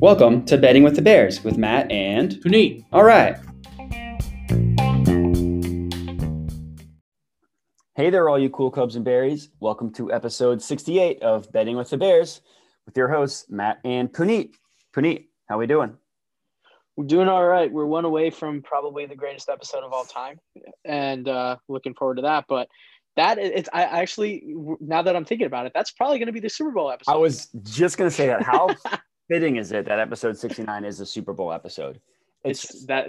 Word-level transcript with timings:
Welcome 0.00 0.46
to 0.46 0.56
Betting 0.56 0.82
with 0.82 0.96
the 0.96 1.02
Bears 1.02 1.44
with 1.44 1.58
Matt 1.58 1.90
and. 1.90 2.32
Puneet. 2.42 2.86
All 2.92 3.04
right. 3.04 3.36
Hey 7.94 8.08
there, 8.08 8.30
all 8.30 8.38
you 8.38 8.48
cool 8.48 8.70
Cubs 8.70 8.96
and 8.96 9.04
Berries. 9.04 9.50
Welcome 9.60 9.92
to 9.94 10.10
episode 10.10 10.62
68 10.62 11.22
of 11.22 11.52
Betting 11.52 11.76
with 11.76 11.90
the 11.90 11.98
Bears 11.98 12.40
with 12.86 12.96
your 12.96 13.08
hosts, 13.08 13.44
Matt 13.50 13.80
and 13.84 14.10
Puneet. 14.10 14.54
Puneet, 14.96 15.26
how 15.46 15.58
we 15.58 15.66
doing? 15.66 15.94
We're 16.96 17.04
doing 17.04 17.28
all 17.28 17.44
right. 17.44 17.70
We're 17.70 17.84
one 17.84 18.06
away 18.06 18.30
from 18.30 18.62
probably 18.62 19.04
the 19.04 19.14
greatest 19.14 19.50
episode 19.50 19.84
of 19.84 19.92
all 19.92 20.04
time, 20.04 20.40
and 20.86 21.28
uh, 21.28 21.56
looking 21.68 21.92
forward 21.92 22.16
to 22.16 22.22
that. 22.22 22.46
But 22.48 22.68
that 23.16 23.38
it's 23.38 23.68
I 23.72 23.82
actually 23.82 24.42
now 24.80 25.02
that 25.02 25.16
I'm 25.16 25.24
thinking 25.24 25.46
about 25.46 25.66
it, 25.66 25.72
that's 25.74 25.90
probably 25.90 26.18
going 26.18 26.26
to 26.26 26.32
be 26.32 26.40
the 26.40 26.48
Super 26.48 26.70
Bowl 26.70 26.90
episode. 26.90 27.12
I 27.12 27.16
was 27.16 27.48
just 27.64 27.98
going 27.98 28.08
to 28.08 28.14
say 28.14 28.26
that. 28.28 28.42
How 28.42 28.68
fitting 29.28 29.56
is 29.56 29.72
it 29.72 29.86
that 29.86 29.98
episode 29.98 30.36
69 30.36 30.84
is 30.84 31.00
a 31.00 31.06
Super 31.06 31.32
Bowl 31.32 31.52
episode? 31.52 32.00
It's, 32.44 32.64
it's 32.64 32.86
that 32.86 33.08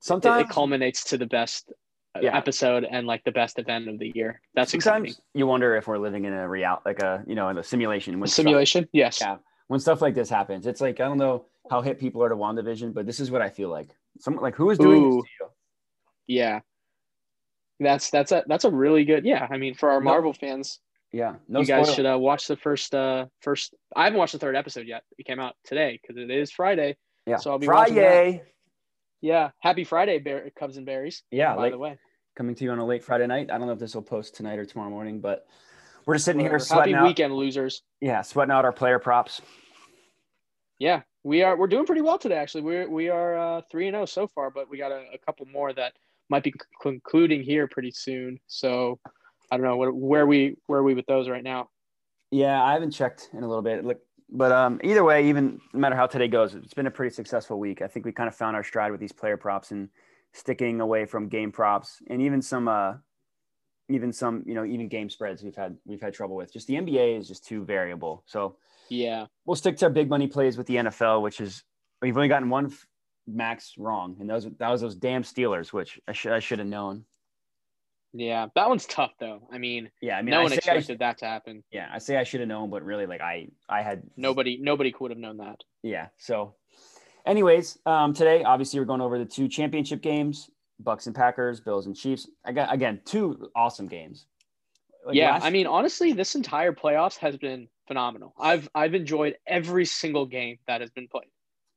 sometimes 0.00 0.42
it, 0.42 0.46
it, 0.46 0.52
culminates 0.52 1.04
to 1.04 1.18
the 1.18 1.26
best 1.26 1.72
uh, 2.14 2.20
yeah. 2.22 2.36
episode 2.36 2.86
and 2.90 3.06
like 3.06 3.24
the 3.24 3.32
best 3.32 3.58
event 3.58 3.88
of 3.88 3.98
the 3.98 4.12
year. 4.14 4.40
That's 4.54 4.70
sometimes 4.70 5.10
exciting. 5.10 5.24
you 5.34 5.46
wonder 5.46 5.76
if 5.76 5.86
we're 5.86 5.98
living 5.98 6.24
in 6.24 6.32
a 6.32 6.48
real 6.48 6.80
like 6.84 7.00
a 7.00 7.24
you 7.26 7.34
know 7.34 7.48
in 7.48 7.58
a 7.58 7.62
simulation. 7.62 8.20
When 8.20 8.28
simulation, 8.28 8.84
stuff, 8.84 8.90
yes. 8.92 9.18
Yeah, 9.20 9.36
when 9.68 9.80
stuff 9.80 10.02
like 10.02 10.14
this 10.14 10.28
happens, 10.28 10.66
it's 10.66 10.80
like 10.80 11.00
I 11.00 11.04
don't 11.04 11.18
know 11.18 11.46
how 11.70 11.82
hit 11.82 11.98
people 11.98 12.22
are 12.22 12.28
to 12.28 12.36
WandaVision, 12.36 12.94
but 12.94 13.06
this 13.06 13.20
is 13.20 13.30
what 13.30 13.42
I 13.42 13.50
feel 13.50 13.68
like. 13.68 13.90
Someone 14.20 14.42
like 14.42 14.54
who 14.54 14.70
is 14.70 14.78
doing 14.78 15.02
Ooh. 15.02 15.16
this 15.16 15.24
to 15.24 15.30
you? 15.40 15.48
Yeah. 16.26 16.60
That's 17.80 18.10
that's 18.10 18.32
a 18.32 18.44
that's 18.46 18.64
a 18.64 18.70
really 18.70 19.04
good 19.04 19.24
yeah. 19.24 19.46
I 19.50 19.56
mean, 19.56 19.74
for 19.74 19.90
our 19.90 20.00
no. 20.00 20.04
Marvel 20.04 20.32
fans, 20.32 20.80
yeah, 21.12 21.36
no 21.48 21.60
you 21.60 21.66
guys 21.66 21.86
spoiler. 21.86 21.96
should 21.96 22.06
uh, 22.06 22.18
watch 22.18 22.48
the 22.48 22.56
first 22.56 22.94
uh 22.94 23.26
first. 23.40 23.74
I 23.94 24.04
haven't 24.04 24.18
watched 24.18 24.32
the 24.32 24.38
third 24.38 24.56
episode 24.56 24.86
yet. 24.86 25.04
It 25.16 25.26
came 25.26 25.38
out 25.38 25.54
today 25.64 25.98
because 26.00 26.16
it 26.20 26.30
is 26.30 26.50
Friday. 26.50 26.96
Yeah, 27.26 27.36
so 27.36 27.52
I'll 27.52 27.58
be 27.58 27.66
Friday. 27.66 28.42
Yeah, 29.20 29.50
happy 29.60 29.84
Friday, 29.84 30.18
Bear, 30.18 30.48
Cubs 30.58 30.76
and 30.76 30.86
Berries. 30.86 31.22
Yeah, 31.30 31.54
by 31.54 31.64
late, 31.64 31.72
the 31.72 31.78
way, 31.78 31.98
coming 32.36 32.54
to 32.54 32.64
you 32.64 32.70
on 32.70 32.78
a 32.78 32.86
late 32.86 33.04
Friday 33.04 33.26
night. 33.26 33.50
I 33.50 33.58
don't 33.58 33.66
know 33.66 33.72
if 33.72 33.78
this 33.78 33.94
will 33.94 34.02
post 34.02 34.34
tonight 34.34 34.58
or 34.58 34.64
tomorrow 34.64 34.90
morning, 34.90 35.20
but 35.20 35.46
we're 36.06 36.14
just 36.14 36.24
sitting 36.24 36.40
Whatever. 36.40 36.58
here 36.58 36.64
sweating 36.64 36.94
happy 36.94 37.04
out. 37.04 37.08
weekend, 37.08 37.34
losers. 37.34 37.82
Yeah, 38.00 38.22
sweating 38.22 38.52
out 38.52 38.64
our 38.64 38.72
player 38.72 38.98
props. 38.98 39.40
Yeah, 40.78 41.02
we 41.24 41.42
are. 41.42 41.56
We're 41.56 41.66
doing 41.66 41.84
pretty 41.84 42.00
well 42.02 42.18
today. 42.18 42.36
Actually, 42.36 42.62
we're 42.62 42.88
we 42.88 43.08
are 43.08 43.36
uh, 43.36 43.62
three 43.70 43.88
and 43.88 43.94
zero 43.94 44.02
oh 44.02 44.06
so 44.06 44.26
far, 44.26 44.50
but 44.50 44.70
we 44.70 44.78
got 44.78 44.92
a, 44.92 45.04
a, 45.12 45.18
couple 45.18 45.46
more 45.46 45.72
that 45.72 45.92
might 46.28 46.42
be 46.42 46.52
concluding 46.82 47.42
here 47.42 47.66
pretty 47.66 47.90
soon. 47.90 48.38
So 48.46 48.98
I 49.50 49.56
don't 49.56 49.64
know 49.64 49.76
what, 49.76 49.94
where 49.94 50.26
we 50.26 50.56
where 50.66 50.80
are 50.80 50.84
we 50.84 50.94
with 50.94 51.06
those 51.06 51.28
right 51.28 51.44
now. 51.44 51.68
Yeah, 52.30 52.62
I 52.62 52.72
haven't 52.72 52.90
checked 52.90 53.30
in 53.32 53.42
a 53.42 53.48
little 53.48 53.62
bit. 53.62 53.84
Look, 53.84 54.00
but 54.30 54.52
um, 54.52 54.80
either 54.84 55.02
way, 55.02 55.28
even 55.28 55.60
no 55.72 55.80
matter 55.80 55.96
how 55.96 56.06
today 56.06 56.28
goes, 56.28 56.54
it's 56.54 56.74
been 56.74 56.86
a 56.86 56.90
pretty 56.90 57.14
successful 57.14 57.58
week. 57.58 57.80
I 57.80 57.86
think 57.86 58.04
we 58.04 58.12
kind 58.12 58.28
of 58.28 58.34
found 58.34 58.56
our 58.56 58.64
stride 58.64 58.92
with 58.92 59.00
these 59.00 59.12
player 59.12 59.36
props 59.36 59.70
and 59.70 59.88
sticking 60.34 60.80
away 60.80 61.06
from 61.06 61.28
game 61.28 61.50
props 61.50 62.02
and 62.10 62.20
even 62.20 62.42
some 62.42 62.68
uh, 62.68 62.94
even 63.88 64.12
some 64.12 64.42
you 64.46 64.54
know 64.54 64.64
even 64.64 64.88
game 64.88 65.08
spreads 65.08 65.42
we've 65.42 65.56
had 65.56 65.76
we've 65.86 66.02
had 66.02 66.12
trouble 66.12 66.36
with. 66.36 66.52
Just 66.52 66.66
the 66.66 66.74
NBA 66.74 67.18
is 67.18 67.28
just 67.28 67.46
too 67.46 67.64
variable. 67.64 68.22
So 68.26 68.56
yeah. 68.88 69.26
We'll 69.44 69.56
stick 69.56 69.76
to 69.78 69.86
our 69.86 69.90
big 69.90 70.08
money 70.08 70.26
plays 70.26 70.56
with 70.56 70.66
the 70.66 70.76
NFL, 70.76 71.22
which 71.22 71.40
is 71.40 71.62
we've 72.02 72.16
only 72.16 72.28
gotten 72.28 72.48
one 72.48 72.72
max 73.28 73.74
wrong, 73.78 74.16
and 74.20 74.28
those 74.28 74.48
that 74.58 74.70
was 74.70 74.80
those 74.80 74.94
damn 74.94 75.22
Steelers, 75.22 75.72
which 75.72 76.00
I 76.08 76.12
should 76.12 76.32
I 76.32 76.40
should 76.40 76.58
have 76.58 76.68
known. 76.68 77.04
Yeah, 78.14 78.46
that 78.54 78.68
one's 78.68 78.86
tough 78.86 79.12
though. 79.20 79.46
I 79.52 79.58
mean, 79.58 79.90
yeah, 80.00 80.16
I 80.16 80.22
mean, 80.22 80.30
no 80.30 80.40
I 80.40 80.42
one 80.44 80.52
expected 80.52 80.98
that 81.00 81.18
to 81.18 81.26
happen. 81.26 81.62
Yeah, 81.70 81.88
I 81.92 81.98
say 81.98 82.16
I 82.16 82.24
should 82.24 82.40
have 82.40 82.48
known, 82.48 82.70
but 82.70 82.82
really, 82.82 83.06
like 83.06 83.20
I 83.20 83.48
I 83.68 83.82
had 83.82 84.02
nobody 84.16 84.58
nobody 84.60 84.92
could 84.92 85.10
have 85.10 85.18
known 85.18 85.36
that. 85.38 85.60
Yeah. 85.82 86.08
So, 86.16 86.54
anyways, 87.26 87.78
um, 87.84 88.14
today 88.14 88.42
obviously 88.44 88.80
we're 88.80 88.86
going 88.86 89.02
over 89.02 89.18
the 89.18 89.26
two 89.26 89.46
championship 89.46 90.00
games: 90.00 90.50
Bucs 90.82 91.06
and 91.06 91.14
Packers, 91.14 91.60
Bills 91.60 91.86
and 91.86 91.94
Chiefs. 91.94 92.28
I 92.44 92.52
got 92.52 92.72
again 92.72 93.00
two 93.04 93.50
awesome 93.54 93.88
games. 93.88 94.26
Like 95.04 95.14
yeah, 95.14 95.32
last... 95.32 95.44
I 95.44 95.50
mean, 95.50 95.66
honestly, 95.66 96.12
this 96.12 96.34
entire 96.34 96.72
playoffs 96.72 97.18
has 97.18 97.36
been 97.36 97.68
phenomenal. 97.86 98.34
I've 98.38 98.68
I've 98.74 98.94
enjoyed 98.94 99.36
every 99.46 99.84
single 99.84 100.24
game 100.24 100.58
that 100.66 100.80
has 100.80 100.90
been 100.90 101.08
played. 101.08 101.28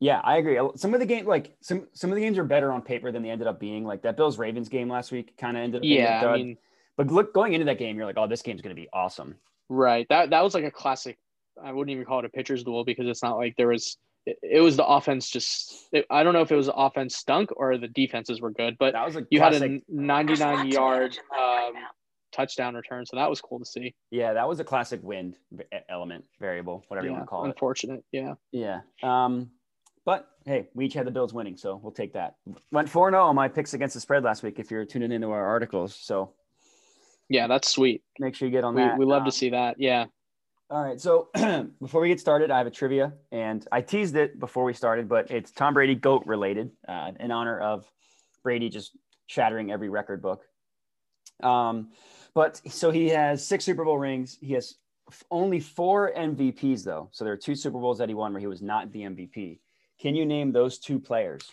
Yeah, 0.02 0.20
I 0.24 0.38
agree. 0.38 0.60
Some 0.76 0.96
of 0.96 1.00
the 1.00 1.06
game, 1.06 1.28
like 1.28 1.56
some 1.62 1.88
some 1.94 2.10
of 2.10 2.16
the 2.16 2.22
games 2.22 2.40
are 2.40 2.44
better 2.44 2.72
on 2.72 2.82
paper 2.82 3.12
than 3.12 3.22
they 3.22 3.30
ended 3.30 3.48
up 3.48 3.60
being. 3.60 3.86
Like 3.86 4.02
that 4.02 4.18
Bills 4.18 4.40
Ravens 4.40 4.68
game 4.68 4.90
last 4.90 5.12
week, 5.12 5.38
kind 5.38 5.56
of 5.56 5.64
ended 5.64 5.82
up. 5.82 5.86
Yeah, 5.86 6.26
I 6.28 6.38
mean, 6.38 6.58
but 6.98 7.12
look, 7.12 7.36
going 7.36 7.54
into 7.54 7.66
that 7.66 7.78
game, 7.78 7.96
you're 7.98 8.08
like, 8.08 8.18
oh, 8.18 8.28
this 8.28 8.42
game's 8.42 8.62
going 8.62 8.76
to 8.76 8.82
be 8.82 8.90
awesome. 8.92 9.36
Right. 9.70 10.08
That 10.10 10.32
that 10.32 10.44
was 10.44 10.56
like 10.56 10.64
a 10.64 10.72
classic. 10.72 11.20
I 11.64 11.72
wouldn't 11.72 11.94
even 11.94 12.04
call 12.06 12.18
it 12.18 12.26
a 12.26 12.30
pitcher's 12.30 12.64
duel 12.64 12.84
because 12.84 13.06
it's 13.08 13.22
not 13.22 13.38
like 13.38 13.56
there 13.58 13.68
was. 13.68 13.98
It, 14.26 14.38
it 14.42 14.62
was 14.62 14.76
the 14.76 14.86
offense 14.86 15.30
just. 15.30 15.88
It, 15.92 16.08
I 16.10 16.24
don't 16.24 16.34
know 16.34 16.42
if 16.42 16.52
it 16.52 16.56
was 16.56 16.66
the 16.66 16.74
offense 16.74 17.16
stunk 17.16 17.52
or 17.56 17.78
the 17.78 17.88
defenses 17.88 18.42
were 18.42 18.52
good, 18.52 18.78
but 18.80 18.94
that 18.94 19.06
was 19.06 19.16
a 19.16 19.26
you 19.30 19.40
had 19.40 19.54
a 19.54 19.82
99 19.88 20.68
yard 20.68 21.16
um, 21.40 21.74
touchdown 22.32 22.74
return. 22.74 23.06
So 23.06 23.18
that 23.18 23.30
was 23.30 23.40
cool 23.40 23.60
to 23.60 23.66
see. 23.66 23.94
Yeah, 24.10 24.34
that 24.34 24.48
was 24.48 24.60
a 24.60 24.64
classic 24.64 25.02
wind 25.04 25.36
element 25.90 26.26
variable, 26.40 26.84
whatever 26.88 27.06
yeah, 27.06 27.12
you 27.12 27.14
want 27.18 27.26
to 27.26 27.30
call 27.30 27.46
it. 27.46 27.50
Unfortunate. 27.50 28.04
Yeah. 28.12 28.34
Yeah. 28.52 28.82
Um, 29.04 29.52
but 30.06 30.28
hey, 30.46 30.68
we 30.74 30.86
each 30.86 30.94
had 30.94 31.06
the 31.06 31.12
Bills 31.12 31.34
winning, 31.34 31.58
so 31.58 31.80
we'll 31.82 31.92
take 31.92 32.14
that. 32.14 32.36
Went 32.72 32.90
4 32.90 33.12
0 33.12 33.24
on 33.24 33.36
my 33.36 33.48
picks 33.48 33.74
against 33.74 33.94
the 33.94 34.02
spread 34.02 34.24
last 34.24 34.44
week 34.44 34.60
if 34.60 34.72
you're 34.72 34.86
tuning 34.86 35.12
into 35.12 35.32
our 35.32 35.46
articles. 35.46 35.96
So 35.96 36.34
yeah, 37.30 37.48
that's 37.48 37.70
sweet. 37.70 38.04
Make 38.20 38.36
sure 38.36 38.48
you 38.48 38.52
get 38.52 38.64
on 38.64 38.76
we, 38.76 38.82
that. 38.82 38.98
We 38.98 39.06
love 39.06 39.22
um, 39.22 39.26
to 39.26 39.32
see 39.32 39.50
that. 39.50 39.80
Yeah. 39.80 40.06
All 40.70 40.84
right. 40.84 41.00
So 41.00 41.30
before 41.82 42.02
we 42.02 42.10
get 42.10 42.20
started, 42.20 42.50
I 42.52 42.58
have 42.58 42.68
a 42.68 42.72
trivia, 42.72 43.14
and 43.32 43.66
I 43.72 43.82
teased 43.82 44.16
it 44.16 44.40
before 44.40 44.64
we 44.64 44.74
started, 44.74 45.08
but 45.08 45.30
it's 45.30 45.52
Tom 45.52 45.74
Brady 45.74 45.96
GOAT 45.96 46.24
related 46.26 46.72
uh, 46.88 47.12
in 47.20 47.32
honor 47.32 47.60
of 47.60 47.86
Brady 48.44 48.70
just 48.70 48.98
shattering 49.28 49.72
every 49.72 49.90
record 49.90 50.22
book. 50.22 50.44
Um, 51.44 51.92
but 52.34 52.62
so 52.68 52.92
he 52.92 53.10
has 53.10 53.46
six 53.46 53.66
Super 53.66 53.84
Bowl 53.84 53.98
rings. 53.98 54.38
He 54.42 54.54
has 54.54 54.76
only 55.30 55.60
four 55.60 56.14
MVPs 56.16 56.84
though. 56.84 57.10
So 57.12 57.24
there 57.24 57.34
are 57.34 57.38
two 57.38 57.56
Super 57.56 57.80
Bowls 57.80 57.98
that 57.98 58.10
he 58.10 58.16
won 58.16 58.34
where 58.34 58.40
he 58.40 58.48
was 58.48 58.62
not 58.62 58.92
the 58.92 59.02
MVP. 59.02 59.60
Can 60.02 60.16
you 60.16 60.26
name 60.26 60.52
those 60.52 60.80
two 60.80 61.00
players? 61.00 61.44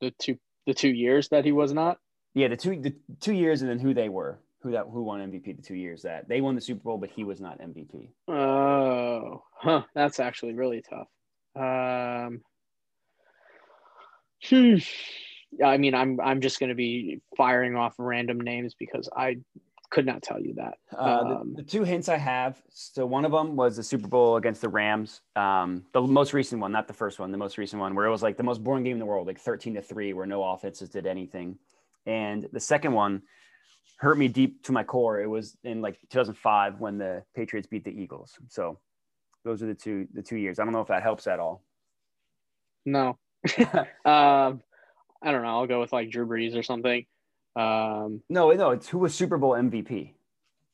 The 0.00 0.12
two 0.20 0.38
the 0.66 0.74
two 0.74 0.90
years 0.90 1.28
that 1.30 1.44
he 1.44 1.52
was 1.52 1.72
not? 1.72 1.98
Yeah, 2.34 2.48
the 2.48 2.56
two 2.56 2.80
the 2.80 2.94
two 3.20 3.32
years 3.32 3.62
and 3.62 3.70
then 3.70 3.80
who 3.80 3.92
they 3.92 4.08
were. 4.08 4.38
Who 4.62 4.72
that 4.72 4.86
who 4.92 5.02
won 5.02 5.20
MVP 5.20 5.56
the 5.56 5.62
two 5.62 5.74
years 5.74 6.02
that 6.02 6.28
they 6.28 6.40
won 6.40 6.54
the 6.54 6.60
Super 6.60 6.82
Bowl, 6.82 6.98
but 6.98 7.10
he 7.10 7.24
was 7.24 7.40
not 7.40 7.60
MVP. 7.60 8.10
Oh, 8.28 9.42
huh. 9.52 9.82
That's 9.94 10.20
actually 10.20 10.54
really 10.54 10.82
tough. 10.82 11.08
Um, 11.56 12.40
hmm. 14.44 14.76
I 15.64 15.76
mean, 15.76 15.94
I'm 15.94 16.20
I'm 16.20 16.40
just 16.40 16.60
going 16.60 16.70
to 16.70 16.76
be 16.76 17.20
firing 17.36 17.76
off 17.76 17.94
random 17.98 18.40
names 18.40 18.74
because 18.78 19.08
I 19.16 19.38
could 19.90 20.06
not 20.06 20.22
tell 20.22 20.40
you 20.40 20.54
that. 20.54 20.78
Uh, 20.92 21.02
um, 21.02 21.54
the, 21.54 21.62
the, 21.62 21.68
two 21.68 21.82
hints 21.84 22.08
I 22.08 22.16
have. 22.16 22.60
So 22.70 23.06
one 23.06 23.24
of 23.24 23.32
them 23.32 23.56
was 23.56 23.76
the 23.76 23.82
Super 23.82 24.08
Bowl 24.08 24.36
against 24.36 24.60
the 24.60 24.68
Rams. 24.68 25.22
Um, 25.34 25.84
the 25.92 26.02
most 26.02 26.32
recent 26.32 26.60
one, 26.60 26.72
not 26.72 26.86
the 26.86 26.94
first 26.94 27.18
one, 27.18 27.32
the 27.32 27.38
most 27.38 27.58
recent 27.58 27.80
one, 27.80 27.94
where 27.94 28.06
it 28.06 28.10
was 28.10 28.22
like 28.22 28.36
the 28.36 28.42
most 28.42 28.62
boring 28.62 28.84
game 28.84 28.94
in 28.94 28.98
the 28.98 29.06
world, 29.06 29.26
like 29.26 29.40
13 29.40 29.74
to 29.74 29.82
three, 29.82 30.12
where 30.12 30.26
no 30.26 30.44
offenses 30.44 30.90
did 30.90 31.06
anything. 31.06 31.58
And 32.06 32.48
the 32.52 32.60
second 32.60 32.92
one 32.92 33.22
hurt 33.98 34.18
me 34.18 34.28
deep 34.28 34.62
to 34.64 34.72
my 34.72 34.84
core. 34.84 35.20
It 35.20 35.26
was 35.26 35.56
in 35.64 35.80
like 35.80 35.98
2005 36.10 36.80
when 36.80 36.98
the 36.98 37.24
Patriots 37.34 37.66
beat 37.66 37.84
the 37.84 37.90
Eagles. 37.90 38.38
So 38.48 38.78
those 39.44 39.62
are 39.62 39.66
the 39.66 39.74
two 39.74 40.06
the 40.12 40.22
two 40.22 40.36
years. 40.36 40.58
I 40.58 40.64
don't 40.64 40.72
know 40.72 40.80
if 40.80 40.88
that 40.88 41.02
helps 41.02 41.26
at 41.26 41.40
all. 41.40 41.64
No. 42.84 43.18
um, 44.04 44.62
I 45.22 45.32
don't 45.32 45.42
know. 45.42 45.48
I'll 45.48 45.66
go 45.66 45.80
with 45.80 45.92
like 45.92 46.10
Drew 46.10 46.26
Brees 46.26 46.56
or 46.56 46.62
something. 46.62 47.06
Um, 47.58 48.22
no, 48.28 48.52
no, 48.52 48.70
it's 48.70 48.88
who 48.88 48.98
was 48.98 49.14
Super 49.14 49.36
Bowl 49.36 49.52
MVP. 49.52 50.12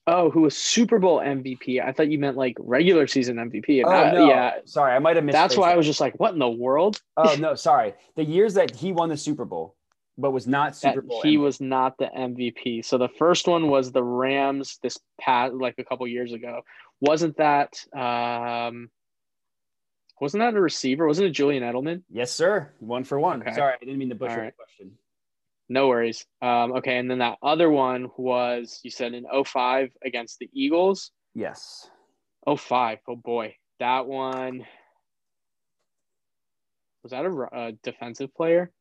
Oh, 0.07 0.29
who 0.29 0.43
was 0.43 0.57
Super 0.57 0.99
Bowl 0.99 1.19
MVP? 1.19 1.83
I 1.83 1.93
thought 1.93 2.11
you 2.11 2.19
meant 2.19 2.37
like 2.37 2.57
regular 2.61 3.07
season 3.07 3.37
MVP. 3.37 3.83
Oh, 3.87 4.13
no. 4.13 4.29
yeah. 4.29 4.57
Sorry, 4.67 4.95
I 4.95 4.99
might 4.99 5.17
have 5.17 5.25
missed. 5.25 5.33
That's 5.33 5.57
why 5.57 5.73
I 5.73 5.77
was 5.77 5.87
just 5.87 6.01
like, 6.01 6.15
what 6.21 6.35
in 6.35 6.39
the 6.39 6.49
world? 6.49 7.01
oh 7.17 7.37
no, 7.41 7.55
sorry. 7.55 7.95
The 8.17 8.25
years 8.25 8.55
that 8.55 8.77
he 8.77 8.93
won 8.93 9.09
the 9.09 9.17
Super 9.17 9.47
Bowl, 9.47 9.77
but 10.19 10.33
was 10.33 10.47
not 10.47 10.77
Super 10.77 11.01
that 11.01 11.09
Bowl. 11.09 11.23
He 11.23 11.37
MVP. 11.37 11.41
was 11.41 11.61
not 11.61 11.97
the 11.97 12.11
MVP. 12.15 12.85
So 12.85 12.99
the 12.99 13.09
first 13.09 13.49
one 13.49 13.69
was 13.69 13.93
the 13.93 14.05
Rams 14.05 14.79
this 14.83 14.99
past 15.19 15.55
like 15.55 15.77
a 15.79 15.85
couple 15.85 16.07
years 16.07 16.35
ago. 16.35 16.61
Wasn't 17.01 17.39
that 17.39 17.73
um 17.97 18.91
wasn't 20.21 20.43
that 20.43 20.55
a 20.55 20.61
receiver? 20.61 21.07
Wasn't 21.07 21.27
it 21.27 21.31
Julian 21.31 21.63
Edelman? 21.63 22.03
Yes, 22.11 22.31
sir. 22.31 22.71
One 22.79 23.05
for 23.05 23.19
one. 23.19 23.41
Okay. 23.41 23.55
Sorry, 23.55 23.73
I 23.73 23.85
didn't 23.85 23.99
mean 23.99 24.11
to 24.11 24.15
butcher 24.15 24.37
right. 24.37 24.53
the 24.53 24.53
question. 24.53 24.99
No 25.69 25.89
worries. 25.89 26.27
Um, 26.43 26.73
okay, 26.75 26.99
and 26.99 27.11
then 27.11 27.19
that 27.19 27.39
other 27.43 27.71
one 27.71 28.09
was 28.17 28.81
you 28.83 28.91
said 28.91 29.15
in 29.15 29.25
05 29.45 29.91
against 30.05 30.39
the 30.39 30.51
Eagles. 30.53 31.11
Yes. 31.35 31.89
05. 32.47 32.99
Oh 33.09 33.17
boy, 33.17 33.57
that 33.81 34.07
one 34.07 34.67
was 37.03 37.13
that 37.13 37.25
a, 37.25 37.67
a 37.67 37.73
defensive 37.83 38.35
player? 38.35 38.73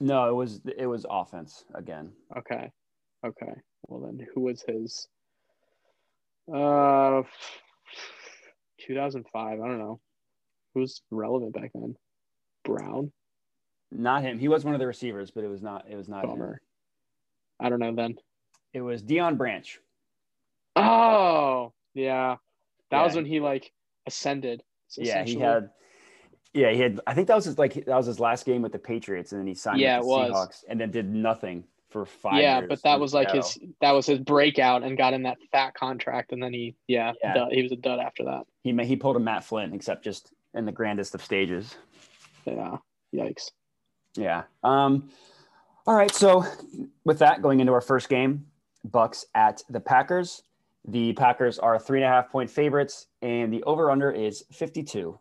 No, 0.00 0.28
it 0.28 0.34
was 0.34 0.60
it 0.78 0.86
was 0.86 1.06
offense 1.08 1.64
again. 1.74 2.12
Okay. 2.36 2.70
Okay. 3.24 3.52
Well 3.86 4.00
then, 4.00 4.26
who 4.34 4.42
was 4.42 4.64
his? 4.66 5.06
Uh, 6.52 7.22
2005. 8.86 9.34
I 9.34 9.56
don't 9.56 9.78
know. 9.78 10.00
Who's 10.74 11.02
relevant 11.10 11.54
back 11.54 11.70
then? 11.74 11.96
Brown. 12.64 13.12
Not 13.92 14.22
him. 14.22 14.38
He 14.38 14.48
was 14.48 14.64
one 14.64 14.74
of 14.74 14.80
the 14.80 14.86
receivers, 14.86 15.30
but 15.30 15.44
it 15.44 15.48
was 15.48 15.62
not. 15.62 15.84
It 15.88 15.96
was 15.96 16.08
not. 16.08 16.24
Bummer. 16.24 16.52
Him. 16.52 16.58
I 17.60 17.68
don't 17.68 17.80
know 17.80 17.94
then. 17.94 18.16
It 18.72 18.80
was 18.80 19.02
Deion 19.02 19.36
Branch. 19.36 19.78
Oh, 20.76 21.72
yeah. 21.94 22.36
That 22.90 22.98
Yeah. 22.98 23.04
was 23.04 23.14
when 23.16 23.24
he 23.26 23.40
like 23.40 23.72
ascended. 24.06 24.62
Yeah, 24.96 25.24
he 25.24 25.36
had. 25.38 25.70
Yeah, 26.52 26.72
he 26.72 26.80
had. 26.80 27.00
I 27.06 27.14
think 27.14 27.28
that 27.28 27.36
was 27.36 27.44
his 27.44 27.58
like 27.58 27.74
that 27.84 27.96
was 27.96 28.06
his 28.06 28.18
last 28.20 28.44
game 28.46 28.62
with 28.62 28.72
the 28.72 28.78
Patriots, 28.78 29.32
and 29.32 29.40
then 29.40 29.46
he 29.46 29.54
signed 29.54 29.80
Yeah, 29.80 29.98
with 29.98 30.06
it 30.06 30.26
the 30.28 30.32
was. 30.32 30.64
And 30.68 30.80
then 30.80 30.90
did 30.90 31.08
nothing 31.08 31.64
for 31.90 32.04
five. 32.04 32.40
Yeah, 32.42 32.60
but 32.62 32.82
that 32.82 32.98
was 32.98 33.12
like 33.14 33.30
his 33.30 33.58
that 33.80 33.92
was 33.92 34.06
his 34.06 34.18
breakout 34.18 34.82
and 34.82 34.96
got 34.96 35.12
in 35.14 35.22
that 35.24 35.38
fat 35.52 35.74
contract, 35.74 36.32
and 36.32 36.42
then 36.42 36.52
he 36.52 36.74
yeah, 36.88 37.12
Yeah. 37.22 37.34
dud- 37.34 37.52
he 37.52 37.62
was 37.62 37.72
a 37.72 37.76
dud 37.76 38.00
after 38.00 38.24
that. 38.24 38.46
He 38.64 38.72
he 38.84 38.96
pulled 38.96 39.16
a 39.16 39.20
Matt 39.20 39.44
Flynn, 39.44 39.72
except 39.74 40.02
just 40.04 40.32
in 40.54 40.64
the 40.64 40.72
grandest 40.72 41.14
of 41.14 41.22
stages. 41.22 41.76
Yeah, 42.44 42.78
yikes. 43.14 43.50
Yeah. 44.14 44.44
Um. 44.62 45.10
All 45.86 45.94
right. 45.94 46.14
So 46.14 46.44
with 47.04 47.18
that, 47.20 47.42
going 47.42 47.60
into 47.60 47.72
our 47.72 47.80
first 47.80 48.08
game, 48.08 48.46
Bucs 48.88 49.24
at 49.34 49.62
the 49.68 49.80
Packers. 49.80 50.42
The 50.86 51.12
Packers 51.12 51.58
are 51.58 51.78
three 51.78 51.98
and 52.02 52.06
a 52.06 52.08
half 52.08 52.30
point 52.30 52.50
favorites, 52.50 53.06
and 53.22 53.52
the 53.52 53.62
over 53.64 53.90
under 53.90 54.10
is 54.10 54.44
fifty 54.50 54.82
two. 54.82 55.18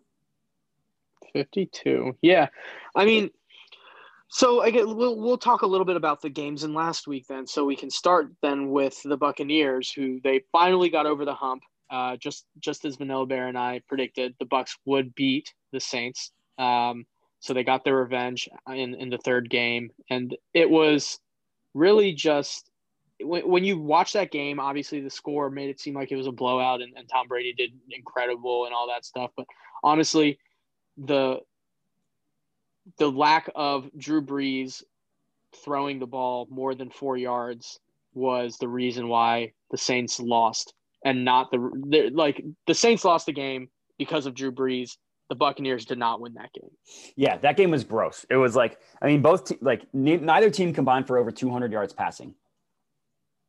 52. 1.34 2.18
Yeah. 2.22 2.48
I 2.96 3.06
mean, 3.06 3.30
so 4.30 4.62
I 4.62 4.70
get 4.72 4.88
we'll 4.88 5.18
we'll 5.18 5.38
talk 5.38 5.64
a 5.64 5.68
little 5.68 5.86
bit 5.86 5.96
about 5.96 6.22
the 6.22 6.30
games 6.30 6.64
in 6.64 6.74
last 6.74 7.08
week 7.08 7.26
then, 7.28 7.48
so 7.48 7.66
we 7.66 7.76
can 7.76 7.90
start 7.90 8.32
then 8.42 8.70
with 8.70 9.02
the 9.04 9.18
Buccaneers, 9.18 9.92
who 9.92 10.20
they 10.24 10.44
finally 10.52 10.90
got 10.90 11.06
over 11.06 11.26
the 11.26 11.34
hump. 11.34 11.64
Uh, 11.90 12.16
just 12.18 12.46
just 12.60 12.86
as 12.86 12.98
Vanilla 12.98 13.26
Bear 13.26 13.48
and 13.48 13.58
I 13.58 13.82
predicted, 13.88 14.36
the 14.40 14.46
Bucs 14.46 14.78
would 14.86 15.16
beat 15.16 15.54
the 15.72 15.80
Saints. 15.80 16.32
Um, 16.60 17.06
so 17.40 17.54
they 17.54 17.64
got 17.64 17.84
their 17.84 17.96
revenge 17.96 18.50
in 18.68 18.96
in 18.96 19.10
the 19.10 19.18
third 19.18 19.50
game, 19.50 19.92
and 20.10 20.36
it 20.54 20.70
was 20.70 21.20
really 21.74 22.14
just 22.14 22.70
when, 23.22 23.48
when 23.48 23.64
you 23.64 23.78
watch 23.80 24.14
that 24.14 24.32
game. 24.32 24.60
Obviously, 24.60 25.02
the 25.02 25.10
score 25.10 25.50
made 25.50 25.70
it 25.70 25.80
seem 25.80 25.94
like 25.94 26.12
it 26.12 26.16
was 26.18 26.28
a 26.28 26.32
blowout, 26.32 26.82
and, 26.82 26.94
and 26.98 27.08
Tom 27.10 27.28
Brady 27.28 27.54
did 27.54 27.72
incredible 27.92 28.66
and 28.66 28.74
all 28.74 28.88
that 28.88 29.06
stuff. 29.06 29.32
But 29.36 29.46
honestly, 29.84 30.40
the 30.98 31.40
the 32.98 33.10
lack 33.10 33.50
of 33.56 33.90
Drew 33.98 34.22
Brees 34.22 34.84
throwing 35.64 36.00
the 36.00 36.08
ball 36.08 36.48
more 36.50 36.76
than 36.76 36.90
four 36.90 37.18
yards 37.18 37.80
was 38.14 38.58
the 38.58 38.68
reason 38.68 39.08
why 39.08 39.54
the 39.72 39.78
Saints 39.78 40.20
lost, 40.20 40.74
and 41.06 41.24
not 41.24 41.52
the, 41.52 41.58
the 41.90 42.10
like 42.14 42.44
the 42.68 42.76
Saints 42.76 43.06
lost 43.06 43.26
the 43.26 43.34
game 43.34 43.70
because 43.98 44.26
of 44.26 44.34
Drew 44.34 44.52
Brees. 44.52 44.98
The 45.30 45.36
Buccaneers 45.36 45.86
did 45.86 45.98
not 46.00 46.20
win 46.20 46.34
that 46.34 46.52
game. 46.54 46.72
Yeah, 47.16 47.38
that 47.38 47.56
game 47.56 47.72
was 47.72 47.84
gross. 47.84 48.26
It 48.30 48.36
was 48.36 48.56
like 48.56 48.80
I 49.02 49.08
mean, 49.08 49.22
both 49.22 49.46
te- 49.46 49.58
like 49.62 49.84
ne- 49.94 50.18
neither 50.18 50.50
team 50.50 50.74
combined 50.74 51.08
for 51.08 51.18
over 51.18 51.32
two 51.32 51.50
hundred 51.50 51.72
yards 51.72 51.94
passing. 51.94 52.36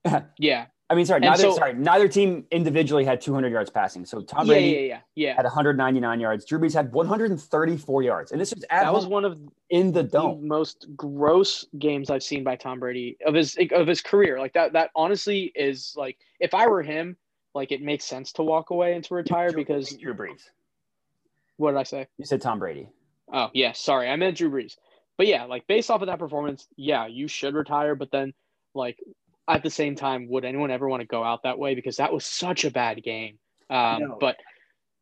Yeah, 0.38 0.66
I 0.90 0.94
mean, 0.96 1.06
sorry, 1.06 1.20
neither 1.20 1.42
so- 1.42 1.54
sorry, 1.54 1.72
neither 1.74 2.08
team 2.08 2.44
individually 2.50 3.04
had 3.04 3.20
two 3.20 3.32
hundred 3.32 3.52
yards 3.52 3.70
passing. 3.70 4.04
So 4.04 4.22
Tom 4.22 4.48
Brady 4.48 4.70
yeah, 4.70 4.80
yeah, 4.80 5.00
yeah. 5.14 5.36
had 5.36 5.46
hundred 5.46 5.76
ninety 5.76 6.00
nine 6.00 6.18
yards. 6.18 6.44
Drew 6.44 6.58
Brees 6.58 6.74
had 6.74 6.92
one 6.92 7.06
hundred 7.06 7.30
and 7.30 7.40
thirty 7.40 7.76
four 7.76 8.02
yards, 8.02 8.32
and 8.32 8.40
this 8.40 8.52
was 8.52 8.64
at 8.70 8.82
That 8.82 8.92
was 8.92 9.06
one 9.06 9.24
of 9.24 9.38
in 9.70 9.92
the 9.92 10.02
the 10.02 10.36
most 10.40 10.88
gross 10.96 11.64
games 11.78 12.10
I've 12.10 12.24
seen 12.24 12.42
by 12.42 12.56
Tom 12.56 12.80
Brady 12.80 13.16
of 13.24 13.34
his 13.34 13.56
of 13.72 13.86
his 13.86 14.00
career. 14.00 14.40
Like 14.40 14.52
that 14.54 14.72
that 14.72 14.90
honestly 14.96 15.52
is 15.54 15.94
like 15.96 16.18
if 16.40 16.54
I 16.54 16.66
were 16.66 16.82
him, 16.82 17.16
like 17.54 17.70
it 17.70 17.82
makes 17.82 18.04
sense 18.04 18.32
to 18.32 18.42
walk 18.42 18.70
away 18.70 18.94
and 18.94 19.04
to 19.04 19.14
retire 19.14 19.52
because 19.52 19.94
Drew 19.96 20.14
Brees. 20.14 20.42
What 21.60 21.72
did 21.72 21.78
I 21.78 21.82
say? 21.84 22.06
You 22.16 22.24
said 22.24 22.40
Tom 22.40 22.58
Brady. 22.58 22.88
Oh 23.32 23.50
yeah, 23.52 23.72
sorry, 23.72 24.08
I 24.08 24.16
meant 24.16 24.38
Drew 24.38 24.50
Brees. 24.50 24.76
But 25.18 25.26
yeah, 25.26 25.44
like 25.44 25.66
based 25.66 25.90
off 25.90 26.00
of 26.00 26.06
that 26.06 26.18
performance, 26.18 26.66
yeah, 26.76 27.06
you 27.06 27.28
should 27.28 27.54
retire. 27.54 27.94
But 27.94 28.10
then, 28.10 28.32
like 28.74 28.98
at 29.46 29.62
the 29.62 29.70
same 29.70 29.94
time, 29.94 30.28
would 30.30 30.44
anyone 30.44 30.70
ever 30.70 30.88
want 30.88 31.02
to 31.02 31.06
go 31.06 31.22
out 31.22 31.42
that 31.42 31.58
way? 31.58 31.74
Because 31.74 31.98
that 31.98 32.12
was 32.12 32.24
such 32.24 32.64
a 32.64 32.70
bad 32.70 33.02
game. 33.02 33.38
Um, 33.68 34.00
know. 34.00 34.18
but 34.18 34.36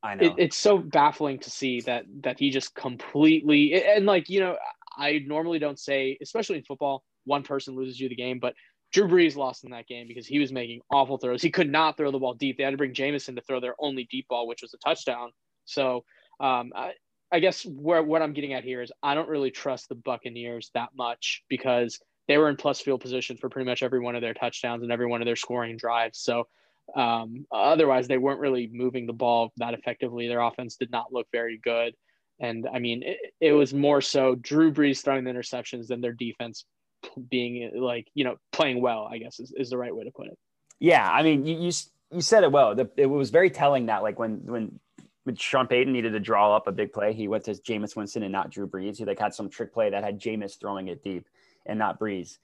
I 0.03 0.17
know. 0.17 0.27
it, 0.27 0.35
it's 0.37 0.57
so 0.57 0.79
baffling 0.79 1.39
to 1.41 1.51
see 1.51 1.81
that 1.83 2.05
that 2.23 2.39
he 2.39 2.51
just 2.51 2.75
completely 2.75 3.83
and 3.83 4.05
like 4.05 4.29
you 4.29 4.41
know, 4.41 4.57
I 4.97 5.23
normally 5.27 5.61
don't 5.61 5.79
say, 5.79 6.19
especially 6.21 6.59
in 6.59 6.65
football, 6.65 7.05
one 7.25 7.45
person 7.45 7.77
loses 7.77 8.01
you 8.01 8.09
the 8.09 8.17
game, 8.17 8.41
but 8.41 8.55
Drew 8.93 9.07
Brees 9.07 9.37
lost 9.37 9.65
in 9.65 9.71
that 9.71 9.87
game 9.87 10.09
because 10.09 10.27
he 10.27 10.39
was 10.39 10.51
making 10.51 10.81
awful 10.91 11.19
throws. 11.19 11.43
He 11.43 11.51
could 11.51 11.71
not 11.71 11.97
throw 11.97 12.11
the 12.11 12.19
ball 12.19 12.35
deep. 12.35 12.57
They 12.57 12.65
had 12.65 12.71
to 12.71 12.77
bring 12.77 12.95
Jamison 12.95 13.37
to 13.37 13.43
throw 13.43 13.61
their 13.61 13.75
only 13.79 14.09
deep 14.11 14.27
ball, 14.29 14.49
which 14.49 14.63
was 14.63 14.75
a 14.75 14.79
touchdown. 14.79 15.31
So 15.67 16.05
um, 16.41 16.73
I, 16.75 16.93
I 17.31 17.41
guess 17.41 17.65
where 17.65 18.03
what 18.03 18.23
I'm 18.23 18.33
getting 18.33 18.55
at 18.55 18.65
here 18.65 18.81
is 18.83 18.93
I 19.03 19.15
don't 19.15 19.29
really 19.29 19.51
trust 19.51 19.89
the 19.89 19.95
Buccaneers 19.95 20.71
that 20.75 20.91
much 20.97 21.43
because 21.49 22.01
they 22.27 22.39
were 22.39 22.49
in 22.49 22.57
plus 22.57 22.81
field 22.81 23.01
position 23.01 23.37
for 23.37 23.49
pretty 23.49 23.69
much 23.69 23.83
every 23.83 24.01
one 24.01 24.15
of 24.15 24.23
their 24.23 24.35
touchdowns 24.35 24.83
and 24.83 24.93
every 24.93 25.07
one 25.07 25.21
of 25.21 25.27
their 25.27 25.37
scoring 25.37 25.77
drives. 25.77 26.19
So 26.19 26.47
um, 26.97 27.47
otherwise, 27.53 28.09
they 28.09 28.19
weren't 28.19 28.41
really 28.41 28.69
moving 28.73 29.07
the 29.07 29.13
ball 29.13 29.53
that 29.59 29.75
effectively. 29.75 30.29
Their 30.29 30.41
offense 30.41 30.77
did 30.77 30.91
not 30.91 31.13
look 31.13 31.27
very 31.33 31.59
good. 31.63 31.95
And 32.41 32.69
I 32.73 32.79
mean, 32.79 33.03
it, 33.03 33.19
it 33.41 33.53
was 33.53 33.75
more 33.75 34.01
so 34.01 34.35
Drew 34.37 34.73
Brees 34.73 35.03
throwing 35.03 35.25
the 35.25 35.31
interceptions 35.31 35.89
than 35.89 36.01
their 36.01 36.13
defense 36.13 36.65
being 37.31 37.73
like, 37.75 38.09
you 38.15 38.25
know, 38.25 38.37
playing 38.53 38.81
well, 38.81 39.09
I 39.11 39.19
guess 39.19 39.41
is, 39.41 39.53
is 39.57 39.71
the 39.71 39.79
right 39.79 39.95
way 39.95 40.05
to 40.05 40.11
put 40.11 40.29
it. 40.29 40.39
Yeah, 40.79 41.09
I 41.09 41.23
mean, 41.23 41.45
you 41.45 41.59
you, 41.59 41.73
you 42.13 42.21
said 42.21 42.45
it 42.45 42.53
well. 42.53 42.75
The, 42.75 42.89
it 42.97 43.07
was 43.07 43.31
very 43.31 43.51
telling 43.51 43.87
that 43.87 44.03
like 44.03 44.19
when 44.19 44.41
when 44.45 44.81
when 44.88 44.88
Sean 45.37 45.67
Payton 45.67 45.93
needed 45.93 46.13
to 46.13 46.21
draw 46.21 46.55
up 46.55 46.67
a 46.67 46.73
big 46.73 46.93
play, 46.93 47.13
he 47.13 47.29
went 47.29 47.45
to 47.45 47.53
Jameis 47.53 47.97
Winston 47.97 48.23
and 48.23 48.33
not 48.33 48.51
Drew 48.51 48.67
Brees. 48.67 48.97
He 48.97 49.05
like 49.05 49.19
had 49.19 49.35
some 49.35 49.49
trick 49.49 49.73
play 49.73 49.91
that 49.91 50.05
had 50.05 50.21
Jameis 50.21 50.59
throwing 50.59 50.89
it 50.89 51.03
deep 51.03 51.27
and 51.67 51.79
not 51.79 51.99
Brees. 51.99 52.39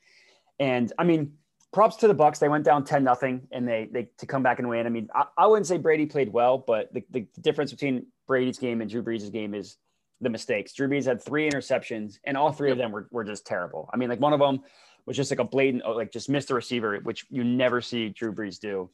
And 0.58 0.92
I 0.98 1.04
mean, 1.04 1.34
props 1.72 1.96
to 1.96 2.08
the 2.08 2.14
Bucs. 2.14 2.38
They 2.38 2.48
went 2.48 2.64
down 2.64 2.84
ten 2.84 3.04
nothing 3.04 3.48
and 3.50 3.66
they 3.66 3.88
they 3.90 4.08
to 4.18 4.26
come 4.26 4.42
back 4.42 4.58
and 4.58 4.68
win. 4.68 4.86
I 4.86 4.90
mean, 4.90 5.08
I, 5.14 5.24
I 5.36 5.46
wouldn't 5.46 5.66
say 5.66 5.78
Brady 5.78 6.06
played 6.06 6.32
well, 6.32 6.58
but 6.58 6.92
the, 6.94 7.04
the 7.10 7.26
difference 7.40 7.70
between 7.70 8.06
Brady's 8.26 8.58
game 8.58 8.80
and 8.80 8.90
Drew 8.90 9.02
Brees' 9.02 9.30
game 9.32 9.54
is 9.54 9.76
the 10.20 10.30
mistakes. 10.30 10.72
Drew 10.72 10.88
Brees 10.88 11.04
had 11.04 11.22
three 11.22 11.50
interceptions, 11.50 12.18
and 12.24 12.36
all 12.36 12.52
three 12.52 12.70
of 12.70 12.78
them 12.78 12.92
were, 12.92 13.08
were 13.10 13.24
just 13.24 13.46
terrible. 13.46 13.90
I 13.92 13.96
mean, 13.96 14.08
like 14.08 14.20
one 14.20 14.32
of 14.32 14.40
them 14.40 14.60
was 15.06 15.16
just 15.16 15.30
like 15.30 15.40
a 15.40 15.44
blatant, 15.44 15.82
like 15.86 16.12
just 16.12 16.30
missed 16.30 16.48
the 16.48 16.54
receiver, 16.54 16.98
which 17.02 17.26
you 17.30 17.44
never 17.44 17.80
see 17.80 18.08
Drew 18.08 18.32
Brees 18.32 18.58
do. 18.58 18.90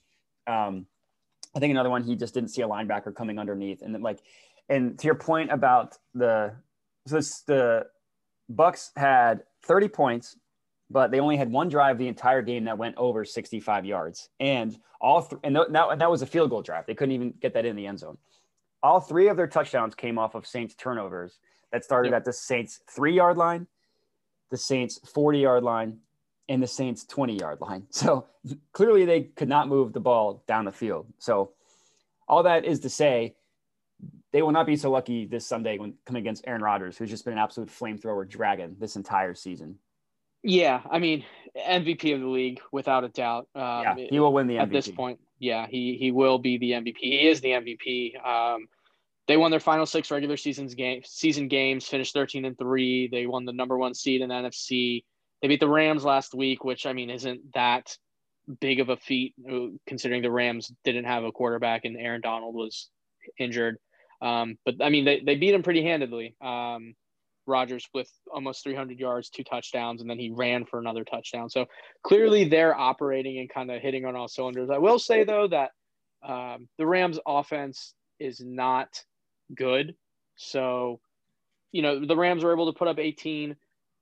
Um, 0.46 0.86
I 1.54 1.58
think 1.58 1.70
another 1.70 1.90
one 1.90 2.02
he 2.04 2.16
just 2.16 2.34
didn't 2.34 2.50
see 2.50 2.62
a 2.62 2.68
linebacker 2.68 3.14
coming 3.14 3.38
underneath, 3.38 3.82
and 3.82 3.94
then 3.94 4.02
like, 4.02 4.20
and 4.68 4.98
to 4.98 5.06
your 5.06 5.16
point 5.16 5.50
about 5.50 5.96
the 6.14 6.54
so 7.06 7.16
this 7.16 7.40
the 7.42 7.86
Bucs 8.52 8.90
had 8.96 9.42
30 9.62 9.88
points, 9.88 10.36
but 10.90 11.10
they 11.10 11.20
only 11.20 11.36
had 11.36 11.50
one 11.50 11.68
drive 11.68 11.98
the 11.98 12.08
entire 12.08 12.42
game 12.42 12.64
that 12.64 12.78
went 12.78 12.96
over 12.96 13.24
65 13.24 13.84
yards, 13.84 14.28
and 14.38 14.78
all 15.00 15.22
th- 15.22 15.40
and 15.44 15.56
that 15.56 15.98
that 15.98 16.10
was 16.10 16.22
a 16.22 16.26
field 16.26 16.50
goal 16.50 16.62
drive. 16.62 16.86
They 16.86 16.94
couldn't 16.94 17.14
even 17.14 17.34
get 17.40 17.54
that 17.54 17.64
in 17.64 17.74
the 17.76 17.86
end 17.86 17.98
zone. 17.98 18.18
All 18.82 19.00
three 19.00 19.28
of 19.28 19.36
their 19.36 19.46
touchdowns 19.46 19.94
came 19.94 20.18
off 20.18 20.34
of 20.34 20.46
Saints 20.46 20.74
turnovers 20.74 21.38
that 21.72 21.84
started 21.84 22.10
Yep. 22.10 22.16
at 22.18 22.24
the 22.24 22.32
Saints 22.32 22.80
three 22.88 23.14
yard 23.14 23.36
line, 23.36 23.66
the 24.50 24.56
Saints 24.56 24.98
40 25.12 25.38
yard 25.38 25.62
line, 25.64 25.98
and 26.50 26.62
the 26.62 26.66
Saints 26.66 27.04
20 27.04 27.38
yard 27.38 27.60
line. 27.62 27.84
So 27.90 28.26
clearly 28.72 29.04
they 29.06 29.22
could 29.22 29.48
not 29.48 29.68
move 29.68 29.92
the 29.92 30.00
ball 30.00 30.42
down 30.46 30.64
the 30.66 30.72
field. 30.72 31.06
So 31.18 31.52
all 32.28 32.42
that 32.42 32.64
is 32.64 32.80
to 32.80 32.90
say, 32.90 33.36
they 34.32 34.42
will 34.42 34.52
not 34.52 34.66
be 34.66 34.76
so 34.76 34.90
lucky 34.90 35.26
this 35.26 35.46
Sunday 35.46 35.78
when 35.78 35.94
coming 36.04 36.20
against 36.20 36.44
Aaron 36.46 36.62
Rodgers, 36.62 36.96
who's 36.96 37.10
just 37.10 37.24
been 37.24 37.34
an 37.34 37.38
absolute 37.38 37.68
flamethrower 37.70 38.28
dragon 38.28 38.76
this 38.78 38.96
entire 38.96 39.34
season. 39.34 39.76
Yeah, 40.42 40.80
I 40.90 40.98
mean 40.98 41.24
MVP 41.56 42.14
of 42.14 42.20
the 42.20 42.26
league 42.26 42.60
without 42.72 43.04
a 43.04 43.08
doubt. 43.08 43.46
Um, 43.54 43.82
yeah, 43.82 43.94
he 44.10 44.20
will 44.20 44.32
win 44.32 44.46
the 44.46 44.54
MVP. 44.54 44.62
at 44.62 44.70
this 44.72 44.88
point. 44.88 45.20
Yeah, 45.38 45.66
he 45.68 45.96
he 45.98 46.12
will 46.12 46.38
be 46.38 46.56
the 46.58 46.70
MVP. 46.72 46.96
He 46.98 47.28
is 47.28 47.40
the 47.40 47.50
MVP. 47.50 48.26
Um, 48.26 48.66
they 49.26 49.36
won 49.36 49.50
their 49.50 49.60
final 49.60 49.84
six 49.84 50.10
regular 50.10 50.38
seasons 50.38 50.74
game 50.74 51.02
season 51.04 51.48
games, 51.48 51.86
finished 51.86 52.14
thirteen 52.14 52.46
and 52.46 52.56
three. 52.56 53.08
They 53.08 53.26
won 53.26 53.44
the 53.44 53.52
number 53.52 53.76
one 53.76 53.92
seed 53.92 54.22
in 54.22 54.30
the 54.30 54.34
NFC. 54.34 55.04
They 55.42 55.48
beat 55.48 55.60
the 55.60 55.68
Rams 55.68 56.04
last 56.04 56.34
week, 56.34 56.64
which 56.64 56.86
I 56.86 56.92
mean 56.92 57.10
isn't 57.10 57.52
that 57.54 57.96
big 58.60 58.80
of 58.80 58.88
a 58.88 58.96
feat 58.96 59.34
uh, 59.50 59.68
considering 59.86 60.22
the 60.22 60.30
Rams 60.30 60.72
didn't 60.84 61.04
have 61.04 61.24
a 61.24 61.32
quarterback 61.32 61.84
and 61.84 61.96
Aaron 61.96 62.20
Donald 62.20 62.54
was 62.54 62.88
injured. 63.38 63.76
Um, 64.20 64.56
but 64.64 64.76
I 64.82 64.90
mean 64.90 65.04
they 65.04 65.20
they 65.20 65.36
beat 65.36 65.54
him 65.54 65.62
pretty 65.62 65.82
handedly. 65.82 66.34
Um, 66.40 66.94
with 67.92 68.08
almost 68.32 68.62
300 68.62 68.96
yards, 68.96 69.28
two 69.28 69.42
touchdowns, 69.42 70.00
and 70.00 70.08
then 70.08 70.20
he 70.20 70.30
ran 70.30 70.64
for 70.64 70.78
another 70.78 71.02
touchdown. 71.02 71.50
So 71.50 71.66
clearly 72.04 72.44
they're 72.44 72.78
operating 72.78 73.40
and 73.40 73.50
kind 73.50 73.72
of 73.72 73.82
hitting 73.82 74.04
on 74.04 74.14
all 74.14 74.28
cylinders. 74.28 74.70
I 74.70 74.78
will 74.78 75.00
say 75.00 75.24
though 75.24 75.48
that 75.48 75.72
um, 76.22 76.68
the 76.78 76.86
Rams 76.86 77.18
offense 77.26 77.94
is 78.18 78.40
not 78.40 78.88
good. 79.54 79.94
So, 80.36 81.00
you 81.72 81.82
know, 81.82 82.04
the 82.04 82.16
Rams 82.16 82.44
were 82.44 82.52
able 82.52 82.72
to 82.72 82.78
put 82.78 82.88
up 82.88 82.98
18. 82.98 83.56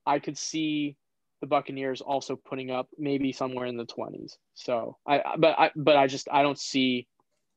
I 0.05 0.19
could 0.19 0.37
see 0.37 0.95
the 1.41 1.47
Buccaneers 1.47 2.01
also 2.01 2.35
putting 2.35 2.71
up 2.71 2.87
maybe 2.97 3.31
somewhere 3.31 3.65
in 3.65 3.77
the 3.77 3.85
20s. 3.85 4.33
So 4.55 4.97
I, 5.07 5.21
but 5.37 5.57
I, 5.57 5.71
but 5.75 5.95
I 5.95 6.07
just 6.07 6.27
I 6.31 6.41
don't 6.41 6.59
see 6.59 7.07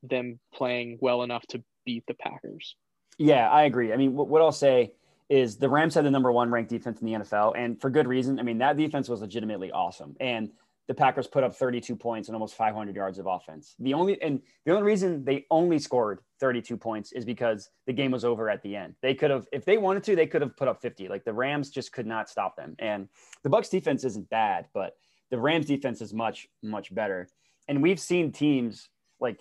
them 0.03 0.39
playing 0.53 0.97
well 1.01 1.23
enough 1.23 1.45
to 1.47 1.63
beat 1.85 2.03
the 2.07 2.13
Packers. 2.13 2.75
Yeah, 3.17 3.49
I 3.49 3.63
agree. 3.63 3.93
I 3.93 3.97
mean, 3.97 4.13
what, 4.13 4.27
what 4.27 4.41
I'll 4.41 4.51
say 4.51 4.93
is 5.29 5.57
the 5.57 5.69
Rams 5.69 5.95
had 5.95 6.05
the 6.05 6.11
number 6.11 6.31
one 6.31 6.51
ranked 6.51 6.69
defense 6.69 6.99
in 6.99 7.07
the 7.07 7.13
NFL, 7.13 7.53
and 7.55 7.79
for 7.79 7.89
good 7.89 8.07
reason. 8.07 8.39
I 8.39 8.43
mean, 8.43 8.57
that 8.59 8.77
defense 8.77 9.09
was 9.09 9.21
legitimately 9.21 9.71
awesome, 9.71 10.15
and 10.19 10.51
the 10.87 10.93
Packers 10.93 11.27
put 11.27 11.43
up 11.43 11.55
32 11.55 11.95
points 11.95 12.27
and 12.27 12.35
almost 12.35 12.55
500 12.55 12.95
yards 12.95 13.17
of 13.17 13.25
offense. 13.25 13.75
The 13.79 13.93
only 13.93 14.21
and 14.21 14.41
the 14.65 14.71
only 14.73 14.83
reason 14.83 15.23
they 15.23 15.45
only 15.49 15.79
scored 15.79 16.19
32 16.39 16.75
points 16.75 17.13
is 17.13 17.23
because 17.23 17.69
the 17.87 17.93
game 17.93 18.11
was 18.11 18.25
over 18.25 18.49
at 18.49 18.61
the 18.63 18.75
end. 18.75 18.95
They 19.01 19.13
could 19.15 19.31
have, 19.31 19.47
if 19.53 19.63
they 19.63 19.77
wanted 19.77 20.03
to, 20.03 20.15
they 20.15 20.27
could 20.27 20.41
have 20.41 20.57
put 20.57 20.67
up 20.67 20.81
50. 20.81 21.07
Like 21.07 21.23
the 21.23 21.33
Rams 21.33 21.69
just 21.69 21.93
could 21.93 22.05
not 22.05 22.29
stop 22.29 22.57
them. 22.57 22.75
And 22.79 23.07
the 23.43 23.49
Bucs 23.49 23.69
defense 23.69 24.03
isn't 24.03 24.29
bad, 24.29 24.67
but 24.73 24.95
the 25.31 25.39
Rams 25.39 25.65
defense 25.65 26.01
is 26.01 26.13
much 26.13 26.47
much 26.61 26.93
better. 26.93 27.29
And 27.67 27.81
we've 27.81 27.99
seen 27.99 28.31
teams 28.31 28.89
like 29.21 29.39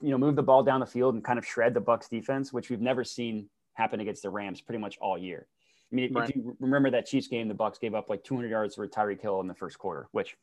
you 0.00 0.10
know 0.10 0.18
move 0.18 0.34
the 0.36 0.42
ball 0.42 0.62
down 0.62 0.80
the 0.80 0.86
field 0.86 1.14
and 1.14 1.22
kind 1.22 1.38
of 1.38 1.46
shred 1.46 1.74
the 1.74 1.80
Bucs 1.80 2.08
defense, 2.08 2.54
which 2.54 2.70
we've 2.70 2.80
never 2.80 3.04
seen 3.04 3.50
happen 3.74 4.00
against 4.00 4.22
the 4.22 4.30
Rams 4.30 4.62
pretty 4.62 4.78
much 4.78 4.96
all 4.98 5.18
year. 5.18 5.46
I 5.92 5.94
mean, 5.94 6.12
right. 6.12 6.28
if 6.28 6.36
you 6.36 6.56
remember 6.60 6.90
that 6.90 7.06
Chiefs 7.06 7.26
game, 7.26 7.48
the 7.48 7.54
Bucs 7.54 7.80
gave 7.80 7.94
up 7.94 8.08
like 8.08 8.22
200 8.24 8.48
yards 8.48 8.76
for 8.76 8.86
Tyreek 8.86 9.20
Hill 9.20 9.40
in 9.40 9.48
the 9.48 9.54
first 9.54 9.78
quarter, 9.78 10.08
which 10.12 10.36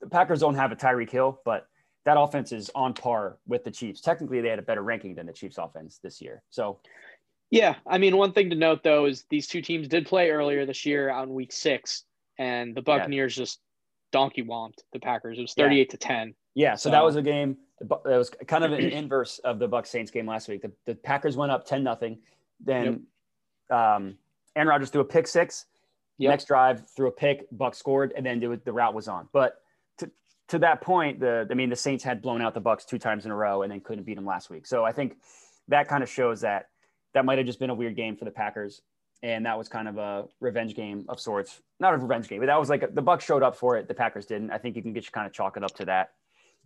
the 0.00 0.08
Packers 0.08 0.40
don't 0.40 0.54
have 0.54 0.72
a 0.72 0.76
Tyreek 0.76 1.10
Hill, 1.10 1.40
but 1.44 1.66
that 2.04 2.18
offense 2.18 2.52
is 2.52 2.70
on 2.74 2.94
par 2.94 3.38
with 3.46 3.64
the 3.64 3.70
Chiefs. 3.70 4.00
Technically, 4.00 4.40
they 4.40 4.48
had 4.48 4.58
a 4.58 4.62
better 4.62 4.82
ranking 4.82 5.14
than 5.14 5.26
the 5.26 5.32
Chiefs 5.32 5.58
offense 5.58 5.98
this 6.02 6.20
year. 6.20 6.42
So, 6.50 6.78
yeah, 7.50 7.76
I 7.86 7.98
mean, 7.98 8.16
one 8.16 8.32
thing 8.32 8.50
to 8.50 8.56
note 8.56 8.82
though 8.82 9.06
is 9.06 9.24
these 9.30 9.46
two 9.46 9.60
teams 9.60 9.88
did 9.88 10.06
play 10.06 10.30
earlier 10.30 10.66
this 10.66 10.86
year 10.86 11.10
on 11.10 11.34
week 11.34 11.52
six, 11.52 12.04
and 12.38 12.74
the 12.74 12.82
Buccaneers 12.82 13.36
yeah. 13.36 13.42
just 13.42 13.60
donkey 14.12 14.42
womped 14.42 14.78
the 14.92 15.00
Packers. 15.00 15.38
It 15.38 15.42
was 15.42 15.54
38 15.54 15.78
yeah. 15.78 15.90
to 15.90 15.96
10. 15.96 16.34
Yeah, 16.54 16.74
so, 16.74 16.88
so, 16.88 16.90
that 16.92 17.04
was 17.04 17.16
a 17.16 17.22
game 17.22 17.56
that 17.80 18.00
was 18.04 18.30
kind 18.46 18.64
of 18.64 18.72
an 18.72 18.80
inverse 18.92 19.38
of 19.40 19.58
the 19.58 19.68
Buck 19.68 19.86
Saints 19.86 20.10
game 20.10 20.26
last 20.26 20.48
week. 20.48 20.62
The, 20.62 20.72
the 20.86 20.94
Packers 20.94 21.36
went 21.36 21.52
up 21.52 21.66
10 21.66 21.82
nothing. 21.82 22.18
Then 22.64 23.06
yep. 23.70 23.78
um, 23.78 24.16
Aaron 24.54 24.68
Rodgers 24.68 24.90
threw 24.90 25.02
a 25.02 25.04
pick 25.04 25.26
six. 25.26 25.66
Yep. 26.18 26.30
Next 26.30 26.44
drive, 26.46 26.88
threw 26.88 27.08
a 27.08 27.12
pick, 27.12 27.46
Buck 27.52 27.74
scored, 27.74 28.14
and 28.16 28.24
then 28.24 28.40
the 28.40 28.72
route 28.72 28.94
was 28.94 29.06
on. 29.06 29.28
But 29.32 29.60
to, 30.48 30.58
that 30.60 30.80
point, 30.80 31.20
the 31.20 31.46
I 31.50 31.54
mean, 31.54 31.70
the 31.70 31.76
Saints 31.76 32.04
had 32.04 32.22
blown 32.22 32.42
out 32.42 32.54
the 32.54 32.60
Bucs 32.60 32.86
two 32.86 32.98
times 32.98 33.24
in 33.24 33.30
a 33.30 33.36
row 33.36 33.62
and 33.62 33.72
then 33.72 33.80
couldn't 33.80 34.04
beat 34.04 34.14
them 34.14 34.26
last 34.26 34.50
week. 34.50 34.66
So 34.66 34.84
I 34.84 34.92
think 34.92 35.16
that 35.68 35.88
kind 35.88 36.02
of 36.02 36.08
shows 36.08 36.40
that 36.42 36.68
that 37.14 37.24
might 37.24 37.38
have 37.38 37.46
just 37.46 37.58
been 37.58 37.70
a 37.70 37.74
weird 37.74 37.96
game 37.96 38.16
for 38.16 38.24
the 38.24 38.30
Packers, 38.30 38.82
and 39.22 39.46
that 39.46 39.56
was 39.56 39.68
kind 39.68 39.88
of 39.88 39.98
a 39.98 40.24
revenge 40.40 40.74
game 40.74 41.04
of 41.08 41.18
sorts. 41.20 41.60
Not 41.80 41.94
a 41.94 41.96
revenge 41.96 42.28
game, 42.28 42.40
but 42.40 42.46
that 42.46 42.58
was 42.58 42.68
like 42.68 42.82
a, 42.82 42.88
the 42.88 43.02
Bucs 43.02 43.22
showed 43.22 43.42
up 43.42 43.56
for 43.56 43.76
it. 43.76 43.88
The 43.88 43.94
Packers 43.94 44.26
didn't. 44.26 44.50
I 44.50 44.58
think 44.58 44.76
you 44.76 44.82
can 44.82 44.94
just 44.94 45.12
kind 45.12 45.26
of 45.26 45.32
chalk 45.32 45.56
it 45.56 45.64
up 45.64 45.74
to 45.76 45.84
that. 45.86 46.10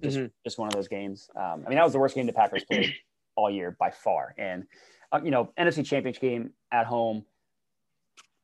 Just 0.02 0.16
mm-hmm. 0.16 0.26
just 0.44 0.58
one 0.58 0.68
of 0.68 0.74
those 0.74 0.88
games. 0.88 1.28
Um, 1.36 1.62
I 1.64 1.68
mean, 1.68 1.76
that 1.76 1.84
was 1.84 1.92
the 1.92 1.98
worst 1.98 2.14
game 2.14 2.26
the 2.26 2.32
Packers 2.32 2.64
played 2.64 2.94
all 3.36 3.50
year 3.50 3.76
by 3.78 3.90
far, 3.90 4.34
and 4.38 4.64
uh, 5.12 5.20
you 5.22 5.30
know, 5.30 5.52
NFC 5.58 5.84
Championship 5.84 6.22
game 6.22 6.50
at 6.72 6.86
home, 6.86 7.24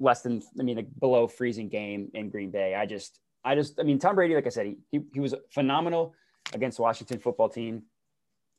less 0.01 0.23
than 0.23 0.43
I 0.59 0.63
mean, 0.63 0.77
like 0.77 0.89
below 0.99 1.29
freezing 1.29 1.69
game 1.69 2.11
in 2.15 2.31
Green 2.31 2.51
Bay. 2.51 2.75
I 2.75 2.87
just, 2.87 3.19
I 3.47 3.55
just, 3.55 3.79
I 3.79 3.85
mean, 3.85 3.99
Tom 3.99 4.17
Brady, 4.17 4.35
like 4.35 4.47
I 4.47 4.51
said, 4.51 4.67
he 4.67 4.77
he, 4.91 5.01
he 5.15 5.21
was 5.21 5.35
phenomenal 5.51 6.15
against 6.53 6.77
the 6.77 6.83
Washington 6.83 7.19
football 7.21 7.49
team. 7.49 7.85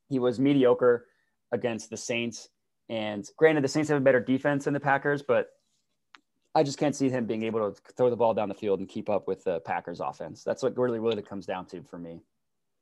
He 0.09 0.17
was 0.17 0.39
mediocre 0.39 1.05
against 1.51 1.89
the 1.89 1.97
Saints. 1.97 2.49
And 2.89 3.29
granted, 3.35 3.63
the 3.63 3.67
Saints 3.67 3.89
have 3.89 3.97
a 3.97 4.03
better 4.03 4.21
defense 4.21 4.65
than 4.65 4.73
the 4.73 4.79
Packers, 4.79 5.21
but 5.21 5.49
I 6.55 6.63
just 6.63 6.77
can't 6.77 6.95
see 6.95 7.09
him 7.09 7.25
being 7.25 7.43
able 7.43 7.71
to 7.71 7.81
throw 7.95 8.09
the 8.09 8.15
ball 8.15 8.33
down 8.33 8.49
the 8.49 8.55
field 8.55 8.79
and 8.79 8.87
keep 8.87 9.09
up 9.09 9.27
with 9.27 9.43
the 9.43 9.59
Packers 9.59 9.99
offense. 9.99 10.43
That's 10.43 10.63
what 10.63 10.77
really, 10.77 10.99
really 10.99 11.21
comes 11.21 11.45
down 11.45 11.65
to 11.67 11.83
for 11.83 11.99
me. 11.99 12.21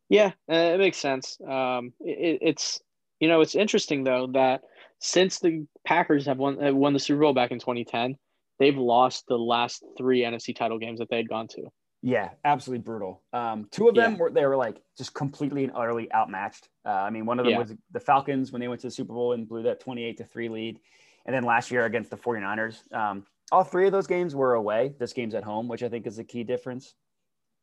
Yeah, 0.08 0.32
uh, 0.50 0.56
it 0.56 0.78
makes 0.78 0.98
sense. 0.98 1.40
Um, 1.42 1.92
it, 2.00 2.38
it's, 2.42 2.80
you 3.20 3.28
know, 3.28 3.42
it's 3.42 3.56
interesting 3.56 4.04
though 4.04 4.28
that 4.34 4.62
since 5.00 5.40
the 5.40 5.66
Packers 5.86 6.26
have 6.28 6.38
won 6.38 6.60
have 6.60 6.76
won 6.76 6.94
the 6.94 7.00
Super 7.00 7.22
Bowl 7.22 7.34
back 7.34 7.52
in 7.52 7.60
2010, 7.60 8.16
they've 8.60 8.78
lost 8.78 9.26
the 9.28 9.38
last 9.38 9.84
three 9.98 10.22
NFC 10.22 10.56
title 10.56 10.78
games 10.78 11.00
that 11.00 11.10
they 11.10 11.18
had 11.18 11.30
gone 11.30 11.48
to. 11.50 11.64
Yeah, 12.06 12.30
absolutely 12.44 12.84
brutal. 12.84 13.24
Um, 13.34 13.68
two 13.72 13.88
of 13.90 13.96
them 13.96 14.12
yeah. 14.12 14.18
were 14.20 14.30
they 14.30 14.46
were 14.46 14.56
like 14.56 14.80
just 14.96 15.16
completely 15.16 15.64
and 15.64 15.74
utterly 15.76 16.08
outmatched. 16.14 16.70
Uh, 16.86 16.90
I 16.90 17.10
mean, 17.10 17.26
one 17.26 17.40
of 17.40 17.46
them 17.46 17.54
yeah. 17.54 17.60
was 17.60 17.74
the 17.92 18.00
Falcons 18.00 18.52
when 18.52 18.62
they 18.62 18.68
went 18.68 18.80
to 18.82 18.88
the 18.88 18.92
Super 18.92 19.12
Bowl 19.12 19.34
and 19.34 19.50
blew 19.50 19.64
that 19.64 19.80
28 19.80 20.18
to 20.18 20.24
3 20.24 20.50
lead. 20.50 20.80
And 21.26 21.36
then 21.36 21.42
last 21.42 21.72
year 21.72 21.86
against 21.86 22.12
the 22.12 22.18
49ers. 22.18 22.94
Um, 22.94 23.26
all 23.52 23.64
three 23.64 23.88
of 23.88 23.92
those 23.92 24.06
games 24.06 24.36
were 24.36 24.54
away. 24.54 24.94
This 25.00 25.14
game's 25.14 25.34
at 25.34 25.44
home, 25.44 25.68
which 25.68 25.82
I 25.82 25.90
think 25.90 26.06
is 26.06 26.20
a 26.20 26.24
key 26.24 26.44
difference. 26.44 26.94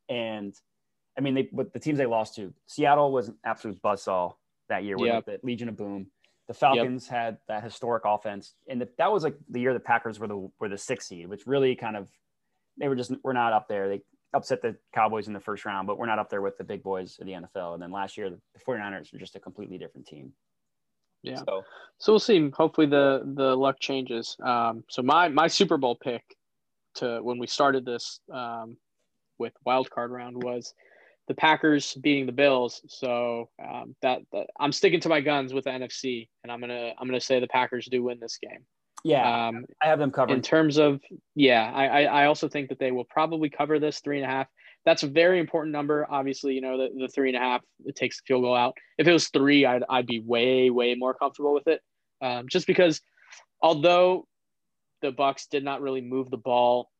And 0.08 0.52
I 1.16 1.20
mean, 1.20 1.34
they 1.34 1.48
but 1.52 1.72
the 1.72 1.78
teams 1.78 1.98
they 1.98 2.06
lost 2.06 2.34
to, 2.34 2.52
Seattle 2.66 3.12
was 3.12 3.28
an 3.28 3.36
absolute 3.44 3.80
buzzsaw 3.80 4.34
that 4.68 4.82
year 4.82 4.96
with 4.96 5.06
yep. 5.06 5.24
the 5.24 5.38
Legion 5.44 5.68
of 5.68 5.76
Boom. 5.76 6.08
The 6.48 6.54
Falcons 6.54 7.06
yep. 7.06 7.16
had 7.16 7.38
that 7.46 7.62
historic 7.62 8.02
offense, 8.04 8.54
and 8.68 8.80
the, 8.80 8.88
that 8.98 9.12
was 9.12 9.22
like 9.22 9.36
the 9.48 9.60
year 9.60 9.72
the 9.72 9.78
Packers 9.78 10.18
were 10.18 10.26
the 10.26 10.50
were 10.58 10.68
the 10.68 10.76
sixth 10.76 11.06
seed, 11.06 11.28
which 11.28 11.46
really 11.46 11.76
kind 11.76 11.96
of 11.96 12.10
they 12.78 12.88
were 12.88 12.96
just 12.96 13.12
we're 13.22 13.32
not 13.32 13.52
up 13.52 13.68
there. 13.68 13.88
They 13.88 14.02
upset 14.34 14.62
the 14.62 14.76
Cowboys 14.94 15.26
in 15.28 15.32
the 15.32 15.40
first 15.40 15.64
round, 15.64 15.86
but 15.86 15.98
we're 15.98 16.06
not 16.06 16.18
up 16.18 16.30
there 16.30 16.42
with 16.42 16.58
the 16.58 16.64
big 16.64 16.82
boys 16.82 17.18
of 17.20 17.26
the 17.26 17.32
NFL. 17.32 17.74
And 17.74 17.82
then 17.82 17.92
last 17.92 18.16
year, 18.16 18.30
the 18.30 18.38
49ers 18.66 19.12
were 19.12 19.18
just 19.18 19.36
a 19.36 19.40
completely 19.40 19.78
different 19.78 20.06
team. 20.06 20.32
Yeah. 21.22 21.36
So, 21.36 21.62
so 21.98 22.12
we'll 22.12 22.20
see. 22.20 22.50
Hopefully 22.50 22.86
the 22.86 23.22
the 23.34 23.54
luck 23.56 23.78
changes. 23.78 24.36
Um, 24.42 24.82
so 24.88 25.02
my 25.02 25.28
my 25.28 25.46
Super 25.46 25.76
Bowl 25.76 25.94
pick 25.94 26.22
to 26.96 27.20
when 27.22 27.38
we 27.38 27.46
started 27.46 27.84
this 27.84 28.20
um, 28.32 28.76
with 29.38 29.52
wild 29.64 29.88
card 29.90 30.10
round 30.10 30.42
was 30.42 30.74
the 31.28 31.34
Packers 31.34 31.94
beating 31.94 32.26
the 32.26 32.32
Bills. 32.32 32.82
So 32.88 33.48
um, 33.64 33.94
that, 34.02 34.20
that, 34.32 34.48
I'm 34.58 34.72
sticking 34.72 35.00
to 35.00 35.08
my 35.08 35.20
guns 35.20 35.54
with 35.54 35.64
the 35.64 35.70
NFC, 35.70 36.28
and 36.42 36.50
I'm 36.50 36.60
gonna 36.60 36.92
I'm 36.98 37.06
gonna 37.06 37.20
say 37.20 37.38
the 37.40 37.46
Packers 37.46 37.86
do 37.86 38.02
win 38.02 38.18
this 38.20 38.38
game. 38.38 38.64
Yeah, 39.04 39.48
um, 39.48 39.64
I 39.82 39.88
have 39.88 39.98
them 39.98 40.10
covered. 40.10 40.34
In 40.34 40.42
terms 40.42 40.78
of 40.78 41.00
yeah, 41.34 41.70
I, 41.74 42.04
I 42.04 42.26
also 42.26 42.48
think 42.48 42.68
that 42.68 42.78
they 42.78 42.92
will 42.92 43.04
probably 43.04 43.50
cover 43.50 43.78
this 43.78 44.00
three 44.00 44.20
and 44.20 44.24
a 44.24 44.28
half. 44.28 44.46
That's 44.84 45.02
a 45.02 45.08
very 45.08 45.38
important 45.38 45.72
number. 45.72 46.06
Obviously, 46.08 46.54
you 46.54 46.60
know 46.60 46.78
the, 46.78 46.88
the 46.96 47.08
three 47.08 47.28
and 47.28 47.36
a 47.36 47.40
half 47.40 47.62
it 47.84 47.96
takes 47.96 48.18
the 48.18 48.22
field 48.26 48.42
goal 48.42 48.54
out. 48.54 48.76
If 48.98 49.08
it 49.08 49.12
was 49.12 49.28
three, 49.28 49.66
I'd 49.66 49.82
I'd 49.88 50.06
be 50.06 50.20
way 50.20 50.70
way 50.70 50.94
more 50.94 51.14
comfortable 51.14 51.54
with 51.54 51.66
it. 51.66 51.80
Um, 52.20 52.48
just 52.48 52.66
because 52.66 53.00
although 53.60 54.26
the 55.00 55.12
Bucs 55.12 55.48
did 55.48 55.64
not 55.64 55.82
really 55.82 56.00
move 56.00 56.30
the 56.30 56.36
ball 56.36 56.90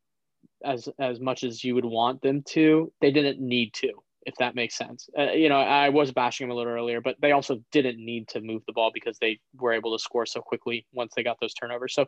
as 0.64 0.88
as 0.99 1.21
much 1.21 1.44
as 1.44 1.62
you 1.62 1.76
would 1.76 1.85
want 1.85 2.21
them 2.23 2.42
to, 2.49 2.92
they 3.00 3.12
didn't 3.12 3.40
need 3.40 3.75
to 3.75 3.92
if 4.26 4.35
that 4.37 4.55
makes 4.55 4.76
sense. 4.76 5.09
Uh, 5.19 5.33
you 5.33 5.49
know, 5.49 5.59
I 5.59 5.88
was 5.88 6.12
bashing 6.12 6.47
them 6.47 6.55
a 6.55 6.59
little 6.59 6.73
earlier, 6.73 7.00
but 7.00 7.17
they 7.21 7.33
also 7.33 7.61
didn't 7.73 8.05
need 8.05 8.29
to 8.29 8.41
move 8.41 8.62
the 8.67 8.73
ball 8.73 8.91
because 8.93 9.19
they 9.19 9.41
were 9.55 9.73
able 9.73 9.97
to 9.97 10.02
score 10.02 10.26
so 10.26 10.41
quickly 10.41 10.87
once 10.93 11.12
they 11.14 11.23
got 11.23 11.38
those 11.41 11.55
turnovers. 11.55 11.95
So 11.95 12.07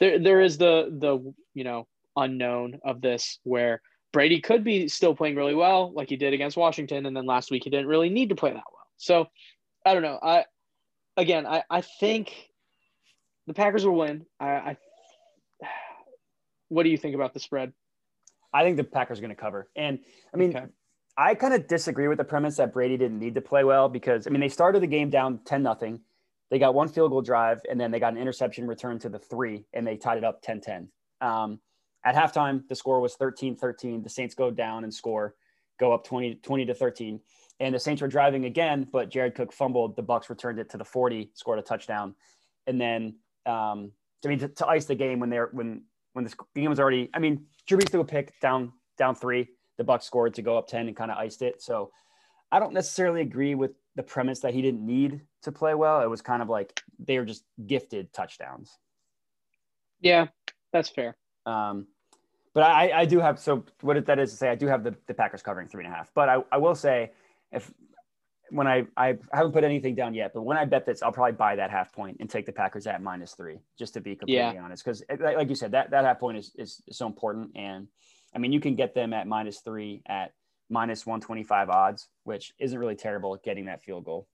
there, 0.00 0.18
there 0.18 0.40
is 0.40 0.58
the 0.58 0.96
the 0.98 1.34
you 1.54 1.64
know 1.64 1.86
unknown 2.16 2.80
of 2.84 3.00
this 3.00 3.38
where 3.42 3.82
Brady 4.12 4.40
could 4.40 4.64
be 4.64 4.88
still 4.88 5.14
playing 5.14 5.36
really 5.36 5.54
well, 5.54 5.92
like 5.92 6.08
he 6.08 6.16
did 6.16 6.32
against 6.32 6.56
Washington, 6.56 7.06
and 7.06 7.16
then 7.16 7.26
last 7.26 7.50
week 7.50 7.64
he 7.64 7.70
didn't 7.70 7.88
really 7.88 8.08
need 8.08 8.30
to 8.30 8.36
play 8.36 8.50
that 8.50 8.56
well. 8.56 8.86
So 8.96 9.26
I 9.84 9.92
don't 9.94 10.02
know. 10.02 10.18
I 10.22 10.44
again, 11.16 11.46
I 11.46 11.64
I 11.68 11.80
think 11.82 12.32
the 13.46 13.54
Packers 13.54 13.84
will 13.84 13.96
win. 13.96 14.26
I, 14.40 14.46
I 14.46 14.76
what 16.68 16.84
do 16.84 16.90
you 16.90 16.98
think 16.98 17.14
about 17.14 17.34
the 17.34 17.40
spread? 17.40 17.72
I 18.52 18.62
think 18.62 18.76
the 18.76 18.84
Packers 18.84 19.18
are 19.18 19.22
going 19.22 19.34
to 19.34 19.40
cover. 19.40 19.68
And 19.76 19.98
I 20.32 20.36
mean, 20.38 20.56
okay. 20.56 20.66
I 21.18 21.34
kind 21.34 21.54
of 21.54 21.66
disagree 21.66 22.08
with 22.08 22.18
the 22.18 22.24
premise 22.24 22.56
that 22.56 22.72
Brady 22.72 22.96
didn't 22.96 23.18
need 23.18 23.34
to 23.36 23.40
play 23.40 23.64
well 23.64 23.88
because 23.88 24.26
I 24.26 24.30
mean 24.30 24.40
they 24.40 24.48
started 24.48 24.82
the 24.82 24.86
game 24.86 25.10
down 25.10 25.40
10 25.44 25.62
nothing. 25.62 26.00
They 26.50 26.58
got 26.58 26.74
one 26.74 26.88
field 26.88 27.10
goal 27.10 27.22
drive 27.22 27.60
and 27.68 27.80
then 27.80 27.90
they 27.90 27.98
got 27.98 28.12
an 28.12 28.18
interception 28.18 28.66
return 28.66 28.98
to 29.00 29.08
the 29.08 29.18
three 29.18 29.64
and 29.72 29.86
they 29.86 29.96
tied 29.96 30.18
it 30.18 30.24
up 30.24 30.42
10-10. 30.42 30.88
Um, 31.20 31.58
at 32.04 32.14
halftime, 32.14 32.68
the 32.68 32.74
score 32.76 33.00
was 33.00 33.16
13-13. 33.16 34.04
The 34.04 34.08
Saints 34.08 34.34
go 34.34 34.50
down 34.50 34.84
and 34.84 34.94
score, 34.94 35.34
go 35.80 35.92
up 35.92 36.04
20, 36.04 36.36
20 36.36 36.66
to 36.66 36.74
13. 36.74 37.20
And 37.58 37.74
the 37.74 37.80
Saints 37.80 38.00
were 38.00 38.08
driving 38.08 38.44
again, 38.44 38.86
but 38.92 39.10
Jared 39.10 39.34
Cook 39.34 39.52
fumbled. 39.52 39.96
The 39.96 40.02
Bucs 40.02 40.28
returned 40.28 40.60
it 40.60 40.70
to 40.70 40.76
the 40.76 40.84
40, 40.84 41.30
scored 41.34 41.58
a 41.58 41.62
touchdown. 41.62 42.14
And 42.66 42.80
then 42.80 43.16
um, 43.46 43.90
I 44.24 44.28
mean 44.28 44.38
to, 44.40 44.48
to 44.48 44.66
ice 44.68 44.84
the 44.84 44.94
game 44.94 45.18
when 45.18 45.30
they're 45.30 45.48
when 45.52 45.82
when 46.12 46.24
the 46.24 46.34
game 46.54 46.70
was 46.70 46.78
already, 46.78 47.10
I 47.12 47.18
mean, 47.18 47.46
Drew 47.66 47.78
Brees 47.78 47.90
threw 47.90 48.00
a 48.00 48.04
pick 48.04 48.38
down 48.40 48.72
down 48.98 49.14
three 49.14 49.48
the 49.78 49.84
Bucs 49.84 50.04
scored 50.04 50.34
to 50.34 50.42
go 50.42 50.56
up 50.56 50.68
10 50.68 50.88
and 50.88 50.96
kind 50.96 51.10
of 51.10 51.18
iced 51.18 51.42
it. 51.42 51.62
So 51.62 51.90
I 52.50 52.58
don't 52.58 52.72
necessarily 52.72 53.20
agree 53.20 53.54
with 53.54 53.72
the 53.96 54.02
premise 54.02 54.40
that 54.40 54.54
he 54.54 54.62
didn't 54.62 54.84
need 54.84 55.20
to 55.42 55.52
play 55.52 55.74
well. 55.74 56.02
It 56.02 56.10
was 56.10 56.22
kind 56.22 56.42
of 56.42 56.48
like 56.48 56.80
they 56.98 57.18
were 57.18 57.24
just 57.24 57.44
gifted 57.66 58.12
touchdowns. 58.12 58.78
Yeah, 60.00 60.28
that's 60.72 60.88
fair. 60.88 61.16
Um, 61.46 61.86
but 62.54 62.62
I, 62.62 63.00
I 63.00 63.04
do 63.04 63.20
have 63.20 63.38
so 63.38 63.64
what 63.82 64.04
that 64.06 64.18
is 64.18 64.30
to 64.30 64.36
say 64.36 64.48
I 64.48 64.54
do 64.54 64.66
have 64.66 64.82
the, 64.82 64.94
the 65.06 65.14
Packers 65.14 65.42
covering 65.42 65.68
three 65.68 65.84
and 65.84 65.92
a 65.92 65.96
half. 65.96 66.10
But 66.14 66.28
I, 66.28 66.42
I 66.50 66.56
will 66.58 66.74
say 66.74 67.12
if 67.52 67.72
when 68.50 68.66
I 68.66 68.86
I 68.96 69.18
haven't 69.32 69.52
put 69.52 69.64
anything 69.64 69.94
down 69.94 70.14
yet, 70.14 70.32
but 70.32 70.42
when 70.42 70.56
I 70.56 70.64
bet 70.64 70.86
this, 70.86 71.02
I'll 71.02 71.12
probably 71.12 71.32
buy 71.32 71.56
that 71.56 71.70
half 71.70 71.92
point 71.92 72.18
and 72.20 72.30
take 72.30 72.46
the 72.46 72.52
Packers 72.52 72.86
at 72.86 73.02
minus 73.02 73.34
three, 73.34 73.58
just 73.78 73.94
to 73.94 74.00
be 74.00 74.16
completely 74.16 74.54
yeah. 74.54 74.62
honest. 74.62 74.84
Because 74.84 75.02
like 75.20 75.48
you 75.48 75.54
said, 75.54 75.72
that 75.72 75.90
that 75.90 76.04
half 76.04 76.18
point 76.18 76.38
is, 76.38 76.52
is 76.56 76.82
so 76.90 77.06
important 77.06 77.50
and 77.56 77.88
I 78.34 78.38
mean, 78.38 78.52
you 78.52 78.60
can 78.60 78.74
get 78.74 78.94
them 78.94 79.12
at 79.12 79.26
minus 79.26 79.60
three 79.60 80.02
at 80.06 80.32
minus 80.68 81.06
125 81.06 81.70
odds, 81.70 82.08
which 82.24 82.52
isn't 82.58 82.78
really 82.78 82.96
terrible 82.96 83.34
at 83.34 83.42
getting 83.42 83.66
that 83.66 83.82
field 83.82 84.04
goal. 84.04 84.26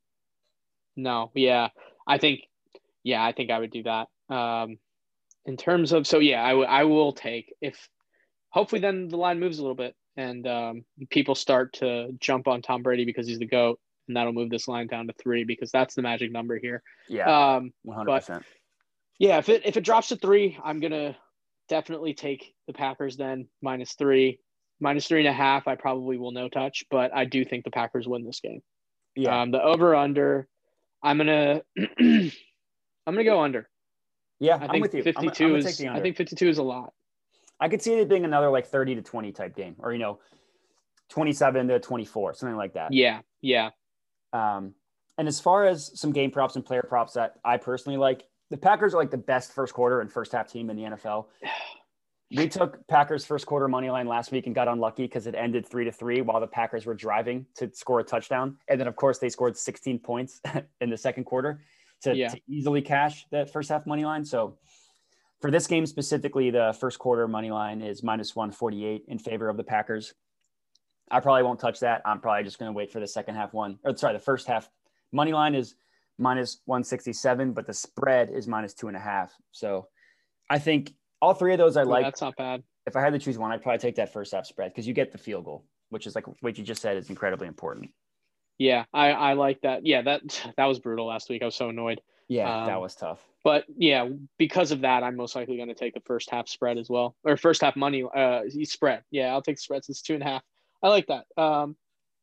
No, 0.97 1.31
yeah, 1.35 1.69
I 2.07 2.19
think, 2.19 2.43
yeah, 3.03 3.25
I 3.25 3.33
think 3.33 3.51
I 3.51 3.59
would 3.59 3.71
do 3.71 3.83
that. 3.85 4.09
Um, 4.29 4.79
in 5.47 5.57
terms 5.57 5.93
of, 5.93 6.07
so 6.07 6.19
yeah, 6.19 6.45
I, 6.45 6.51
w- 6.51 6.69
I 6.69 6.85
will 6.85 7.13
take 7.13 7.55
if 7.61 7.89
hopefully 8.51 8.81
then 8.81 9.09
the 9.09 9.17
line 9.17 9.41
moves 9.41 9.59
a 9.59 9.63
little 9.63 9.75
bit 9.77 9.95
and 10.17 10.47
um, 10.47 10.85
people 11.11 11.35
start 11.35 11.73
to 11.75 12.13
jump 12.21 12.47
on 12.47 12.61
Tom 12.63 12.83
Brady 12.83 13.05
because 13.05 13.27
he's 13.27 13.39
the 13.39 13.47
goat, 13.47 13.81
and 14.09 14.17
that'll 14.17 14.33
move 14.35 14.51
this 14.51 14.69
line 14.69 14.87
down 14.87 15.07
to 15.07 15.15
three 15.15 15.45
because 15.45 15.71
that's 15.71 15.95
the 15.95 16.03
magic 16.03 16.31
number 16.31 16.59
here. 16.59 16.83
Yeah, 17.09 17.55
Um, 17.55 17.73
one 17.83 17.97
hundred 17.97 18.07
but 18.11 18.21
percent. 18.21 18.45
yeah, 19.19 19.39
if 19.39 19.49
it 19.49 19.63
if 19.65 19.77
it 19.79 19.85
drops 19.85 20.09
to 20.09 20.17
three, 20.17 20.59
I'm 20.63 20.81
gonna 20.81 21.17
definitely 21.73 22.13
take 22.13 22.53
the 22.67 22.75
Packers 22.75 23.17
then 23.17 23.49
minus 23.63 23.95
three, 23.95 24.39
minus 24.79 25.07
three 25.09 25.21
and 25.21 25.29
a 25.29 25.33
half. 25.33 25.67
I 25.67 25.75
probably 25.75 26.19
will 26.19 26.31
no 26.33 26.51
touch, 26.51 26.85
but 26.91 27.17
I 27.17 27.25
do 27.25 27.47
think 27.47 27.65
the 27.65 27.71
Packers 27.71 28.07
win 28.07 28.27
this 28.27 28.41
game. 28.41 28.61
Yeah, 29.17 29.41
Um, 29.41 29.51
the 29.53 29.63
over 29.63 29.95
under, 29.95 30.47
I'm 31.03 31.17
gonna 31.17 31.63
I'm 31.99 32.31
gonna 33.07 33.25
go 33.25 33.41
under. 33.41 33.71
yeah, 34.39 34.57
I 34.57 34.65
I'm 34.65 34.71
think 34.71 34.83
with 34.83 34.93
you. 34.95 34.99
I'm- 35.07 35.15
52 35.15 35.45
I'm, 35.47 35.57
is 35.57 35.81
I 35.81 36.01
think 36.01 36.17
52 36.19 36.47
is 36.49 36.59
a 36.59 36.63
lot. 36.63 36.93
I 37.59 37.69
could 37.71 37.81
see 37.81 37.95
it 37.95 38.09
being 38.09 38.27
another 38.27 38.51
like 38.51 38.67
thirty 38.67 38.95
to 38.97 39.03
twenty 39.03 39.33
type 39.33 39.57
game, 39.57 39.77
or 39.79 39.93
you 39.93 39.99
know, 39.99 40.19
twenty-seven 41.09 41.69
to 41.69 41.79
twenty-four, 41.81 42.35
something 42.35 42.57
like 42.57 42.75
that. 42.75 42.93
Yeah, 42.93 43.21
yeah, 43.41 43.71
Um, 44.35 44.75
and 45.17 45.27
as 45.29 45.41
far 45.41 45.65
as 45.67 45.99
some 45.99 46.13
game 46.13 46.31
props 46.33 46.57
and 46.57 46.65
player 46.67 46.83
props 46.87 47.15
that 47.15 47.35
I 47.45 47.57
personally 47.59 47.99
like, 47.99 48.25
the 48.53 48.59
Packers 48.59 48.93
are 48.93 48.99
like 48.99 49.11
the 49.11 49.17
best 49.17 49.53
first 49.53 49.73
quarter 49.73 50.03
and 50.03 50.13
first 50.13 50.31
half 50.31 50.47
team 50.47 50.71
in 50.71 50.77
the 50.77 50.83
NFL. 50.83 51.27
We 52.35 52.49
took 52.49 52.87
Packers 52.87 53.27
first 53.27 53.45
quarter 53.45 53.69
money 53.69 53.91
line 53.91 54.07
last 54.07 54.33
week 54.33 54.47
and 54.47 54.55
got 54.55 54.67
unlucky 54.67 55.03
because 55.03 55.27
it 55.27 55.35
ended 55.35 55.69
three 55.69 55.85
to 55.85 55.93
three 55.93 56.23
while 56.23 56.41
the 56.41 56.47
Packers 56.47 56.87
were 56.87 56.95
driving 56.95 57.45
to 57.57 57.71
score 57.75 58.01
a 58.01 58.03
touchdown. 58.03 58.57
And 58.69 58.81
then, 58.81 58.89
of 58.89 58.97
course, 58.97 59.19
they 59.19 59.29
scored 59.29 59.55
16 59.55 59.99
points 59.99 60.41
in 60.81 60.89
the 60.89 60.97
second 60.97 61.25
quarter 61.25 61.61
to, 62.05 62.17
Yeah. 62.17 62.29
to 62.29 62.41
easily 62.49 62.81
cash 62.81 63.27
that 63.33 63.53
first 63.53 63.69
half 63.69 63.85
money 63.87 64.07
line. 64.07 64.25
So 64.25 64.57
for 65.43 65.51
this 65.51 65.67
game 65.67 65.85
specifically, 65.85 66.49
the 66.49 66.75
first 66.81 66.99
quarter 66.99 67.29
money 67.29 67.51
line 67.51 67.83
is 67.83 68.03
minus 68.03 68.35
148 68.35 69.05
in 69.09 69.19
favor 69.19 69.51
of 69.51 69.59
the 69.59 69.65
Packers. 69.65 70.15
I 71.11 71.21
probably 71.21 71.43
won't 71.43 71.61
touch 71.61 71.81
that. 71.81 72.01
I'm 72.07 72.19
probably 72.19 72.45
just 72.45 72.59
going 72.59 72.71
to 72.71 72.75
wait 72.75 72.91
for 72.91 72.99
the 73.01 73.07
second 73.07 73.35
half 73.35 73.53
one, 73.53 73.79
or 73.85 73.95
sorry, 73.95 74.15
the 74.15 74.19
first 74.19 74.47
half 74.47 74.71
money 75.13 75.35
line 75.35 75.55
is 75.55 75.75
minus 76.23 76.61
167, 76.67 77.53
but 77.53 77.67
the 77.67 77.75
spread 77.75 78.31
is 78.31 78.47
minus 78.49 78.73
two 78.75 78.89
and 78.89 78.97
a 78.97 79.01
half. 79.01 79.33
So 79.51 79.89
I 80.49 80.59
think 80.59 80.93
all 81.21 81.35
three 81.35 81.53
of 81.53 81.59
those 81.59 81.77
I 81.77 81.83
like. 81.83 82.05
that's 82.05 82.21
not 82.21 82.37
bad. 82.37 82.63
If 82.87 82.97
I 82.97 83.01
had 83.01 83.13
to 83.13 83.19
choose 83.19 83.39
one, 83.39 83.53
I'd 83.53 83.63
probably 83.63 83.79
take 83.79 83.97
that 83.97 84.13
first 84.13 84.33
half 84.33 84.47
spread 84.47 84.73
because 84.73 84.87
you 84.89 84.95
get 84.95 85.13
the 85.13 85.19
field 85.19 85.45
goal, 85.45 85.65
which 85.91 86.07
is 86.07 86.15
like 86.15 86.25
what 86.43 86.57
you 86.59 86.65
just 86.65 86.83
said 86.83 86.97
is 86.97 87.11
incredibly 87.11 87.47
important. 87.47 87.91
Yeah, 88.59 88.85
I 88.93 89.11
I 89.13 89.33
like 89.35 89.61
that. 89.63 89.85
Yeah, 89.87 90.03
that 90.03 90.23
that 90.57 90.67
was 90.67 90.79
brutal 90.79 91.07
last 91.07 91.29
week. 91.29 91.43
I 91.43 91.47
was 91.47 91.55
so 91.55 91.69
annoyed. 91.69 92.01
Yeah, 92.29 92.67
that 92.67 92.75
Um, 92.75 92.81
was 92.81 92.95
tough. 92.95 93.25
But 93.45 93.65
yeah, 93.77 94.09
because 94.39 94.71
of 94.71 94.83
that, 94.83 95.03
I'm 95.03 95.17
most 95.17 95.35
likely 95.35 95.57
going 95.57 95.69
to 95.69 95.75
take 95.75 95.95
the 95.95 96.01
first 96.01 96.31
half 96.31 96.49
spread 96.49 96.79
as 96.79 96.89
well, 96.89 97.17
or 97.25 97.37
first 97.37 97.61
half 97.63 97.77
money 97.77 98.05
uh 98.15 98.43
spread. 98.65 99.03
Yeah, 99.11 99.33
I'll 99.33 99.43
take 99.43 99.57
the 99.57 99.63
spread 99.63 99.85
since 99.85 100.01
two 100.03 100.15
and 100.15 100.23
a 100.23 100.27
half. 100.27 100.43
I 100.83 100.89
like 100.89 101.07
that. 101.09 101.27
Um, 101.37 101.77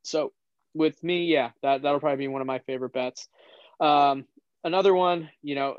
so 0.03 0.34
with 0.74 1.01
me, 1.03 1.25
yeah, 1.25 1.51
that 1.62 1.82
that'll 1.82 2.00
probably 2.00 2.18
be 2.18 2.27
one 2.27 2.41
of 2.41 2.48
my 2.48 2.60
favorite 2.60 2.94
bets. 2.94 3.27
Um, 3.80 4.26
another 4.64 4.94
one, 4.94 5.30
you 5.42 5.56
know, 5.56 5.76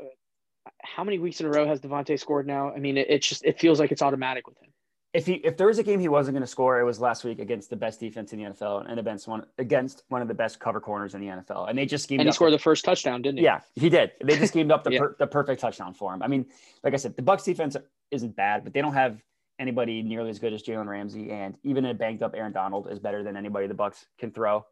how 0.83 1.03
many 1.03 1.19
weeks 1.19 1.39
in 1.39 1.45
a 1.45 1.49
row 1.49 1.67
has 1.67 1.79
Davante 1.79 2.19
scored 2.19 2.47
now? 2.47 2.71
I 2.73 2.79
mean, 2.79 2.97
it, 2.97 3.07
it's 3.09 3.27
just 3.27 3.43
it 3.45 3.59
feels 3.59 3.79
like 3.79 3.91
it's 3.91 4.01
automatic 4.01 4.47
with 4.47 4.57
him. 4.59 4.69
If 5.13 5.25
he 5.25 5.33
if 5.33 5.57
there 5.57 5.67
was 5.67 5.77
a 5.77 5.83
game 5.83 5.99
he 5.99 6.07
wasn't 6.07 6.35
going 6.35 6.43
to 6.43 6.47
score, 6.47 6.79
it 6.79 6.85
was 6.85 6.99
last 6.99 7.23
week 7.23 7.39
against 7.39 7.69
the 7.69 7.75
best 7.75 7.99
defense 7.99 8.31
in 8.31 8.39
the 8.39 8.49
NFL 8.51 8.89
and 8.89 8.99
against 8.99 9.27
one 9.27 9.45
against 9.57 10.03
one 10.07 10.21
of 10.21 10.27
the 10.27 10.33
best 10.33 10.59
cover 10.59 10.79
corners 10.79 11.15
in 11.15 11.21
the 11.21 11.27
NFL, 11.27 11.69
and 11.69 11.77
they 11.77 11.85
just 11.85 12.05
schemed 12.05 12.21
And 12.21 12.29
he 12.29 12.33
scored 12.33 12.53
the 12.53 12.59
first 12.59 12.85
touchdown, 12.85 13.21
didn't 13.21 13.39
he? 13.39 13.43
Yeah, 13.43 13.59
he 13.75 13.89
did. 13.89 14.11
They 14.23 14.37
just 14.37 14.53
schemed 14.53 14.71
up 14.71 14.83
the, 14.83 14.91
Yeah. 14.93 14.99
per, 14.99 15.15
the 15.19 15.27
perfect 15.27 15.59
touchdown 15.59 15.93
for 15.93 16.13
him. 16.13 16.23
I 16.23 16.27
mean, 16.27 16.45
like 16.83 16.93
I 16.93 16.97
said, 16.97 17.15
the 17.15 17.23
Bucs 17.23 17.43
defense 17.43 17.75
isn't 18.11 18.35
bad, 18.35 18.63
but 18.63 18.73
they 18.73 18.81
don't 18.81 18.93
have 18.93 19.21
anybody 19.59 20.01
nearly 20.01 20.29
as 20.29 20.39
good 20.39 20.53
as 20.53 20.63
Jalen 20.63 20.87
Ramsey, 20.87 21.29
and 21.29 21.57
even 21.63 21.85
a 21.85 21.93
banged 21.93 22.23
up 22.23 22.33
Aaron 22.33 22.53
Donald 22.53 22.87
is 22.89 22.99
better 22.99 23.21
than 23.21 23.35
anybody 23.35 23.67
the 23.67 23.73
Bucs 23.73 24.05
can 24.17 24.31
throw 24.31 24.65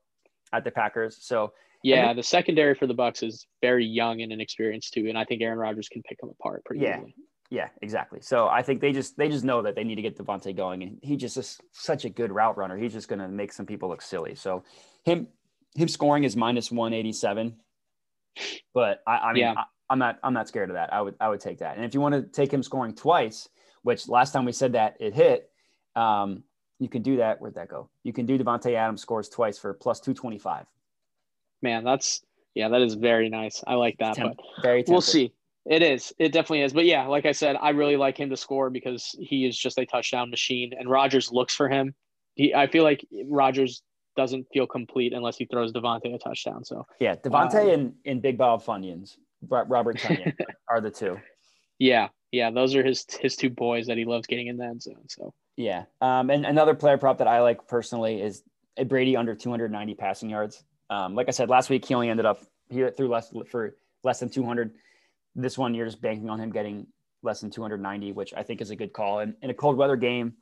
at 0.54 0.64
the 0.64 0.72
Packers. 0.72 1.18
So 1.20 1.52
Yeah, 1.84 2.14
the 2.14 2.24
secondary 2.24 2.76
for 2.76 2.88
the 2.88 2.96
Bucs 2.96 3.24
is 3.24 3.48
very 3.62 3.86
young 3.86 4.22
and 4.22 4.32
inexperienced 4.32 4.94
too, 4.94 5.08
and 5.08 5.18
I 5.18 5.24
think 5.24 5.42
Aaron 5.42 5.58
Rodgers 5.60 5.88
can 5.88 6.02
pick 6.04 6.20
them 6.20 6.30
apart 6.30 6.64
pretty 6.66 6.84
Yeah. 6.84 6.98
easily. 6.98 7.16
yeah, 7.50 7.70
exactly. 7.82 8.20
So 8.22 8.48
I 8.48 8.62
think 8.62 8.82
they 8.82 8.92
just 8.92 9.18
they 9.18 9.30
just 9.30 9.44
know 9.46 9.62
that 9.62 9.76
they 9.76 9.84
need 9.84 9.96
to 9.96 10.02
get 10.02 10.18
Davante 10.18 10.56
going, 10.56 10.84
and 10.84 11.00
he 11.02 11.16
just 11.16 11.38
is 11.38 11.58
such 11.72 12.06
a 12.06 12.10
good 12.10 12.32
route 12.32 12.58
runner. 12.58 12.78
He's 12.78 12.94
just 12.94 13.08
going 13.08 13.20
to 13.20 13.28
make 13.28 13.52
some 13.54 13.66
people 13.66 13.90
look 13.90 14.02
silly. 14.02 14.36
So 14.36 14.64
him 15.06 15.28
him 15.76 15.88
scoring 15.88 16.24
is 16.26 16.36
minus 16.36 16.72
one 16.72 16.94
eighty 16.94 17.14
seven, 17.14 17.56
but 18.74 19.02
I, 19.08 19.18
I 19.18 19.34
mean 19.34 19.42
Yeah. 19.44 19.54
I, 19.58 19.64
I'm 19.92 20.00
not 20.00 20.20
I'm 20.24 20.34
not 20.34 20.48
scared 20.48 20.70
of 20.70 20.76
that. 20.76 20.94
I 20.94 21.02
would 21.02 21.16
I 21.20 21.30
would 21.30 21.40
take 21.40 21.60
that. 21.60 21.76
And 21.78 21.86
if 21.86 21.94
you 21.94 22.02
want 22.02 22.14
to 22.14 22.22
take 22.24 22.54
him 22.54 22.62
scoring 22.62 22.94
twice, 22.94 23.50
which 23.84 24.08
last 24.08 24.32
time 24.32 24.46
we 24.46 24.52
said 24.52 24.74
that 24.74 24.98
it 25.00 25.14
hit, 25.14 25.50
um, 25.96 26.44
you 26.80 26.88
can 26.90 27.02
do 27.02 27.18
that. 27.18 27.42
Where'd 27.42 27.56
that 27.56 27.70
go? 27.70 27.90
You 28.04 28.14
can 28.14 28.26
do 28.26 28.38
Davante 28.38 28.76
Adams 28.76 29.02
scores 29.02 29.30
twice 29.30 29.58
for 29.58 29.74
plus 29.74 30.00
two 30.00 30.14
twenty 30.14 30.38
five. 30.38 30.66
Man, 31.62 31.84
that's 31.84 32.22
yeah, 32.56 32.70
that 32.70 32.82
is 32.82 32.96
very 32.96 33.30
nice. 33.30 33.64
I 33.66 33.76
like 33.76 33.98
that, 34.00 34.18
but 34.18 34.38
Very 34.62 34.84
we'll 34.88 35.02
see. 35.02 35.34
It 35.66 35.84
is. 35.84 36.12
It 36.18 36.32
definitely 36.32 36.62
is. 36.62 36.74
But 36.74 36.86
yeah, 36.86 37.06
like 37.08 37.26
I 37.26 37.32
said, 37.32 37.56
I 37.62 37.70
really 37.70 37.96
like 37.96 38.18
him 38.18 38.30
to 38.30 38.38
score 38.38 38.70
because 38.70 39.16
he 39.20 39.46
is 39.46 39.58
just 39.58 39.78
a 39.78 39.86
touchdown 39.86 40.30
machine, 40.30 40.74
and 40.78 40.90
Rodgers 40.90 41.32
looks 41.32 41.56
for 41.56 41.70
him. 41.70 41.94
He, 42.36 42.54
I 42.54 42.68
feel 42.68 42.84
like 42.84 43.06
Rodgers 43.28 43.84
doesn't 44.16 44.48
feel 44.52 44.66
complete 44.66 45.14
unless 45.14 45.38
he 45.38 45.46
throws 45.46 45.72
Davante 45.72 46.14
a 46.14 46.18
touchdown. 46.18 46.66
So 46.66 46.86
Yeah, 47.00 47.16
Davante 47.16 47.62
Um, 47.62 47.70
and, 47.70 47.94
and 48.06 48.22
Big 48.22 48.38
Bob 48.38 48.64
Funyuns, 48.64 49.18
Robert 49.48 49.98
Tonyan 49.98 50.34
are 50.70 50.82
the 50.82 50.92
two. 50.92 51.20
yeah, 51.78 52.08
yeah, 52.32 52.52
those 52.52 52.76
are 52.76 52.84
his 52.84 53.06
his 53.20 53.36
two 53.36 53.50
boys 53.50 53.88
that 53.88 53.98
he 53.98 54.06
loves 54.06 54.28
getting 54.28 54.48
in 54.48 54.58
the 54.58 54.66
end 54.66 54.82
zone. 54.82 55.08
So 55.08 55.34
Yeah. 55.56 55.86
Um, 56.02 56.30
and 56.30 56.46
another 56.46 56.74
player 56.74 56.98
prop 56.98 57.20
that 57.20 57.28
I 57.28 57.42
like 57.42 57.68
personally 57.68 58.22
is 58.22 58.44
a 58.78 58.86
Brady 58.86 59.16
under 59.16 59.36
290 59.36 59.96
passing 59.96 60.30
yards. 60.30 60.64
Um, 60.90 61.16
like 61.16 61.28
I 61.28 61.32
said 61.32 61.50
last 61.50 61.70
week, 61.70 61.86
he 61.86 61.94
only 61.94 62.10
ended 62.10 62.26
up 62.26 62.42
he 62.70 62.86
threw 62.96 63.08
less 63.08 63.32
for 63.50 63.76
less 64.04 64.20
than 64.20 64.30
200. 64.30 64.74
This 65.36 65.58
one, 65.58 65.74
you're 65.74 65.86
just 65.86 66.02
banking 66.02 66.30
on 66.30 66.40
him 66.40 66.52
getting 66.52 66.88
less 67.22 67.42
than 67.42 67.50
290, 67.50 68.14
which 68.14 68.34
I 68.34 68.44
think 68.44 68.62
is 68.62 68.70
a 68.70 68.76
good 68.76 68.94
call. 68.94 69.20
And 69.20 69.36
in 69.42 69.50
a 69.50 69.54
cold 69.54 69.78
weather 69.78 69.96
game 69.96 70.34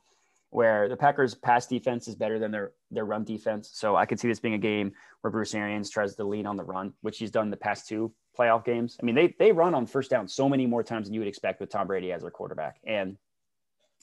where 0.50 0.88
the 0.88 0.96
Packers' 0.96 1.34
pass 1.34 1.66
defense 1.66 2.08
is 2.08 2.14
better 2.14 2.38
than 2.38 2.50
their 2.50 2.72
their 2.90 3.04
run 3.04 3.24
defense, 3.24 3.70
so 3.72 3.96
I 3.96 4.06
could 4.06 4.18
see 4.18 4.28
this 4.28 4.40
being 4.40 4.54
a 4.54 4.58
game 4.58 4.92
where 5.20 5.30
Bruce 5.30 5.54
Arians 5.54 5.90
tries 5.90 6.14
to 6.14 6.24
lean 6.24 6.46
on 6.46 6.56
the 6.56 6.64
run, 6.64 6.94
which 7.02 7.18
he's 7.18 7.30
done 7.30 7.50
the 7.50 7.56
past 7.56 7.86
two 7.86 8.12
playoff 8.38 8.64
games. 8.64 8.96
I 9.00 9.04
mean, 9.04 9.14
they 9.14 9.34
they 9.38 9.52
run 9.52 9.74
on 9.74 9.86
first 9.86 10.10
down 10.10 10.28
so 10.28 10.48
many 10.48 10.66
more 10.66 10.82
times 10.82 11.06
than 11.06 11.14
you 11.14 11.20
would 11.20 11.28
expect 11.28 11.60
with 11.60 11.70
Tom 11.70 11.86
Brady 11.86 12.12
as 12.12 12.22
their 12.22 12.30
quarterback, 12.30 12.78
and 12.86 13.18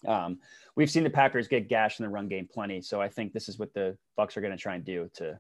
um, 0.05 0.39
we've 0.75 0.91
seen 0.91 1.03
the 1.03 1.09
Packers 1.09 1.47
get 1.47 1.67
gashed 1.67 1.99
in 1.99 2.05
the 2.05 2.11
run 2.11 2.27
game 2.27 2.47
plenty. 2.51 2.81
So 2.81 3.01
I 3.01 3.09
think 3.09 3.33
this 3.33 3.49
is 3.49 3.57
what 3.57 3.73
the 3.73 3.97
Bucs 4.19 4.37
are 4.37 4.41
going 4.41 4.55
to 4.55 4.61
try 4.61 4.75
and 4.75 4.85
do 4.85 5.09
to 5.15 5.39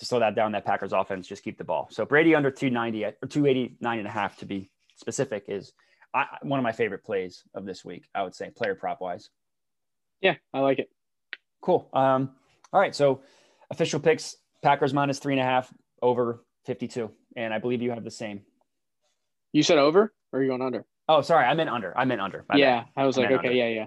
to 0.00 0.06
slow 0.06 0.18
that 0.20 0.34
down. 0.34 0.52
That 0.52 0.64
Packers 0.64 0.92
offense 0.92 1.28
just 1.28 1.44
keep 1.44 1.58
the 1.58 1.64
ball. 1.64 1.88
So 1.90 2.04
Brady 2.04 2.34
under 2.34 2.50
290 2.50 3.04
or 3.04 3.28
289 3.28 3.98
and 3.98 4.08
a 4.08 4.10
half 4.10 4.36
to 4.38 4.46
be 4.46 4.70
specific 4.96 5.44
is 5.48 5.72
I, 6.14 6.26
one 6.42 6.58
of 6.58 6.64
my 6.64 6.72
favorite 6.72 7.04
plays 7.04 7.44
of 7.54 7.64
this 7.64 7.84
week. 7.84 8.04
I 8.14 8.22
would 8.22 8.34
say 8.34 8.50
player 8.50 8.74
prop 8.74 9.00
wise. 9.00 9.30
yeah, 10.20 10.34
I 10.52 10.60
like 10.60 10.78
it. 10.80 10.88
Cool. 11.62 11.88
Um, 11.92 12.30
all 12.72 12.80
right. 12.80 12.94
So 12.94 13.20
official 13.70 14.00
picks: 14.00 14.36
Packers 14.62 14.92
minus 14.92 15.18
three 15.18 15.34
and 15.34 15.40
a 15.40 15.44
half 15.44 15.72
over 16.02 16.42
52, 16.66 17.10
and 17.36 17.54
I 17.54 17.58
believe 17.58 17.82
you 17.82 17.90
have 17.90 18.04
the 18.04 18.10
same. 18.10 18.42
You 19.52 19.62
said 19.62 19.78
over 19.78 20.12
or 20.32 20.38
are 20.38 20.42
you 20.42 20.48
going 20.48 20.62
under? 20.62 20.84
Oh, 21.08 21.20
sorry, 21.22 21.44
I 21.44 21.54
meant 21.54 21.70
under. 21.70 21.96
I 21.96 22.04
meant 22.04 22.20
under. 22.20 22.44
My 22.48 22.56
yeah, 22.56 22.80
bad. 22.80 22.86
I 22.96 23.06
was 23.06 23.18
I 23.18 23.22
like, 23.22 23.30
meant 23.30 23.40
okay, 23.40 23.48
under. 23.48 23.58
yeah, 23.58 23.86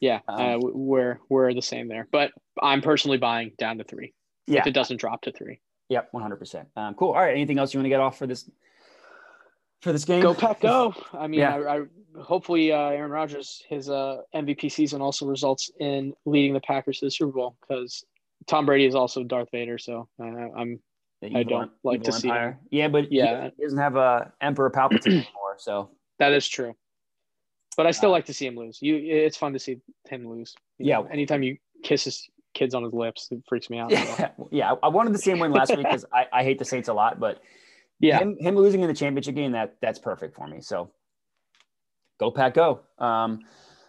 yeah, 0.00 0.20
yeah. 0.28 0.32
Um, 0.32 0.40
uh, 0.40 0.58
we're 0.60 1.18
we're 1.28 1.54
the 1.54 1.62
same 1.62 1.88
there, 1.88 2.06
but 2.12 2.30
I'm 2.60 2.82
personally 2.82 3.18
buying 3.18 3.52
down 3.58 3.78
to 3.78 3.84
three. 3.84 4.12
Yeah. 4.48 4.60
If 4.60 4.66
it 4.66 4.72
doesn't 4.72 4.96
drop 4.98 5.22
to 5.22 5.32
three, 5.32 5.60
Yep. 5.88 6.08
100. 6.12 6.36
percent 6.36 6.68
um, 6.76 6.94
Cool. 6.94 7.08
All 7.08 7.20
right. 7.20 7.32
Anything 7.34 7.58
else 7.58 7.72
you 7.74 7.78
want 7.78 7.86
to 7.86 7.90
get 7.90 8.00
off 8.00 8.18
for 8.18 8.26
this 8.26 8.50
for 9.82 9.92
this 9.92 10.04
game? 10.04 10.22
go 10.22 10.34
pack, 10.34 10.60
go. 10.60 10.94
I 11.12 11.26
mean, 11.26 11.40
Yeah. 11.40 11.56
I, 11.56 11.78
I 11.78 11.82
hopefully 12.20 12.72
uh, 12.72 12.76
Aaron 12.88 13.10
Rodgers 13.10 13.62
his 13.68 13.88
uh, 13.88 14.18
MVP 14.34 14.70
season 14.72 15.00
also 15.00 15.26
results 15.26 15.70
in 15.78 16.14
leading 16.24 16.52
the 16.54 16.60
Packers 16.60 16.98
to 17.00 17.06
the 17.06 17.10
Super 17.10 17.32
Bowl 17.32 17.56
because 17.60 18.04
Tom 18.46 18.66
Brady 18.66 18.86
is 18.86 18.94
also 18.94 19.22
Darth 19.22 19.50
Vader. 19.52 19.78
So 19.78 20.08
uh, 20.20 20.24
I'm 20.24 20.80
I 21.22 21.42
don't 21.42 21.70
like 21.82 22.02
to 22.04 22.12
see 22.12 22.28
empire. 22.28 22.58
Yeah, 22.70 22.88
but 22.88 23.10
Yeah. 23.12 23.50
he, 23.56 23.62
doesn't 23.64 23.78
have 23.78 23.96
a 23.96 24.32
Emperor 24.40 24.70
Palpatine 24.70 25.06
anymore. 25.06 25.56
So 25.58 25.90
that 26.18 26.32
is 26.32 26.48
true, 26.48 26.74
but 27.76 27.86
I 27.86 27.90
still 27.90 28.10
Uh, 28.10 28.12
like 28.12 28.26
to 28.26 28.34
see 28.34 28.46
him 28.46 28.56
lose. 28.56 28.78
You, 28.80 28.96
it's 28.96 29.36
fun 29.36 29.52
to 29.52 29.58
see 29.58 29.80
him 30.08 30.28
lose. 30.28 30.54
You 30.78 30.86
Yeah. 30.86 30.98
know, 31.00 31.04
anytime 31.06 31.42
you 31.42 31.58
kiss 31.82 32.04
his 32.04 32.28
kids 32.58 32.74
on 32.74 32.82
his 32.82 32.92
lips, 32.92 33.28
it 33.30 33.42
freaks 33.48 33.70
me 33.70 33.78
out. 33.78 33.90
yeah, 33.90 34.30
yeah. 34.50 34.74
I 34.82 34.88
wanted 34.88 35.12
to 35.12 35.18
see 35.18 35.30
him 35.30 35.38
win 35.38 35.52
last 35.52 35.70
week 35.70 35.84
because 35.84 36.04
I, 36.12 36.26
I 36.32 36.42
hate 36.42 36.58
the 36.58 36.64
Saints 36.64 36.88
a 36.88 36.92
lot, 36.92 37.20
but 37.20 37.40
yeah. 38.00 38.18
him, 38.18 38.36
him 38.38 38.56
losing 38.56 38.82
in 38.82 38.88
the 38.88 38.94
championship 38.94 39.34
game 39.34 39.52
that 39.52 39.76
that's 39.80 39.98
perfect 39.98 40.34
for 40.34 40.46
me. 40.46 40.60
So 40.60 40.90
go 42.18 42.30
Pat, 42.30 42.54
go. 42.54 42.80
Um, 42.98 43.40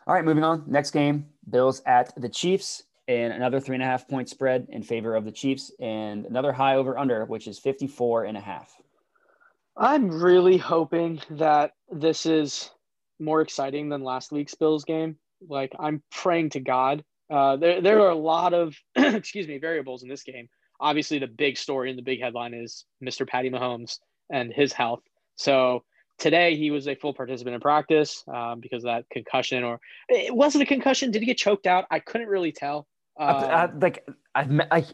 all 0.07 0.13
right, 0.13 0.25
moving 0.25 0.43
on. 0.43 0.63
Next 0.67 0.91
game, 0.91 1.27
Bills 1.49 1.81
at 1.85 2.13
the 2.19 2.29
Chiefs, 2.29 2.83
and 3.07 3.33
another 3.33 3.59
three 3.59 3.75
and 3.75 3.83
a 3.83 3.85
half 3.85 4.07
point 4.07 4.29
spread 4.29 4.67
in 4.69 4.83
favor 4.83 5.15
of 5.15 5.25
the 5.25 5.31
Chiefs, 5.31 5.71
and 5.79 6.25
another 6.25 6.51
high 6.51 6.75
over 6.75 6.97
under, 6.97 7.25
which 7.25 7.47
is 7.47 7.59
54 7.59 8.25
and 8.25 8.37
a 8.37 8.41
half. 8.41 8.75
I'm 9.77 10.09
really 10.09 10.57
hoping 10.57 11.21
that 11.31 11.71
this 11.89 12.25
is 12.25 12.69
more 13.19 13.41
exciting 13.41 13.89
than 13.89 14.03
last 14.03 14.31
week's 14.31 14.55
Bills 14.55 14.83
game. 14.83 15.17
Like 15.47 15.73
I'm 15.79 16.03
praying 16.11 16.51
to 16.51 16.59
God. 16.59 17.03
Uh, 17.29 17.55
there, 17.57 17.81
there 17.81 18.01
are 18.01 18.09
a 18.09 18.15
lot 18.15 18.53
of, 18.53 18.75
excuse 18.95 19.47
me, 19.47 19.57
variables 19.57 20.03
in 20.03 20.09
this 20.09 20.23
game. 20.23 20.49
Obviously, 20.79 21.19
the 21.19 21.27
big 21.27 21.57
story 21.57 21.89
and 21.89 21.97
the 21.97 22.03
big 22.03 22.21
headline 22.21 22.53
is 22.53 22.85
Mr. 23.03 23.27
Patty 23.27 23.49
Mahomes 23.49 23.99
and 24.31 24.53
his 24.53 24.73
health. 24.73 25.01
So 25.35 25.83
today 26.17 26.55
he 26.55 26.71
was 26.71 26.87
a 26.87 26.95
full 26.95 27.13
participant 27.13 27.55
in 27.55 27.61
practice 27.61 28.23
um, 28.33 28.59
because 28.59 28.83
of 28.83 28.89
that 28.89 29.05
concussion, 29.11 29.63
or 29.63 29.79
it 30.09 30.35
wasn't 30.35 30.63
a 30.63 30.65
concussion. 30.65 31.11
Did 31.11 31.21
he 31.21 31.25
get 31.25 31.37
choked 31.37 31.67
out? 31.67 31.85
I 31.91 31.99
couldn't 31.99 32.27
really 32.27 32.51
tell. 32.51 32.87
Um, 33.19 33.35
I, 33.35 33.43
I, 33.45 33.69
like 33.73 34.07
I, 34.35 34.67
I, 34.71 34.85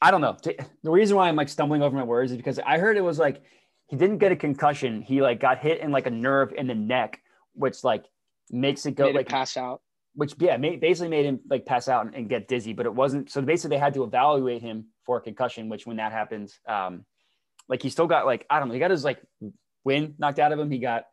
I 0.00 0.10
don't 0.10 0.20
know. 0.20 0.36
The 0.82 0.90
reason 0.90 1.16
why 1.16 1.28
I'm 1.28 1.36
like 1.36 1.48
stumbling 1.48 1.82
over 1.82 1.96
my 1.96 2.04
words 2.04 2.30
is 2.30 2.36
because 2.36 2.58
I 2.60 2.78
heard 2.78 2.96
it 2.96 3.02
was 3.02 3.18
like 3.18 3.42
he 3.86 3.96
didn't 3.96 4.18
get 4.18 4.32
a 4.32 4.36
concussion. 4.36 5.02
He 5.02 5.22
like 5.22 5.40
got 5.40 5.58
hit 5.58 5.80
in 5.80 5.90
like 5.90 6.06
a 6.06 6.10
nerve 6.10 6.52
in 6.56 6.66
the 6.66 6.74
neck, 6.74 7.20
which 7.54 7.84
like 7.84 8.04
makes 8.50 8.86
it 8.86 8.94
go 8.94 9.08
like 9.08 9.28
pass 9.28 9.56
out. 9.56 9.80
Which 10.14 10.34
yeah, 10.38 10.56
made, 10.58 10.80
basically 10.80 11.08
made 11.08 11.24
him 11.24 11.40
like 11.48 11.64
pass 11.64 11.88
out 11.88 12.04
and, 12.06 12.14
and, 12.14 12.28
get 12.28 12.46
dizzy. 12.46 12.74
But 12.74 12.86
it 12.86 12.94
wasn't. 12.94 13.30
So 13.30 13.40
basically, 13.40 13.76
they 13.76 13.80
had 13.80 13.94
to 13.94 14.04
evaluate 14.04 14.60
him 14.60 14.86
for 15.04 15.16
a 15.16 15.20
concussion. 15.20 15.68
Which 15.68 15.86
when 15.86 15.96
that 15.96 16.12
happens, 16.12 16.60
um, 16.68 17.04
like 17.68 17.82
he 17.82 17.88
still 17.88 18.06
got 18.06 18.26
like 18.26 18.46
I 18.50 18.58
don't 18.58 18.68
know. 18.68 18.74
He 18.74 18.80
got 18.80 18.90
his 18.90 19.04
like 19.04 19.22
wind 19.84 20.14
knocked 20.18 20.38
out 20.38 20.52
of 20.52 20.58
him. 20.58 20.70
He 20.70 20.78
got 20.78 21.04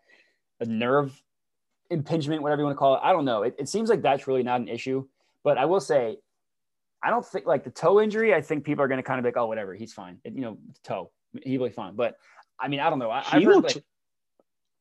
a 0.60 0.66
nerve 0.66 1.18
impingement, 1.90 2.42
whatever 2.42 2.62
you 2.62 2.66
want 2.66 2.76
to 2.76 2.80
call 2.80 2.96
it. 2.96 3.02
I 3.04 3.14
don't 3.14 3.26
know. 3.26 3.44
It, 3.44 3.56
it 3.58 3.70
seems 3.70 3.90
like 3.90 4.02
that's 4.02 4.28
really 4.28 4.44
not 4.44 4.60
an 4.60 4.68
issue. 4.68 5.08
But 5.44 5.58
I 5.58 5.66
will 5.66 5.80
say, 5.80 6.18
I 7.02 7.10
don't 7.10 7.26
think 7.26 7.46
like 7.46 7.64
the 7.64 7.72
toe 7.72 8.02
injury. 8.02 8.34
I 8.34 8.42
think 8.42 8.66
people 8.66 8.84
are 8.84 8.88
going 8.88 9.00
to 9.00 9.04
kind 9.04 9.20
of 9.20 9.24
be 9.24 9.30
like, 9.30 9.38
oh, 9.38 9.48
whatever, 9.48 9.74
he's 9.74 9.94
fine. 9.94 10.18
It, 10.24 10.34
you 10.34 10.42
know, 10.42 10.58
toe, 10.84 11.12
he'll 11.44 11.64
be 11.64 11.70
fine. 11.70 11.96
But 11.96 12.16
I 12.60 12.68
mean, 12.68 12.80
I 12.80 12.90
don't 12.90 13.00
know. 13.00 13.10
I, 13.10 13.22
he 13.22 13.46
looked, 13.46 13.76
like, 13.76 13.84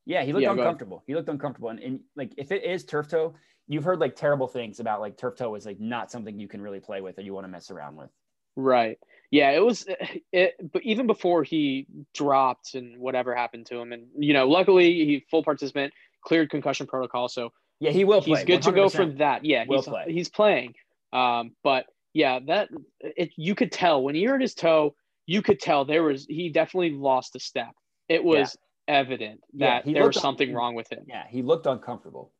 yeah, 0.05 0.23
he 0.23 0.33
looked 0.33 0.43
yeah, 0.43 0.51
uncomfortable. 0.51 1.03
He 1.07 1.15
looked 1.15 1.29
uncomfortable, 1.29 1.69
and, 1.69 1.79
and 1.79 1.99
like 2.15 2.33
if 2.37 2.51
it 2.51 2.63
is 2.63 2.83
turf 2.83 3.07
toe, 3.07 3.35
you've 3.69 3.85
heard 3.85 3.99
like 3.99 4.15
terrible 4.15 4.47
things 4.47 4.81
about 4.81 4.99
like 4.99 5.15
turf 5.15 5.37
toe 5.37 5.55
is 5.55 5.65
like 5.65 5.79
not 5.79 6.11
something 6.11 6.37
you 6.37 6.47
can 6.49 6.61
really 6.61 6.79
play 6.81 6.99
with 6.99 7.17
or 7.17 7.21
you 7.21 7.33
want 7.33 7.45
to 7.45 7.49
mess 7.49 7.71
around 7.71 7.95
with. 7.95 8.09
Right. 8.57 8.99
Yeah, 9.31 9.51
it 9.51 9.63
was 9.63 9.87
it 10.33 10.55
but 10.73 10.81
even 10.83 11.07
before 11.07 11.43
he 11.43 11.87
dropped 12.13 12.73
and 12.73 12.99
whatever 12.99 13.33
happened 13.33 13.67
to 13.67 13.77
him 13.77 13.93
and 13.93 14.07
you 14.17 14.33
know, 14.33 14.49
luckily 14.49 15.05
he 15.05 15.25
full 15.31 15.43
participant, 15.43 15.93
cleared 16.25 16.49
concussion 16.49 16.87
protocol, 16.87 17.29
so 17.29 17.51
yeah, 17.79 17.91
he 17.91 18.03
will 18.03 18.21
play. 18.21 18.39
He's 18.39 18.45
good 18.45 18.61
100%. 18.61 18.63
to 18.63 18.71
go 18.73 18.89
for 18.89 19.05
that. 19.05 19.45
Yeah, 19.45 19.63
he's 19.65 19.85
play. 19.85 20.05
he's 20.07 20.29
playing. 20.29 20.73
Um, 21.13 21.51
but 21.63 21.85
yeah, 22.13 22.39
that 22.47 22.69
it 22.99 23.31
you 23.37 23.55
could 23.55 23.71
tell 23.71 24.01
when 24.03 24.15
he 24.15 24.25
hurt 24.25 24.41
his 24.41 24.55
toe, 24.55 24.95
you 25.27 25.41
could 25.41 25.59
tell 25.59 25.85
there 25.85 26.03
was 26.03 26.25
he 26.25 26.49
definitely 26.49 26.91
lost 26.91 27.35
a 27.35 27.39
step. 27.39 27.71
It 28.09 28.23
was 28.23 28.57
yeah. 28.87 28.95
evident 28.95 29.41
that 29.59 29.85
yeah, 29.85 29.93
there 29.93 30.07
was 30.07 30.19
something 30.19 30.53
wrong 30.53 30.73
with 30.73 30.91
him. 30.91 31.05
Yeah, 31.07 31.23
he 31.29 31.41
looked 31.43 31.67
uncomfortable. 31.67 32.33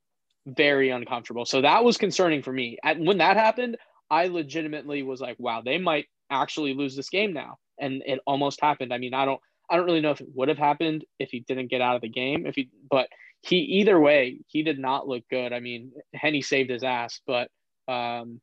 Very 0.46 0.90
uncomfortable. 0.90 1.46
So 1.46 1.62
that 1.62 1.84
was 1.84 1.98
concerning 1.98 2.42
for 2.42 2.52
me. 2.52 2.78
And 2.84 3.06
when 3.06 3.18
that 3.20 3.38
happened, 3.38 3.78
I 4.10 4.28
legitimately 4.28 5.04
was 5.04 5.22
like, 5.22 5.38
wow, 5.40 5.62
they 5.62 5.78
might 5.78 6.08
actually 6.32 6.74
lose 6.74 6.96
this 6.96 7.10
game 7.10 7.34
now. 7.34 7.58
And 7.80 8.02
it 8.06 8.20
almost 8.26 8.62
happened. 8.62 8.94
I 8.94 8.98
mean, 8.98 9.14
I 9.14 9.26
don't 9.26 9.40
I 9.70 9.76
don't 9.76 9.86
really 9.86 10.02
know 10.02 10.12
if 10.12 10.22
it 10.22 10.28
would 10.34 10.48
have 10.50 10.58
happened 10.58 11.06
if 11.20 11.30
he 11.30 11.42
didn't 11.42 11.70
get 11.70 11.82
out 11.82 11.96
of 11.96 12.02
the 12.02 12.10
game. 12.10 12.46
If 12.46 12.56
he 12.56 12.70
but 12.90 13.08
he 13.42 13.58
either 13.58 14.00
way, 14.00 14.40
he 14.48 14.64
did 14.64 14.80
not 14.80 15.08
look 15.08 15.24
good. 15.30 15.54
I 15.54 15.60
mean, 15.60 15.92
Henne 16.14 16.42
saved 16.42 16.70
his 16.70 16.84
ass, 16.84 17.22
but 17.28 17.50
um 17.88 18.42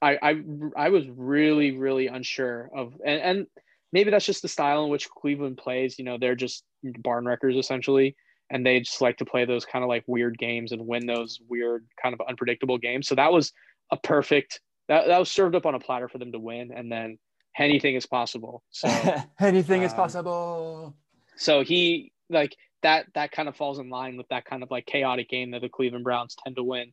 I 0.00 0.18
I 0.22 0.42
I 0.76 0.88
was 0.90 1.04
really, 1.08 1.76
really 1.76 2.06
unsure 2.06 2.70
of 2.76 2.94
and, 3.04 3.20
and 3.20 3.46
maybe 3.92 4.10
that's 4.10 4.26
just 4.26 4.42
the 4.42 4.48
style 4.48 4.84
in 4.84 4.90
which 4.90 5.08
Cleveland 5.10 5.56
plays. 5.58 5.98
You 5.98 6.04
know, 6.04 6.18
they're 6.18 6.36
just 6.36 6.62
barn 6.84 7.26
wreckers 7.26 7.56
essentially, 7.56 8.14
and 8.50 8.64
they 8.64 8.80
just 8.80 9.00
like 9.00 9.16
to 9.18 9.24
play 9.24 9.44
those 9.44 9.64
kind 9.64 9.82
of 9.82 9.88
like 9.88 10.04
weird 10.06 10.38
games 10.38 10.72
and 10.72 10.86
win 10.86 11.06
those 11.06 11.40
weird 11.48 11.86
kind 12.02 12.14
of 12.14 12.20
unpredictable 12.28 12.78
games. 12.78 13.06
So 13.08 13.14
that 13.14 13.32
was 13.32 13.52
a 13.90 13.96
perfect 13.96 14.60
that 14.88 15.06
that 15.06 15.18
was 15.18 15.30
served 15.30 15.54
up 15.54 15.66
on 15.66 15.74
a 15.74 15.80
platter 15.80 16.08
for 16.08 16.18
them 16.18 16.32
to 16.32 16.38
win, 16.38 16.72
and 16.74 16.90
then 16.90 17.18
anything 17.58 17.94
is 17.94 18.06
possible. 18.06 18.62
So 18.70 18.88
anything 19.40 19.80
um, 19.80 19.86
is 19.86 19.94
possible. 19.94 20.94
So 21.36 21.62
he 21.62 22.12
like 22.30 22.56
that 22.82 23.06
that 23.14 23.32
kind 23.32 23.48
of 23.48 23.56
falls 23.56 23.78
in 23.78 23.90
line 23.90 24.16
with 24.16 24.28
that 24.28 24.44
kind 24.44 24.62
of 24.62 24.70
like 24.70 24.86
chaotic 24.86 25.28
game 25.28 25.50
that 25.52 25.60
the 25.60 25.68
Cleveland 25.68 26.04
Browns 26.04 26.36
tend 26.42 26.56
to 26.56 26.64
win. 26.64 26.92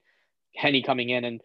Henne 0.55 0.83
coming 0.83 1.09
in 1.09 1.25
and 1.25 1.41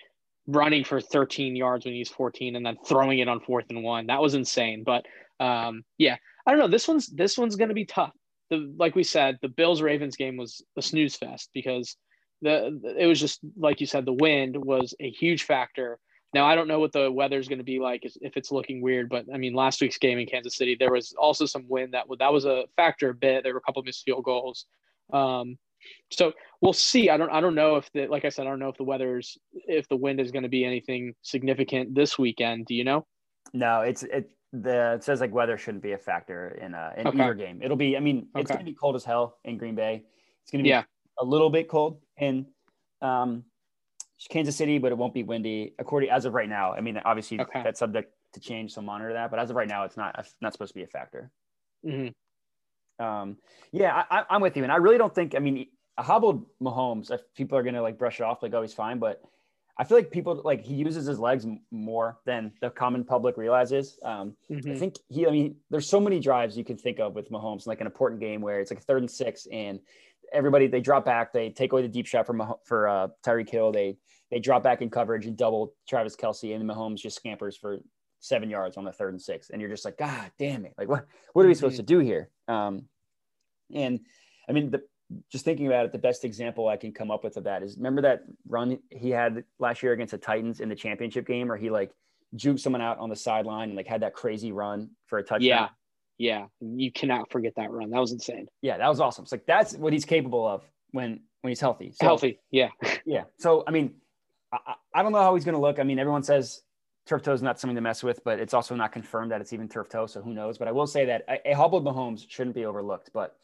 running 0.46 0.84
for 0.84 1.00
13 1.00 1.56
yards 1.56 1.84
when 1.84 1.94
he's 1.94 2.08
14 2.08 2.56
and 2.56 2.64
then 2.64 2.76
throwing 2.86 3.18
it 3.18 3.28
on 3.28 3.40
fourth 3.40 3.66
and 3.70 3.82
one. 3.82 4.06
That 4.06 4.20
was 4.20 4.34
insane. 4.34 4.84
But 4.84 5.04
um, 5.38 5.84
yeah, 5.98 6.16
I 6.46 6.50
don't 6.50 6.60
know. 6.60 6.68
This 6.68 6.88
one's 6.88 7.06
this 7.06 7.38
one's 7.38 7.56
going 7.56 7.68
to 7.68 7.74
be 7.74 7.84
tough. 7.86 8.12
The 8.50 8.72
like 8.78 8.94
we 8.94 9.04
said, 9.04 9.38
the 9.42 9.48
Bills 9.48 9.82
Ravens 9.82 10.16
game 10.16 10.36
was 10.36 10.62
a 10.76 10.82
snooze 10.82 11.16
fest 11.16 11.50
because 11.54 11.96
the 12.42 12.80
it 12.98 13.06
was 13.06 13.20
just 13.20 13.40
like 13.56 13.80
you 13.80 13.86
said, 13.86 14.04
the 14.04 14.12
wind 14.12 14.56
was 14.56 14.94
a 15.00 15.10
huge 15.10 15.44
factor. 15.44 15.98
Now 16.32 16.46
I 16.46 16.54
don't 16.54 16.68
know 16.68 16.78
what 16.78 16.92
the 16.92 17.10
weather's 17.10 17.48
going 17.48 17.58
to 17.58 17.64
be 17.64 17.80
like 17.80 18.02
if 18.04 18.36
it's 18.36 18.52
looking 18.52 18.82
weird, 18.82 19.08
but 19.08 19.26
I 19.32 19.38
mean 19.38 19.54
last 19.54 19.80
week's 19.80 19.98
game 19.98 20.18
in 20.18 20.26
Kansas 20.26 20.56
City 20.56 20.76
there 20.78 20.92
was 20.92 21.14
also 21.18 21.46
some 21.46 21.66
wind 21.68 21.94
that 21.94 22.06
that 22.18 22.32
was 22.32 22.44
a 22.44 22.64
factor 22.76 23.10
a 23.10 23.14
bit. 23.14 23.42
There 23.42 23.52
were 23.52 23.58
a 23.58 23.62
couple 23.62 23.82
missed 23.82 24.04
field 24.04 24.24
goals. 24.24 24.66
Um, 25.12 25.58
so 26.10 26.32
we'll 26.60 26.72
see. 26.72 27.10
I 27.10 27.16
don't 27.16 27.30
I 27.30 27.40
don't 27.40 27.54
know 27.54 27.76
if 27.76 27.90
the 27.92 28.06
like 28.06 28.24
I 28.24 28.28
said 28.28 28.46
I 28.46 28.50
don't 28.50 28.58
know 28.58 28.68
if 28.68 28.76
the 28.76 28.84
weather's 28.84 29.38
if 29.52 29.88
the 29.88 29.96
wind 29.96 30.20
is 30.20 30.30
going 30.30 30.42
to 30.42 30.48
be 30.48 30.64
anything 30.64 31.14
significant 31.22 31.94
this 31.94 32.18
weekend. 32.18 32.66
Do 32.66 32.74
you 32.74 32.84
know? 32.84 33.06
No, 33.52 33.80
it's 33.80 34.02
it 34.02 34.30
the 34.52 34.94
it 34.94 35.04
says 35.04 35.20
like 35.20 35.32
weather 35.32 35.56
shouldn't 35.56 35.82
be 35.82 35.92
a 35.92 35.98
factor 35.98 36.58
in 36.60 36.74
uh 36.74 36.92
in 36.96 37.06
okay. 37.06 37.22
either 37.22 37.34
game. 37.34 37.60
It'll 37.62 37.76
be 37.76 37.96
I 37.96 38.00
mean 38.00 38.28
it's 38.34 38.50
okay. 38.50 38.58
gonna 38.58 38.64
be 38.64 38.74
cold 38.74 38.96
as 38.96 39.04
hell 39.04 39.38
in 39.44 39.58
Green 39.58 39.74
Bay. 39.74 40.04
It's 40.42 40.50
gonna 40.50 40.64
be 40.64 40.70
yeah. 40.70 40.84
a 41.18 41.24
little 41.24 41.50
bit 41.50 41.68
cold 41.68 42.00
in 42.18 42.46
um 43.00 43.44
Kansas 44.28 44.56
City, 44.56 44.78
but 44.78 44.92
it 44.92 44.98
won't 44.98 45.14
be 45.14 45.22
windy 45.22 45.74
according 45.78 46.10
as 46.10 46.24
of 46.24 46.34
right 46.34 46.48
now. 46.48 46.72
I 46.72 46.80
mean 46.80 47.00
obviously 47.04 47.40
okay. 47.40 47.62
that's 47.62 47.78
subject 47.78 48.12
to 48.32 48.40
change, 48.40 48.72
so 48.72 48.82
monitor 48.82 49.12
that. 49.12 49.30
But 49.30 49.40
as 49.40 49.50
of 49.50 49.56
right 49.56 49.68
now, 49.68 49.84
it's 49.84 49.96
not 49.96 50.26
not 50.40 50.52
supposed 50.52 50.72
to 50.72 50.78
be 50.78 50.84
a 50.84 50.86
factor. 50.86 51.30
Mm-hmm. 51.86 53.04
Um, 53.04 53.38
yeah, 53.72 54.04
I, 54.10 54.24
I'm 54.28 54.40
with 54.40 54.56
you, 54.56 54.62
and 54.62 54.72
I 54.72 54.76
really 54.76 54.98
don't 54.98 55.14
think. 55.14 55.34
I 55.34 55.38
mean, 55.38 55.66
a 55.96 56.02
hobbled 56.02 56.46
Mahomes, 56.62 57.10
if 57.10 57.20
people 57.34 57.56
are 57.56 57.62
gonna 57.62 57.82
like 57.82 57.98
brush 57.98 58.20
it 58.20 58.24
off 58.24 58.42
like 58.42 58.54
oh 58.54 58.62
he's 58.62 58.74
fine, 58.74 58.98
but 58.98 59.22
I 59.80 59.84
feel 59.84 59.96
like 59.96 60.10
people 60.10 60.42
like 60.44 60.60
he 60.62 60.74
uses 60.74 61.06
his 61.06 61.18
legs 61.18 61.46
more 61.70 62.18
than 62.26 62.52
the 62.60 62.68
common 62.68 63.02
public 63.02 63.38
realizes. 63.38 63.98
Um, 64.04 64.36
mm-hmm. 64.50 64.72
I 64.72 64.74
think 64.74 64.96
he, 65.08 65.26
I 65.26 65.30
mean, 65.30 65.56
there's 65.70 65.88
so 65.88 65.98
many 65.98 66.20
drives 66.20 66.54
you 66.54 66.64
can 66.64 66.76
think 66.76 67.00
of 67.00 67.14
with 67.14 67.30
Mahomes, 67.30 67.66
like 67.66 67.80
an 67.80 67.86
important 67.86 68.20
game 68.20 68.42
where 68.42 68.60
it's 68.60 68.70
like 68.70 68.80
a 68.80 68.82
third 68.82 69.00
and 69.00 69.10
six, 69.10 69.48
and 69.50 69.80
everybody 70.34 70.66
they 70.66 70.82
drop 70.82 71.06
back, 71.06 71.32
they 71.32 71.48
take 71.48 71.72
away 71.72 71.80
the 71.80 71.88
deep 71.88 72.06
shot 72.06 72.26
for 72.26 72.58
for 72.66 72.88
uh, 72.88 73.08
Tyreek 73.24 73.48
Hill, 73.48 73.72
they 73.72 73.96
they 74.30 74.38
drop 74.38 74.62
back 74.62 74.82
in 74.82 74.90
coverage 74.90 75.24
and 75.24 75.34
double 75.34 75.72
Travis 75.88 76.14
Kelce, 76.14 76.54
and 76.54 76.68
Mahomes 76.68 76.98
just 76.98 77.16
scampers 77.16 77.56
for 77.56 77.78
seven 78.18 78.50
yards 78.50 78.76
on 78.76 78.84
the 78.84 78.92
third 78.92 79.14
and 79.14 79.22
six, 79.22 79.48
and 79.48 79.62
you're 79.62 79.70
just 79.70 79.86
like, 79.86 79.96
God 79.96 80.30
damn 80.38 80.66
it! 80.66 80.74
Like 80.76 80.88
what 80.88 81.06
what 81.32 81.42
are 81.42 81.48
we 81.48 81.54
mm-hmm. 81.54 81.58
supposed 81.58 81.76
to 81.76 81.82
do 81.82 82.00
here? 82.00 82.28
Um, 82.48 82.84
and 83.74 84.00
I 84.46 84.52
mean 84.52 84.72
the 84.72 84.82
just 85.30 85.44
thinking 85.44 85.66
about 85.66 85.86
it, 85.86 85.92
the 85.92 85.98
best 85.98 86.24
example 86.24 86.68
I 86.68 86.76
can 86.76 86.92
come 86.92 87.10
up 87.10 87.24
with 87.24 87.36
of 87.36 87.44
that 87.44 87.62
is 87.62 87.76
remember 87.76 88.02
that 88.02 88.24
run 88.48 88.78
he 88.90 89.10
had 89.10 89.44
last 89.58 89.82
year 89.82 89.92
against 89.92 90.12
the 90.12 90.18
Titans 90.18 90.60
in 90.60 90.68
the 90.68 90.74
championship 90.74 91.26
game 91.26 91.48
where 91.48 91.56
he 91.56 91.70
like 91.70 91.90
juked 92.36 92.60
someone 92.60 92.82
out 92.82 92.98
on 92.98 93.08
the 93.08 93.16
sideline 93.16 93.68
and 93.68 93.76
like 93.76 93.86
had 93.86 94.02
that 94.02 94.14
crazy 94.14 94.52
run 94.52 94.90
for 95.06 95.18
a 95.18 95.22
touchdown. 95.22 95.42
Yeah. 95.42 95.68
Yeah. 96.18 96.46
You 96.60 96.92
cannot 96.92 97.30
forget 97.30 97.54
that 97.56 97.70
run. 97.70 97.90
That 97.90 98.00
was 98.00 98.12
insane. 98.12 98.46
Yeah, 98.62 98.78
that 98.78 98.88
was 98.88 99.00
awesome. 99.00 99.24
It's 99.24 99.32
like 99.32 99.46
that's 99.46 99.74
what 99.74 99.92
he's 99.92 100.04
capable 100.04 100.46
of 100.46 100.62
when 100.92 101.20
when 101.40 101.50
he's 101.50 101.60
healthy. 101.60 101.92
So, 101.92 102.04
healthy. 102.04 102.38
Yeah. 102.50 102.68
yeah. 103.04 103.24
So 103.38 103.64
I 103.66 103.70
mean, 103.70 103.94
I, 104.52 104.74
I 104.94 105.02
don't 105.02 105.12
know 105.12 105.22
how 105.22 105.34
he's 105.34 105.44
gonna 105.44 105.60
look. 105.60 105.78
I 105.78 105.82
mean, 105.82 105.98
everyone 105.98 106.22
says 106.22 106.62
turf 107.06 107.22
toe 107.22 107.32
is 107.32 107.42
not 107.42 107.58
something 107.58 107.74
to 107.74 107.80
mess 107.80 108.02
with, 108.02 108.22
but 108.22 108.38
it's 108.38 108.54
also 108.54 108.76
not 108.76 108.92
confirmed 108.92 109.32
that 109.32 109.40
it's 109.40 109.52
even 109.52 109.68
turf 109.68 109.88
toe. 109.88 110.06
So 110.06 110.20
who 110.20 110.34
knows? 110.34 110.58
But 110.58 110.68
I 110.68 110.72
will 110.72 110.86
say 110.86 111.06
that 111.06 111.24
a, 111.28 111.50
a 111.50 111.52
hobbled 111.54 111.84
Mahomes 111.84 112.24
shouldn't 112.28 112.54
be 112.54 112.66
overlooked. 112.66 113.10
But 113.12 113.36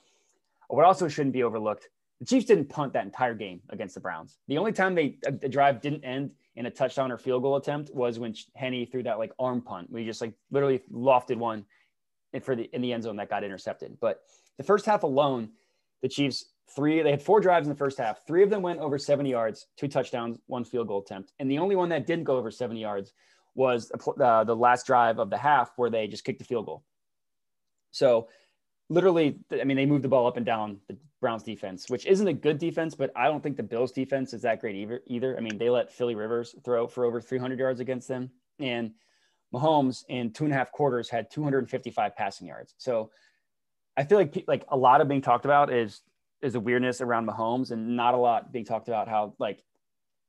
what 0.69 0.85
also 0.85 1.09
shouldn't 1.09 1.33
be 1.33 1.43
overlooked 1.43 1.89
the 2.21 2.27
Chiefs 2.27 2.47
didn't 2.47 2.69
punt 2.69 2.93
that 2.95 3.05
entire 3.05 3.35
game 3.35 3.61
against 3.69 3.95
the 3.95 4.01
Browns. 4.01 4.39
The 4.49 4.59
only 4.59 4.73
time 4.73 4.95
they 4.95 5.19
a, 5.27 5.33
a 5.43 5.49
drive 5.49 5.81
didn't 5.81 6.05
end 6.05 6.31
in 6.55 6.67
a 6.67 6.71
touchdown 6.71 7.13
or 7.13 7.19
field 7.19 7.43
goal 7.43 7.57
attempt 7.57 7.91
was 7.95 8.19
when 8.19 8.35
Henne 8.55 8.87
threw 8.91 9.03
that 9.03 9.19
like 9.19 9.33
arm 9.39 9.61
punt. 9.61 9.91
We 9.91 10.05
just 10.05 10.21
like 10.21 10.33
literally 10.51 10.81
lofted 10.93 11.37
one 11.37 11.65
for 12.43 12.57
the 12.57 12.65
in 12.73 12.81
the 12.81 12.93
end 12.93 13.03
zone 13.03 13.17
that 13.17 13.29
got 13.29 13.45
intercepted. 13.45 13.99
But 14.01 14.23
the 14.57 14.65
first 14.65 14.87
half 14.87 15.03
alone, 15.03 15.51
the 16.03 16.09
Chiefs 16.09 16.47
three 16.75 17.03
they 17.03 17.11
had 17.11 17.23
four 17.23 17.41
drives 17.41 17.67
in 17.67 17.73
the 17.73 17.79
first 17.79 17.99
half. 17.99 18.27
Three 18.27 18.43
of 18.43 18.51
them 18.51 18.63
went 18.63 18.81
over 18.81 18.99
70 18.99 19.31
yards, 19.31 19.67
two 19.77 19.89
touchdowns, 19.89 20.39
one 20.47 20.65
field 20.65 20.89
goal 20.89 21.03
attempt, 21.03 21.33
and 21.39 21.51
the 21.51 21.59
only 21.59 21.77
one 21.77 21.91
that 21.91 22.07
didn't 22.07 22.25
go 22.25 22.37
over 22.37 22.51
70 22.51 22.81
yards 22.81 23.13
was 23.55 23.91
uh, 24.21 24.45
the 24.45 24.57
last 24.57 24.87
drive 24.87 25.19
of 25.19 25.31
the 25.31 25.37
half 25.37 25.73
where 25.77 25.91
they 25.91 26.07
just 26.07 26.25
kicked 26.25 26.39
the 26.39 26.45
field 26.45 26.67
goal. 26.67 26.85
So 27.91 28.29
literally, 28.89 29.39
I 29.53 29.65
mean, 29.65 29.77
they 29.77 29.87
moved 29.87 30.05
the 30.05 30.09
ball 30.09 30.27
up 30.27 30.37
and 30.37 30.47
down 30.47 30.79
the 30.89 30.97
Browns 31.21 31.43
defense, 31.43 31.89
which 31.89 32.07
isn't 32.07 32.29
a 32.29 32.33
good 32.33 32.59
defense, 32.59 32.95
but 32.95 33.11
I 33.17 33.27
don't 33.27 33.43
think 33.43 33.57
the 33.57 33.63
Bills 33.63 33.93
defense 33.93 34.33
is 34.35 34.43
that 34.43 34.61
great 34.61 34.77
either. 34.77 35.01
Either 35.07 35.37
I 35.37 35.41
mean, 35.41 35.59
they 35.59 35.71
let 35.71 35.93
Philly 35.93 36.15
Rivers 36.15 36.55
throw 36.65 36.87
for 36.87 37.05
over 37.05 37.21
300 37.21 37.59
yards 37.59 37.81
against 37.81 38.09
them, 38.09 38.31
and 38.59 38.93
Mahomes 39.55 40.05
in 40.09 40.33
two 40.33 40.45
and 40.45 40.53
a 40.53 40.57
half 40.57 40.73
quarters 40.73 41.09
had 41.09 41.31
255 41.31 42.17
passing 42.17 42.47
yards. 42.47 42.75
So 42.79 43.11
I 43.97 44.05
feel 44.05 44.19
like 44.19 44.45
like 44.47 44.65
a 44.69 44.77
lot 44.77 45.01
of 45.01 45.09
being 45.09 45.23
talked 45.23 45.45
about 45.45 45.73
is 45.73 46.03
is 46.43 46.55
a 46.55 46.61
weirdness 46.61 47.01
around 47.01 47.27
Mahomes, 47.27 47.71
and 47.71 47.97
not 47.97 48.15
a 48.15 48.19
lot 48.19 48.53
being 48.53 48.65
talked 48.65 48.89
about 48.89 49.09
how 49.09 49.35
like 49.39 49.65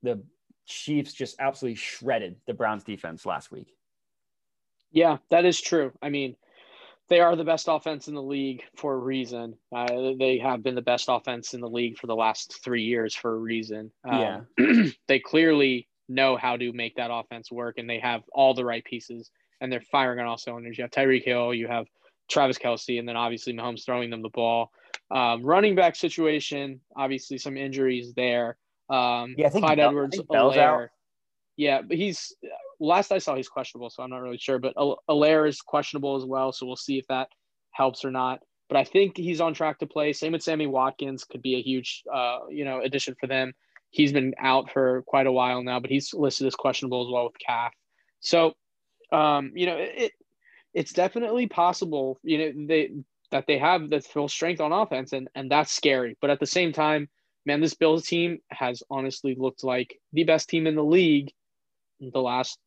the 0.04 0.24
Chiefs 0.66 1.14
just 1.14 1.36
absolutely 1.40 1.76
shredded 1.76 2.38
the 2.46 2.54
Browns 2.54 2.84
defense 2.84 3.26
last 3.26 3.52
week. 3.52 3.76
Yeah, 4.92 5.18
that 5.30 5.46
is 5.46 5.60
true. 5.60 5.92
I 6.02 6.10
mean, 6.10 6.36
they 7.10 7.20
are 7.22 7.36
the 7.36 7.44
best 7.44 7.68
offense 7.70 8.08
in 8.08 8.16
the 8.16 8.22
league 8.22 8.64
for 8.76 8.94
a 8.94 8.98
reason. 8.98 9.56
Uh, 9.74 10.14
they 10.20 10.40
have 10.40 10.62
been 10.64 10.76
the 10.76 10.82
best 10.82 11.06
offense 11.10 11.54
in 11.54 11.62
the 11.62 11.70
league 11.70 11.98
for 11.98 12.08
the 12.08 12.16
last 12.16 12.62
three 12.64 12.84
years 12.84 13.16
for 13.16 13.34
a 13.34 13.38
reason. 13.38 13.92
Yeah. 14.06 14.42
Um, 14.60 14.94
they 15.08 15.20
clearly 15.20 15.88
know 16.10 16.36
how 16.38 16.58
to 16.58 16.72
make 16.74 16.96
that 16.96 17.10
offense 17.12 17.52
work, 17.52 17.78
and 17.78 17.90
they 17.90 18.00
have 18.00 18.24
all 18.34 18.54
the 18.54 18.66
right 18.66 18.84
pieces, 18.84 19.32
and 19.62 19.72
they're 19.72 19.82
firing 19.92 20.20
on 20.20 20.26
all 20.26 20.38
cylinders. 20.38 20.78
You 20.78 20.84
have 20.84 20.92
Tyreek 20.92 21.24
Hill, 21.24 21.54
you 21.54 21.68
have 21.68 21.86
Travis 22.30 22.58
Kelce, 22.58 23.00
and 23.00 23.08
then 23.08 23.16
obviously 23.16 23.54
Mahomes 23.54 23.86
throwing 23.86 24.10
them 24.10 24.22
the 24.22 24.30
ball. 24.30 24.72
Um, 25.10 25.44
running 25.44 25.76
back 25.76 25.96
situation, 25.96 26.82
obviously 26.96 27.38
some 27.38 27.56
injuries 27.56 28.14
there. 28.16 28.58
Um, 28.90 29.36
Yeah, 29.38 29.48
I 29.48 29.50
think 29.50 29.66
Clyde 29.66 29.78
Bell- 29.78 29.88
I 29.88 29.92
Edwards, 29.92 30.18
think 30.18 30.30
Bell's 30.30 30.58
out. 30.58 30.90
Yeah, 31.56 31.82
but 31.82 31.98
he's 31.98 32.34
last 32.80 33.12
I 33.12 33.18
saw 33.18 33.36
he's 33.36 33.50
questionable, 33.50 33.90
so 33.90 34.04
I'm 34.04 34.10
not 34.10 34.22
really 34.22 34.38
sure. 34.38 34.60
But 34.60 34.74
Al- 34.78 35.02
Helaire 35.10 35.48
is 35.48 35.62
questionable 35.62 36.16
as 36.16 36.26
well, 36.26 36.52
so 36.52 36.66
we'll 36.66 36.76
see 36.76 36.98
if 36.98 37.08
that 37.08 37.30
helps 37.72 38.06
or 38.06 38.12
not. 38.12 38.42
But 38.70 38.78
I 38.78 38.84
think 38.84 39.16
he's 39.16 39.42
on 39.42 39.54
track 39.54 39.80
to 39.80 39.88
play. 39.88 40.14
Same 40.14 40.34
with 40.34 40.44
Sammy 40.44 40.68
Watkins, 40.68 41.24
could 41.24 41.42
be 41.42 41.56
a 41.56 41.62
huge, 41.62 42.04
uh, 42.14 42.40
you 42.50 42.66
know, 42.66 42.82
addition 42.82 43.16
for 43.20 43.28
them. 43.28 43.54
He's 43.92 44.12
been 44.12 44.36
out 44.38 44.72
for 44.72 45.04
quite 45.04 45.28
a 45.28 45.32
while 45.32 45.64
now, 45.64 45.80
but 45.80 45.90
he's 45.90 46.14
listed 46.14 46.48
as 46.48 46.56
questionable 46.56 47.06
as 47.06 47.12
well 47.12 47.26
with 47.26 47.40
calf. 47.40 47.74
So, 48.20 48.54
um, 49.12 49.54
you 49.56 49.66
know, 49.66 49.78
it 49.78 50.12
it's 50.74 50.92
definitely 50.92 51.48
possible, 51.48 52.20
you 52.24 52.38
know, 52.38 52.68
they 52.68 52.92
that 53.32 53.46
they 53.48 53.58
have 53.58 53.90
the 53.90 54.02
full 54.02 54.28
strength 54.28 54.62
on 54.62 54.74
offense, 54.74 55.14
and 55.14 55.30
and 55.34 55.50
that's 55.50 55.72
scary. 55.72 56.18
But 56.20 56.30
at 56.30 56.40
the 56.40 56.46
same 56.46 56.74
time, 56.74 57.10
man, 57.46 57.62
this 57.62 57.74
Bills 57.74 58.06
team 58.06 58.40
has 58.50 58.84
honestly 58.90 59.36
looked 59.40 59.64
like 59.64 59.98
the 60.12 60.26
best 60.26 60.50
team 60.50 60.68
in 60.68 60.76
the 60.76 60.84
league 60.84 61.32
the 62.00 62.22
last 62.22 62.58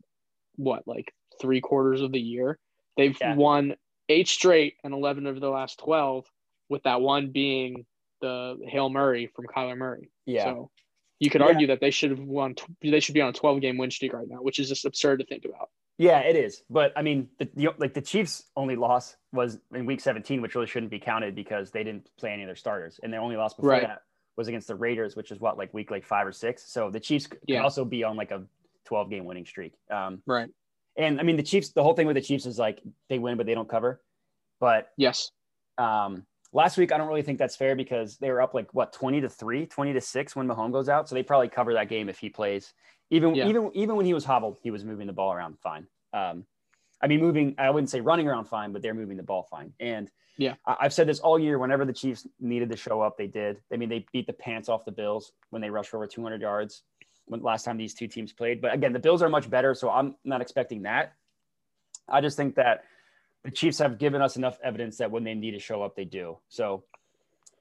what 0.56 0.86
like 0.86 1.12
three 1.40 1.60
quarters 1.60 2.00
of 2.02 2.12
the 2.12 2.20
year. 2.20 2.58
They've 2.96 3.16
Yeah. 3.20 3.34
won 3.36 3.76
eight 4.08 4.28
straight 4.28 4.76
and 4.84 4.92
eleven 4.92 5.26
of 5.26 5.40
the 5.40 5.48
last 5.50 5.78
twelve, 5.78 6.26
with 6.68 6.82
that 6.84 7.00
one 7.00 7.30
being 7.30 7.86
the 8.20 8.58
Hail 8.68 8.90
Murray 8.90 9.26
from 9.34 9.46
Kyler 9.46 9.76
Murray. 9.76 10.10
Yeah. 10.26 10.44
So 10.44 10.70
you 11.18 11.30
could 11.30 11.40
Yeah. 11.40 11.48
argue 11.48 11.66
that 11.68 11.80
they 11.80 11.90
should 11.90 12.10
have 12.10 12.20
won. 12.20 12.54
They 12.82 13.00
should 13.00 13.14
be 13.14 13.20
on 13.20 13.30
a 13.30 13.32
twelve 13.32 13.60
game 13.60 13.76
win 13.78 13.90
streak 13.90 14.12
right 14.12 14.28
now, 14.28 14.38
which 14.42 14.58
is 14.58 14.68
just 14.68 14.84
absurd 14.84 15.20
to 15.20 15.26
think 15.26 15.44
about. 15.44 15.70
Yeah, 15.98 16.20
it 16.20 16.34
is. 16.34 16.62
But 16.70 16.92
I 16.96 17.02
mean, 17.02 17.28
the, 17.38 17.48
the 17.54 17.68
like 17.78 17.94
the 17.94 18.00
Chiefs' 18.02 18.50
only 18.56 18.74
loss 18.76 19.16
was 19.32 19.58
in 19.74 19.84
Week 19.86 20.00
17, 20.00 20.40
which 20.42 20.54
really 20.54 20.66
shouldn't 20.66 20.90
be 20.90 20.98
counted 20.98 21.34
because 21.34 21.70
they 21.70 21.84
didn't 21.84 22.10
play 22.16 22.32
any 22.32 22.42
of 22.42 22.48
their 22.48 22.56
starters, 22.56 22.98
and 23.02 23.12
their 23.12 23.20
only 23.20 23.36
loss 23.36 23.54
before 23.54 23.70
Right. 23.70 23.82
that 23.82 24.02
was 24.36 24.48
against 24.48 24.68
the 24.68 24.74
Raiders, 24.74 25.14
which 25.14 25.30
is 25.30 25.38
what 25.40 25.58
like 25.58 25.72
week 25.74 25.90
like 25.90 26.04
five 26.04 26.26
or 26.26 26.32
six. 26.32 26.64
So 26.72 26.90
the 26.90 27.00
Chiefs 27.00 27.26
could 27.26 27.40
Yeah. 27.46 27.62
also 27.62 27.84
be 27.84 28.02
on 28.02 28.16
like 28.16 28.30
a 28.30 28.46
12 28.90 29.08
game 29.08 29.24
winning 29.24 29.46
streak. 29.46 29.72
Um, 29.88 30.20
Right. 30.26 30.48
and 30.96 31.20
I 31.20 31.22
mean, 31.22 31.36
the 31.36 31.44
Chiefs. 31.44 31.70
The 31.70 31.82
whole 31.82 31.94
thing 31.94 32.08
with 32.08 32.16
the 32.16 32.20
Chiefs 32.20 32.44
is 32.44 32.58
like 32.58 32.82
they 33.08 33.20
win, 33.20 33.36
but 33.36 33.46
they 33.46 33.54
don't 33.54 33.68
cover. 33.68 34.02
But 34.58 34.90
Yes. 34.96 35.30
um, 35.78 36.26
last 36.52 36.76
week, 36.76 36.90
I 36.90 36.98
don't 36.98 37.06
really 37.06 37.22
think 37.22 37.38
that's 37.38 37.54
fair 37.54 37.76
because 37.76 38.18
they 38.18 38.32
were 38.32 38.42
up 38.42 38.52
like 38.52 38.74
what 38.74 38.92
20 38.92 39.20
to 39.20 39.28
three, 39.28 39.64
20 39.64 39.92
to 39.92 40.00
six 40.00 40.34
when 40.34 40.48
Mahomes 40.48 40.72
goes 40.72 40.88
out. 40.88 41.08
So 41.08 41.14
they 41.14 41.22
probably 41.22 41.48
cover 41.48 41.72
that 41.74 41.88
game 41.88 42.08
if 42.08 42.18
he 42.18 42.28
plays. 42.28 42.74
Even 43.10 43.36
Yeah. 43.36 43.46
even 43.46 43.70
even 43.74 43.94
when 43.94 44.06
he 44.06 44.12
was 44.12 44.24
hobbled, 44.24 44.58
he 44.60 44.72
was 44.72 44.84
moving 44.84 45.06
the 45.06 45.12
ball 45.12 45.32
around 45.32 45.56
fine. 45.60 45.86
Um, 46.12 46.44
I 47.00 47.06
mean, 47.06 47.20
moving. 47.20 47.54
I 47.58 47.70
wouldn't 47.70 47.90
say 47.90 48.00
running 48.00 48.26
around 48.26 48.46
fine, 48.46 48.72
but 48.72 48.82
they're 48.82 48.92
moving 48.92 49.16
the 49.16 49.22
ball 49.22 49.44
fine. 49.44 49.72
And 49.78 50.10
Yeah. 50.36 50.56
I- 50.66 50.78
I've 50.80 50.92
said 50.92 51.06
this 51.06 51.20
all 51.20 51.38
year. 51.38 51.58
Whenever 51.60 51.84
the 51.84 51.92
Chiefs 51.92 52.26
needed 52.40 52.68
to 52.70 52.76
show 52.76 53.00
up, 53.00 53.16
they 53.16 53.28
did. 53.28 53.62
I 53.72 53.76
mean, 53.76 53.88
they 53.88 54.04
beat 54.12 54.26
the 54.26 54.32
pants 54.32 54.68
off 54.68 54.84
the 54.84 54.92
Bills 54.92 55.32
when 55.50 55.62
they 55.62 55.70
rushed 55.70 55.90
for 55.90 55.98
over 55.98 56.06
200 56.08 56.40
yards 56.40 56.82
when 57.30 57.40
last 57.42 57.64
time 57.64 57.76
these 57.76 57.94
two 57.94 58.08
teams 58.08 58.32
played. 58.32 58.60
But 58.60 58.74
again, 58.74 58.92
the 58.92 58.98
Bills 58.98 59.22
are 59.22 59.28
much 59.28 59.48
better, 59.48 59.72
so 59.74 59.88
I'm 59.88 60.16
not 60.24 60.40
expecting 60.40 60.82
that. 60.82 61.12
I 62.08 62.20
just 62.20 62.36
think 62.36 62.56
that 62.56 62.82
the 63.44 63.52
Chiefs 63.52 63.78
have 63.78 63.98
given 63.98 64.20
us 64.20 64.36
enough 64.36 64.58
evidence 64.64 64.98
that 64.98 65.10
when 65.10 65.22
they 65.22 65.34
need 65.34 65.52
to 65.52 65.60
show 65.60 65.82
up, 65.82 65.94
they 65.94 66.04
do. 66.04 66.38
So, 66.48 66.82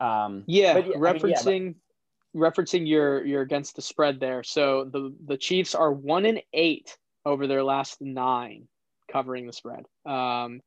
um, 0.01 0.43
Yeah, 0.47 0.73
But 0.73 0.87
yeah, 0.87 0.95
I 0.95 1.13
mean, 1.13 1.21
yeah, 1.21 1.39
but- 1.43 1.45
referencing 1.45 1.75
referencing 2.35 2.87
your 2.87 3.25
your 3.25 3.41
against 3.41 3.75
the 3.75 3.81
spread 3.81 4.19
there. 4.19 4.43
So 4.43 4.85
the 4.85 5.15
the 5.25 5.37
Chiefs 5.37 5.73
are 5.75 5.91
one 5.91 6.25
and 6.25 6.41
eight 6.53 6.97
over 7.25 7.47
their 7.47 7.63
last 7.63 8.01
nine 8.01 8.67
covering 9.11 9.47
the 9.47 9.53
spread, 9.53 9.85
um, 10.05 10.61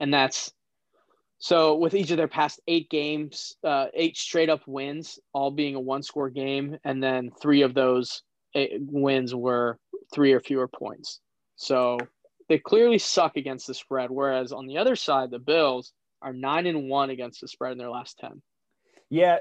and 0.00 0.12
that's 0.12 0.52
so 1.38 1.76
with 1.76 1.94
each 1.94 2.10
of 2.10 2.16
their 2.16 2.28
past 2.28 2.60
eight 2.66 2.90
games, 2.90 3.56
uh, 3.64 3.86
eight 3.94 4.16
straight 4.16 4.48
up 4.48 4.62
wins, 4.66 5.18
all 5.32 5.50
being 5.52 5.74
a 5.76 5.80
one 5.80 6.02
score 6.02 6.30
game, 6.30 6.78
and 6.84 7.02
then 7.02 7.30
three 7.40 7.62
of 7.62 7.74
those 7.74 8.22
Eh, 8.58 8.78
wins 8.80 9.34
were 9.34 9.78
three 10.12 10.32
or 10.32 10.40
fewer 10.40 10.68
points. 10.68 11.20
So 11.56 11.98
they 12.48 12.58
clearly 12.58 12.98
suck 12.98 13.36
against 13.36 13.66
the 13.66 13.74
spread. 13.74 14.10
Whereas 14.10 14.52
on 14.52 14.66
the 14.66 14.78
other 14.78 14.96
side, 14.96 15.30
the 15.30 15.38
Bills 15.38 15.92
are 16.22 16.32
nine 16.32 16.66
and 16.66 16.88
one 16.88 17.10
against 17.10 17.40
the 17.40 17.48
spread 17.48 17.72
in 17.72 17.78
their 17.78 17.90
last 17.90 18.18
ten. 18.18 18.42
yeah, 19.10 19.38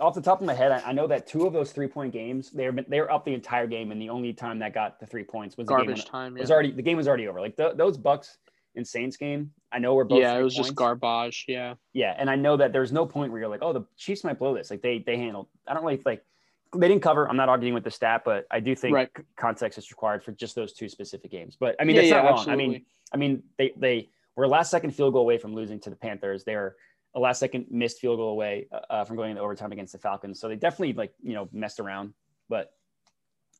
off 0.00 0.14
the 0.14 0.20
top 0.20 0.40
of 0.40 0.46
my 0.46 0.54
head, 0.54 0.70
I, 0.70 0.92
know 0.92 1.06
that 1.08 1.26
two 1.26 1.46
of 1.46 1.52
those 1.52 1.72
three 1.72 1.88
point 1.88 2.12
games, 2.12 2.50
they 2.50 2.68
were 2.68 2.84
they 2.86 3.00
were 3.00 3.10
up 3.10 3.24
the 3.24 3.34
entire 3.34 3.66
game, 3.66 3.90
and 3.90 4.00
the 4.00 4.10
only 4.10 4.32
time 4.32 4.58
that 4.60 4.74
got 4.74 5.00
the 5.00 5.06
three 5.06 5.24
points 5.24 5.56
was 5.56 5.66
the 5.66 5.74
game 5.74 5.86
garbage 5.86 6.04
time. 6.04 6.36
it 6.36 6.40
Yeah, 6.40 6.42
was 6.42 6.50
already 6.50 6.72
the 6.72 6.82
game 6.82 6.96
was 6.96 7.08
already 7.08 7.28
over. 7.28 7.40
Like 7.40 7.56
th- 7.56 7.76
those 7.76 7.98
Bucs 7.98 8.36
and 8.76 8.86
Saints 8.86 9.16
game, 9.16 9.50
I 9.72 9.78
know 9.78 9.94
we're 9.94 10.04
both 10.04 10.20
yeah 10.20 10.36
it 10.36 10.42
was 10.42 10.54
just 10.54 10.74
garbage. 10.74 11.44
Yeah, 11.48 11.74
Yeah, 11.92 12.14
and 12.16 12.30
I 12.30 12.36
know 12.36 12.56
that 12.56 12.72
there's 12.72 12.92
no 12.92 13.06
point 13.06 13.32
where 13.32 13.40
you're 13.40 13.50
like, 13.50 13.62
oh, 13.62 13.72
the 13.72 13.84
Chiefs 13.96 14.24
might 14.24 14.38
blow 14.38 14.54
this. 14.54 14.70
Like 14.70 14.82
they 14.82 14.98
they 14.98 15.16
handled. 15.16 15.48
I 15.66 15.74
don't 15.74 15.84
really 15.84 16.00
like 16.04 16.24
they 16.76 16.88
didn't 16.88 17.02
cover. 17.02 17.28
I'm 17.28 17.36
not 17.36 17.48
arguing 17.48 17.74
with 17.74 17.84
the 17.84 17.90
stat, 17.90 18.22
but 18.24 18.46
I 18.50 18.60
do 18.60 18.74
think 18.74 18.94
Right. 18.94 19.10
context 19.36 19.78
is 19.78 19.90
required 19.90 20.24
for 20.24 20.32
just 20.32 20.54
those 20.54 20.72
two 20.72 20.88
specific 20.88 21.30
games. 21.30 21.56
But 21.58 21.76
I 21.80 21.84
mean, 21.84 21.96
Yeah, 21.96 22.02
that's 22.02 22.10
yeah, 22.10 22.22
not 22.22 22.30
wrong. 22.30 22.48
I 22.48 22.56
mean. 22.56 22.84
I 23.12 23.18
mean 23.18 23.42
they 23.58 23.72
they 23.76 24.08
were 24.36 24.48
last 24.48 24.70
second 24.70 24.92
field 24.92 25.12
goal 25.12 25.22
away 25.22 25.36
from 25.36 25.54
losing 25.54 25.78
to 25.80 25.90
the 25.90 25.96
Panthers. 25.96 26.44
They're 26.44 26.76
a 27.14 27.20
last 27.20 27.40
second 27.40 27.66
missed 27.70 28.00
field 28.00 28.16
goal 28.18 28.30
away 28.30 28.68
uh, 28.72 28.80
uh, 28.88 29.04
from 29.04 29.16
going 29.16 29.30
into 29.30 29.42
overtime 29.42 29.70
against 29.70 29.92
the 29.92 29.98
Falcons. 29.98 30.40
So 30.40 30.48
they 30.48 30.56
definitely 30.56 30.94
like 30.94 31.12
you 31.22 31.34
know 31.34 31.48
messed 31.52 31.78
around, 31.78 32.14
but 32.48 32.72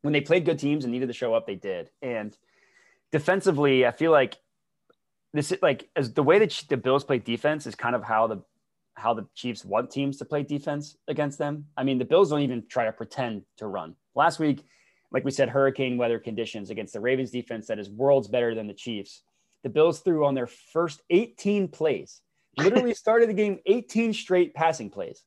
when 0.01 0.13
they 0.13 0.21
played 0.21 0.45
good 0.45 0.59
teams 0.59 0.85
and 0.85 0.93
needed 0.93 1.09
to 1.09 1.13
show 1.13 1.35
up, 1.35 1.47
they 1.47 1.55
did. 1.55 1.91
And 2.01 2.37
defensively, 3.13 3.87
I 3.87 3.91
feel 3.91 4.11
like 4.11 4.37
this 5.35 5.53
is 5.53 5.59
like 5.63 5.89
as 5.97 6.13
the 6.13 6.23
way 6.23 6.39
that 6.39 6.65
the 6.69 6.77
Bills 6.77 7.05
play 7.05 7.19
defense 7.19 7.67
is 7.67 7.75
kind 7.75 7.95
of 7.95 8.03
how 8.03 8.27
the 8.27 8.43
how 9.03 9.13
the 9.13 9.27
Chiefs 9.35 9.65
want 9.65 9.91
teams 9.91 10.17
to 10.19 10.25
play 10.25 10.45
defense 10.45 10.97
against 11.09 11.37
them. 11.37 11.67
I 11.77 11.83
mean, 11.83 11.99
the 11.99 12.05
Bills 12.05 12.31
don't 12.31 12.41
even 12.41 12.65
try 12.69 12.85
to 12.85 12.93
pretend 12.93 13.43
to 13.57 13.67
run. 13.67 13.97
Last 14.15 14.39
week, 14.39 14.65
like 15.11 15.25
we 15.25 15.33
said, 15.33 15.49
hurricane 15.49 15.99
weather 15.99 16.21
conditions 16.21 16.71
against 16.71 16.93
the 16.93 17.01
Ravens 17.01 17.33
defense 17.33 17.67
that 17.67 17.81
is 17.81 17.91
worlds 17.91 18.29
better 18.29 18.55
than 18.55 18.69
the 18.69 18.75
Chiefs. 18.75 19.23
The 19.65 19.69
Bills 19.69 20.01
threw 20.01 20.25
on 20.25 20.35
their 20.35 20.47
first 20.47 21.03
18 21.11 21.69
plays, 21.69 22.23
literally 22.57 22.95
started 23.05 23.29
the 23.29 23.35
game 23.35 23.59
18 23.67 24.13
straight 24.13 24.55
passing 24.55 24.89
plays, 24.89 25.25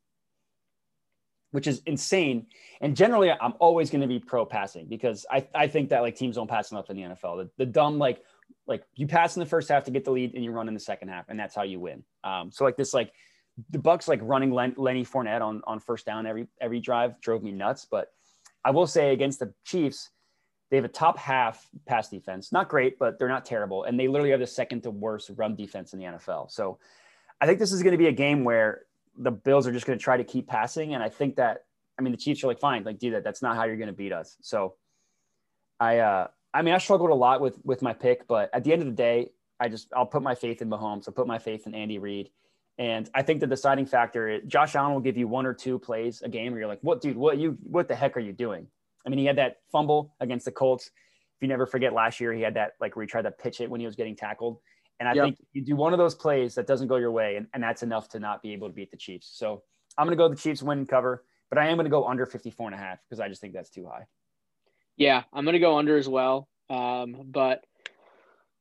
which 1.52 1.68
is 1.68 1.82
insane. 1.86 2.48
And 2.80 2.96
generally, 2.96 3.30
I'm 3.30 3.54
always 3.60 3.90
going 3.90 4.02
to 4.02 4.08
be 4.08 4.20
pro 4.20 4.46
passing 4.46 4.88
because 4.88 5.26
I, 5.30 5.48
I 5.54 5.68
think 5.68 5.90
that 5.90 6.02
like 6.02 6.16
teams 6.16 6.38
don't 6.38 6.50
pass 6.50 6.72
enough 6.72 6.90
in 6.90 6.96
the 6.96 7.04
NFL. 7.04 7.44
The, 7.44 7.50
the 7.58 7.66
dumb, 7.66 7.98
like, 7.98 8.24
like 8.68 8.84
you 8.96 9.06
pass 9.06 9.36
in 9.36 9.42
the 9.42 9.46
first 9.46 9.68
half 9.68 9.84
to 9.84 9.92
get 9.92 10.06
the 10.06 10.12
lead 10.12 10.34
and 10.34 10.44
you 10.44 10.52
run 10.52 10.70
in 10.70 10.74
the 10.74 10.80
second 10.80 11.10
half, 11.10 11.28
and 11.28 11.38
that's 11.38 11.54
how 11.54 11.64
you 11.64 11.82
win. 11.82 12.04
Um, 12.24 12.52
so 12.52 12.64
like 12.64 12.78
this, 12.78 12.94
like 12.94 13.12
the 13.70 13.80
Bucs 13.80 14.08
like 14.08 14.20
running 14.22 14.52
Len- 14.52 14.76
Lenny 14.78 15.06
Fournette 15.06 15.42
on 15.42 15.62
on 15.66 15.80
first 15.80 16.06
down 16.06 16.26
every 16.26 16.48
every 16.60 16.80
drive 16.80 17.20
drove 17.22 17.44
me 17.44 17.52
nuts. 17.52 17.86
But 17.90 18.12
I 18.64 18.72
will 18.72 18.88
say 18.88 19.14
against 19.14 19.40
the 19.40 19.54
Chiefs, 19.64 20.10
they 20.70 20.78
have 20.78 20.86
a 20.86 20.90
top 20.90 21.18
half 21.18 21.68
pass 21.88 22.10
defense, 22.10 22.52
not 22.52 22.70
great, 22.70 23.00
but 23.00 23.18
they're 23.18 23.30
not 23.30 23.46
terrible, 23.46 23.84
and 23.84 24.00
they 24.00 24.08
literally 24.08 24.32
have 24.32 24.40
the 24.40 24.48
second 24.48 24.82
to 24.84 24.92
worst 24.92 25.32
run 25.36 25.56
defense 25.56 25.94
in 25.94 26.00
the 26.00 26.06
NFL. 26.06 26.52
So 26.52 26.80
I 27.40 27.46
think 27.46 27.60
this 27.60 27.72
is 27.72 27.84
going 27.84 27.94
to 27.94 27.98
be 27.98 28.08
a 28.08 28.14
game 28.14 28.44
where 28.44 28.84
the 29.18 29.32
Bills 29.32 29.68
are 29.68 29.72
just 29.72 29.86
going 29.86 29.98
to 29.98 30.04
try 30.04 30.18
to 30.18 30.24
keep 30.24 30.48
passing, 30.48 30.94
and 30.94 31.02
I 31.02 31.10
think 31.10 31.38
that 31.38 31.66
I 31.98 32.02
mean 32.02 32.12
the 32.12 32.18
Chiefs 32.18 32.44
are 32.44 32.48
like 32.48 32.60
fine, 32.60 32.84
like 32.84 33.00
do 33.00 33.12
that. 33.12 33.24
That's 33.24 33.42
not 33.42 33.56
how 33.56 33.64
you're 33.64 33.78
going 33.78 33.88
to 33.88 33.94
beat 33.94 34.12
us. 34.12 34.36
So 34.42 34.76
I 35.80 36.00
uh 36.00 36.28
I 36.54 36.62
mean 36.62 36.74
I 36.74 36.78
struggled 36.80 37.12
a 37.12 37.16
lot 37.16 37.40
with 37.40 37.58
with 37.64 37.82
my 37.82 37.94
pick, 37.94 38.28
but 38.28 38.50
at 38.54 38.64
the 38.64 38.74
end 38.74 38.82
of 38.82 38.88
the 38.88 38.94
day, 38.94 39.30
I 39.60 39.70
just 39.70 39.88
I'll 39.96 40.06
put 40.06 40.24
my 40.24 40.36
faith 40.36 40.62
in 40.62 40.70
Mahomes. 40.70 41.08
I'll 41.08 41.14
put 41.14 41.28
my 41.28 41.40
faith 41.40 41.68
in 41.68 41.74
Andy 41.74 42.00
Reid. 42.00 42.30
And 42.78 43.10
I 43.14 43.22
think 43.22 43.40
the 43.40 43.48
deciding 43.48 43.86
factor 43.86 44.28
is 44.28 44.42
Josh 44.48 44.76
Allen 44.76 44.94
will 44.94 45.02
give 45.02 45.16
you 45.18 45.28
one 45.28 45.46
or 45.46 45.54
two 45.54 45.80
plays 45.80 46.22
a 46.22 46.30
game 46.30 46.52
where 46.52 46.60
you're 46.60 46.68
like, 46.68 46.82
what, 46.82 47.02
dude, 47.02 47.16
what 47.16 47.38
you, 47.38 47.58
what 47.64 47.88
the 47.88 47.96
heck 47.96 48.18
are 48.18 48.22
you 48.22 48.34
doing? 48.34 48.68
I 49.06 49.10
mean, 49.10 49.20
he 49.20 49.26
had 49.26 49.38
that 49.38 49.58
fumble 49.72 50.14
against 50.20 50.46
the 50.46 50.52
Colts. 50.52 50.88
If 50.88 51.42
you 51.42 51.48
never 51.48 51.66
forget 51.66 51.94
last 51.94 52.20
year, 52.20 52.34
he 52.34 52.42
had 52.42 52.56
that 52.56 52.74
like 52.82 52.96
where 52.96 53.04
he 53.04 53.08
tried 53.08 53.22
to 53.24 53.32
pitch 53.32 53.62
it 53.62 53.70
when 53.70 53.80
he 53.80 53.86
was 53.86 53.96
getting 53.96 54.16
tackled. 54.16 54.58
And 55.00 55.08
I 55.08 55.14
Yep. 55.14 55.24
think 55.26 55.38
you 55.54 55.62
do 55.62 55.76
one 55.76 55.94
of 55.94 56.00
those 56.00 56.16
plays 56.16 56.56
that 56.56 56.68
doesn't 56.68 56.88
go 56.88 56.96
your 56.96 57.12
way, 57.12 57.36
and, 57.36 57.48
and 57.54 57.62
that's 57.62 57.84
enough 57.84 58.08
to 58.10 58.20
not 58.20 58.42
be 58.42 58.54
able 58.54 58.68
to 58.68 58.74
beat 58.74 58.92
the 58.92 58.98
Chiefs. 58.98 59.30
So 59.38 59.64
I'm 59.98 60.06
going 60.08 60.18
to 60.18 60.22
go 60.22 60.30
the 60.30 60.36
Chiefs 60.38 60.64
win 60.64 60.80
and 60.80 60.88
cover, 60.90 61.26
but 61.50 61.58
I 61.60 61.68
am 61.68 61.76
going 61.76 61.86
to 61.86 61.90
go 61.90 62.06
under 62.08 62.26
54 62.26 62.68
and 62.68 62.76
a 62.76 62.78
half 62.78 63.00
because 63.08 63.20
I 63.20 63.28
just 63.30 63.42
think 63.42 63.54
that's 63.54 63.70
too 63.70 63.86
high. 63.86 64.06
yeah, 64.98 65.24
I'm 65.34 65.44
gonna 65.46 65.60
go 65.60 65.78
under 65.78 65.98
as 65.98 66.08
well. 66.10 66.48
Um, 66.70 67.24
but 67.26 67.66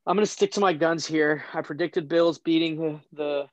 I'm 0.06 0.16
gonna 0.16 0.26
stick 0.26 0.50
to 0.52 0.60
my 0.60 0.72
guns 0.72 1.06
here. 1.06 1.44
I 1.54 1.62
predicted 1.62 2.08
Bills 2.08 2.38
beating 2.38 2.76
the, 2.76 3.00
the 3.12 3.46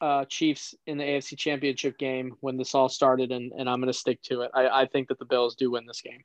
uh, 0.00 0.24
Chiefs 0.26 0.74
in 0.86 0.98
the 0.98 1.04
AFC 1.04 1.36
Championship 1.36 1.98
game 1.98 2.34
when 2.40 2.56
this 2.56 2.74
all 2.74 2.88
started, 2.88 3.32
and, 3.32 3.52
and 3.52 3.68
I'm 3.68 3.80
going 3.80 3.92
to 3.92 3.98
stick 3.98 4.22
to 4.22 4.42
it. 4.42 4.50
I, 4.54 4.68
I 4.68 4.86
think 4.86 5.08
that 5.08 5.18
the 5.18 5.24
Bills 5.24 5.54
do 5.54 5.72
win 5.72 5.86
this 5.86 6.00
game. 6.00 6.22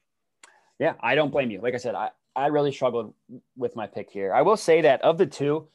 Yeah, 0.79 0.93
I 0.99 1.15
don't 1.15 1.31
blame 1.31 1.51
you. 1.51 1.61
Like 1.61 1.73
I 1.73 1.77
said, 1.77 1.95
I, 1.95 2.09
I 2.35 2.47
really 2.47 2.71
struggled 2.71 3.13
with 3.55 3.75
my 3.75 3.87
pick 3.87 4.09
here. 4.09 4.33
I 4.33 4.41
will 4.41 4.57
say 4.57 4.81
that 4.81 5.01
of 5.01 5.17
the 5.17 5.25
two 5.25 5.67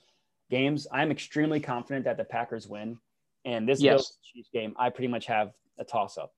games, 0.51 0.87
I'm 0.93 1.11
extremely 1.11 1.61
confident 1.61 2.05
that 2.05 2.17
the 2.17 2.25
Packers 2.25 2.69
win. 2.69 2.99
And 3.45 3.67
this 3.67 3.81
yes. 3.81 3.93
Bills 3.93 4.19
Chiefs 4.23 4.51
game, 4.53 4.75
I 4.79 4.91
pretty 4.91 5.09
much 5.09 5.27
have 5.27 5.53
a 5.79 5.85
toss 5.85 6.19
up. 6.19 6.35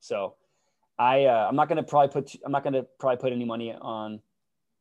So 0.00 0.34
I 0.98 1.26
uh, 1.26 1.46
I'm 1.48 1.54
not 1.54 1.68
going 1.68 1.76
to 1.76 1.82
probably 1.82 2.08
put 2.08 2.34
I'm 2.44 2.52
not 2.52 2.64
going 2.64 2.72
to 2.72 2.86
probably 2.98 3.18
put 3.18 3.32
any 3.32 3.44
money 3.44 3.74
on 3.80 4.20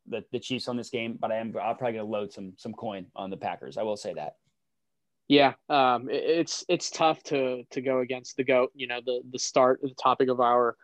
the, 0.08 0.24
the 0.32 0.40
Chiefs 0.40 0.68
on 0.68 0.76
this 0.76 0.90
game, 0.90 1.18
but 1.20 1.32
I 1.32 1.38
am 1.38 1.48
I'm 1.48 1.78
probably 1.78 1.94
going 1.94 2.06
to 2.06 2.12
load 2.12 2.34
some 2.34 2.54
some 2.58 2.74
coin 2.74 3.06
on 3.16 3.30
the 3.30 3.38
Packers. 3.38 3.78
I 3.78 3.84
will 3.84 3.98
say 3.98 4.14
that. 4.16 4.38
Yeah, 5.30 5.54
um, 5.70 6.10
it, 6.10 6.24
it's 6.26 6.66
it's 6.68 6.90
tough 6.90 7.24
to 7.24 7.64
to 7.72 7.82
go 7.82 8.00
against 8.00 8.36
the 8.36 8.44
goat. 8.44 8.72
You 8.76 8.88
know, 8.88 9.00
the 9.06 9.22
the 9.32 9.40
start 9.40 9.80
the 9.82 9.92
topic 9.92 10.28
of 10.28 10.42
our 10.42 10.76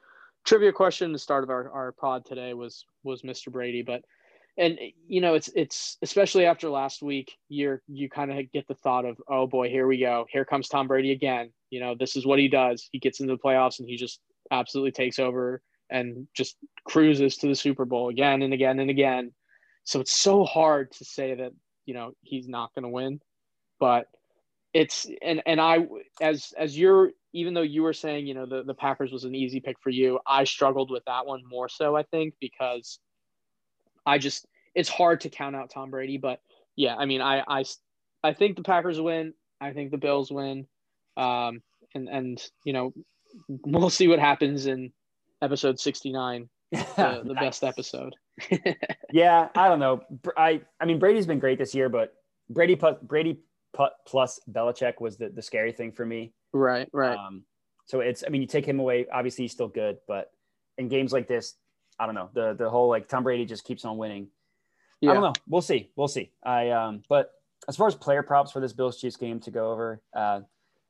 trivia 0.45 0.71
question, 0.71 1.12
the 1.12 1.19
start 1.19 1.43
of 1.43 1.49
our, 1.49 1.69
our 1.71 1.91
pod 1.91 2.25
today 2.25 2.53
was 2.53 2.86
was 3.03 3.23
Mr. 3.23 3.51
Brady, 3.51 3.81
but 3.81 4.03
and 4.58 4.79
you 5.08 5.19
know 5.19 5.34
it's 5.34 5.49
it's 5.55 5.97
especially 6.01 6.45
after 6.45 6.69
last 6.69 7.01
week 7.01 7.34
you're 7.49 7.81
you 7.88 8.10
kind 8.10 8.31
of 8.31 8.51
get 8.51 8.67
the 8.67 8.75
thought 8.75 9.03
of 9.03 9.17
oh 9.27 9.45
boy 9.45 9.67
here 9.69 9.86
we 9.86 9.97
go 9.99 10.25
here 10.29 10.45
comes 10.45 10.69
tom 10.69 10.88
brady 10.88 11.12
again 11.12 11.51
you 11.71 11.79
know 11.79 11.93
this 11.93 12.15
is 12.15 12.25
what 12.25 12.39
he 12.39 12.47
does 12.47 12.88
he 12.91 12.99
gets 12.99 13.19
into 13.19 13.34
the 13.34 13.39
playoffs 13.39 13.79
and 13.79 13.89
he 13.89 13.97
just 13.97 14.21
absolutely 14.51 14.91
takes 14.91 15.19
over 15.19 15.62
and 15.89 16.27
just 16.34 16.55
cruises 16.86 17.36
to 17.38 17.47
the 17.47 17.55
super 17.55 17.86
bowl 17.86 18.10
again 18.10 18.41
and 18.41 18.53
again 18.53 18.79
and 18.79 18.89
again 18.89 19.31
so 19.84 19.99
it's 19.99 20.15
so 20.15 20.45
hard 20.45 20.91
to 20.91 21.03
say 21.03 21.36
that 21.36 21.51
you 21.86 21.93
know 21.93 22.13
he's 22.21 22.47
not 22.47 22.73
going 22.73 22.84
to 22.84 22.89
win 22.89 23.19
but 23.79 24.08
it's 24.75 25.07
and 25.23 25.41
and 25.47 25.59
i 25.59 25.79
as 26.21 26.53
as 26.57 26.77
you're 26.77 27.11
even 27.33 27.55
though 27.55 27.61
you 27.61 27.81
were 27.81 27.93
saying 27.93 28.27
you 28.27 28.33
know 28.33 28.45
the, 28.45 28.61
the 28.63 28.73
packers 28.73 29.11
was 29.11 29.23
an 29.23 29.33
easy 29.33 29.59
pick 29.59 29.77
for 29.79 29.89
you 29.89 30.19
i 30.27 30.43
struggled 30.43 30.91
with 30.91 31.03
that 31.05 31.25
one 31.25 31.41
more 31.49 31.67
so 31.67 31.95
i 31.95 32.03
think 32.03 32.35
because 32.39 32.99
I 34.05 34.17
just 34.17 34.45
it's 34.73 34.89
hard 34.89 35.21
to 35.21 35.29
count 35.29 35.55
out 35.55 35.69
Tom 35.69 35.89
Brady, 35.89 36.17
but 36.17 36.39
yeah, 36.75 36.95
I 36.95 37.05
mean, 37.05 37.21
I 37.21 37.43
I 37.47 37.65
I 38.23 38.33
think 38.33 38.55
the 38.55 38.63
Packers 38.63 38.99
win. 38.99 39.33
I 39.59 39.73
think 39.73 39.91
the 39.91 39.97
Bills 39.97 40.31
win. 40.31 40.67
Um, 41.17 41.61
and 41.93 42.09
and 42.09 42.43
you 42.63 42.73
know, 42.73 42.93
we'll 43.47 43.89
see 43.89 44.07
what 44.07 44.19
happens 44.19 44.67
in 44.67 44.91
episode 45.41 45.79
sixty 45.79 46.11
nine, 46.11 46.49
the, 46.71 47.21
the 47.25 47.33
best 47.33 47.63
episode. 47.63 48.15
yeah, 49.11 49.49
I 49.55 49.69
don't 49.69 49.79
know. 49.79 50.01
I 50.38 50.61
I 50.79 50.85
mean, 50.85 50.99
Brady's 50.99 51.25
been 51.25 51.39
great 51.39 51.57
this 51.57 51.73
year, 51.73 51.89
but 51.89 52.13
Brady 52.49 52.75
plus 52.75 52.97
Brady 53.01 53.39
plus 54.07 54.39
Belichick 54.49 55.01
was 55.01 55.17
the 55.17 55.29
the 55.29 55.41
scary 55.41 55.71
thing 55.71 55.91
for 55.91 56.05
me. 56.05 56.33
Right, 56.53 56.88
right. 56.93 57.17
Um, 57.17 57.43
so 57.85 57.99
it's 57.99 58.23
I 58.25 58.29
mean, 58.29 58.41
you 58.41 58.47
take 58.47 58.65
him 58.65 58.79
away, 58.79 59.05
obviously 59.11 59.43
he's 59.43 59.51
still 59.51 59.67
good, 59.67 59.97
but 60.07 60.31
in 60.77 60.88
games 60.88 61.13
like 61.13 61.27
this, 61.27 61.55
I 61.99 62.05
don't 62.05 62.15
know. 62.15 62.29
The 62.33 62.53
the 62.53 62.69
whole 62.69 62.89
like 62.89 63.07
Tom 63.07 63.23
Brady 63.23 63.45
just 63.45 63.63
keeps 63.63 63.85
on 63.85 63.97
winning. 63.97 64.27
Yeah. 65.01 65.11
I 65.11 65.13
don't 65.13 65.23
know. 65.23 65.33
We'll 65.47 65.61
see. 65.61 65.91
We'll 65.95 66.07
see. 66.07 66.31
I 66.43 66.71
um 66.71 67.03
but 67.09 67.31
as 67.67 67.75
far 67.75 67.88
as 67.88 67.95
player 67.95 68.23
props 68.23 68.51
for 68.51 68.59
this 68.59 68.73
Bills 68.73 68.99
Chiefs 68.99 69.17
game 69.17 69.39
to 69.41 69.51
go 69.51 69.71
over, 69.71 70.01
uh, 70.15 70.41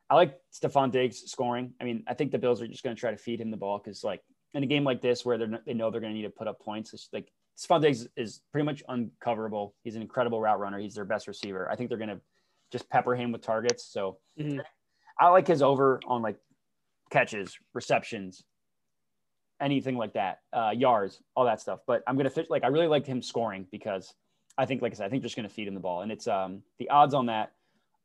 I 0.10 0.16
like 0.16 0.40
Stefon 0.54 0.92
Diggs 0.92 1.24
scoring. 1.32 1.74
I 1.80 1.84
mean, 1.84 2.04
I 2.08 2.14
think 2.14 2.32
the 2.32 2.38
Bills 2.38 2.62
are 2.62 2.68
just 2.68 2.84
going 2.84 2.96
to 2.96 3.00
try 3.00 3.12
to 3.12 3.18
feed 3.18 3.40
him 3.40 3.50
the 3.50 3.58
ball 3.58 3.80
because 3.84 4.04
like 4.04 4.22
in 4.54 4.64
a 4.64 4.68
game 4.68 4.84
like 4.84 5.02
this 5.02 5.26
where 5.26 5.38
they're 5.38 5.62
they 5.66 5.74
know 5.74 5.90
they're 5.90 6.02
going 6.02 6.14
to 6.14 6.18
need 6.18 6.26
to 6.26 6.30
put 6.30 6.48
up 6.48 6.60
points, 6.60 6.94
it's 6.94 7.10
like 7.12 7.32
Stefon 7.58 7.82
Diggs 7.82 8.08
is 8.16 8.42
pretty 8.52 8.66
much 8.66 8.84
uncoverable. 8.90 9.74
He's 9.84 9.96
an 9.96 10.02
incredible 10.02 10.42
route 10.42 10.60
runner. 10.60 10.80
He's 10.80 10.96
their 10.96 11.06
best 11.06 11.28
receiver. 11.28 11.70
I 11.70 11.76
think 11.76 11.90
they're 11.90 11.98
going 11.98 12.10
to 12.10 12.22
just 12.76 12.90
pepper 12.90 13.16
him 13.16 13.32
with 13.32 13.42
targets. 13.42 13.86
So 13.86 14.18
mm-hmm. 14.38 14.60
I 15.18 15.30
like 15.30 15.48
his 15.48 15.62
over 15.62 16.02
on 16.06 16.22
like 16.22 16.36
catches, 17.10 17.58
receptions, 17.74 18.44
anything 19.62 19.96
like 19.96 20.14
that, 20.14 20.40
uh, 20.52 20.72
yards, 20.76 21.22
all 21.36 21.46
that 21.46 21.62
stuff. 21.62 21.80
But 21.88 22.04
I'm 22.06 22.18
gonna 22.18 22.30
fit 22.30 22.50
like 22.50 22.66
I 22.66 22.68
really 22.68 22.88
liked 22.88 23.08
him 23.08 23.22
scoring 23.22 23.66
because 23.72 24.14
I 24.58 24.66
think, 24.66 24.82
like 24.82 24.92
I 24.92 24.96
said, 24.96 25.06
I 25.06 25.10
think 25.10 25.24
just 25.24 25.38
gonna 25.38 25.48
feed 25.48 25.70
him 25.70 25.74
the 25.74 25.80
ball, 25.80 26.02
and 26.02 26.12
it's 26.12 26.28
um 26.28 26.64
the 26.80 26.90
odds 26.90 27.14
on 27.14 27.28
that 27.28 27.54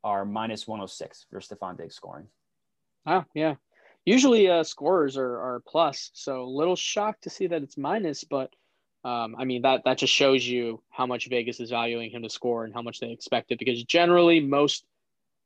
are 0.05 0.25
minus 0.25 0.69
106 0.69 1.27
for 1.31 1.41
Stefon 1.41 1.77
Diggs 1.77 1.97
scoring. 1.97 2.29
Oh 3.07 3.25
yeah, 3.35 3.57
usually 4.05 4.49
uh, 4.49 4.63
scorers 4.63 5.17
are 5.17 5.37
are 5.37 5.63
plus, 5.67 6.13
so 6.15 6.45
a 6.45 6.45
little 6.45 6.77
shocked 6.77 7.25
to 7.25 7.31
see 7.31 7.49
that 7.49 7.63
it's 7.63 7.77
minus, 7.77 8.23
but. 8.25 8.55
Um, 9.03 9.35
I 9.39 9.45
mean 9.45 9.63
that 9.63 9.83
that 9.85 9.99
just 9.99 10.13
shows 10.13 10.47
you 10.47 10.83
how 10.91 11.07
much 11.07 11.29
Vegas 11.29 11.59
is 11.61 11.71
valuing 11.71 12.11
him 12.11 12.23
to 12.23 12.31
score 12.31 12.65
and 12.65 12.75
how 12.75 12.83
much 12.83 13.01
they 13.01 13.11
expect 13.11 13.51
it 13.51 13.59
because 13.59 13.83
generally 13.85 14.41
most 14.41 14.85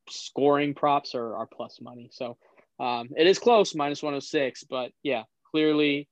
scoring 0.08 0.74
props 0.74 1.14
are, 1.14 1.36
are 1.36 1.46
plus 1.46 1.80
money. 1.80 2.10
So 2.12 2.36
um, 2.80 3.10
it 3.16 3.26
is 3.26 3.38
close, 3.38 3.74
minus 3.74 4.02
106, 4.02 4.64
but 4.64 4.90
yeah, 5.02 5.22
clearly, 5.50 6.08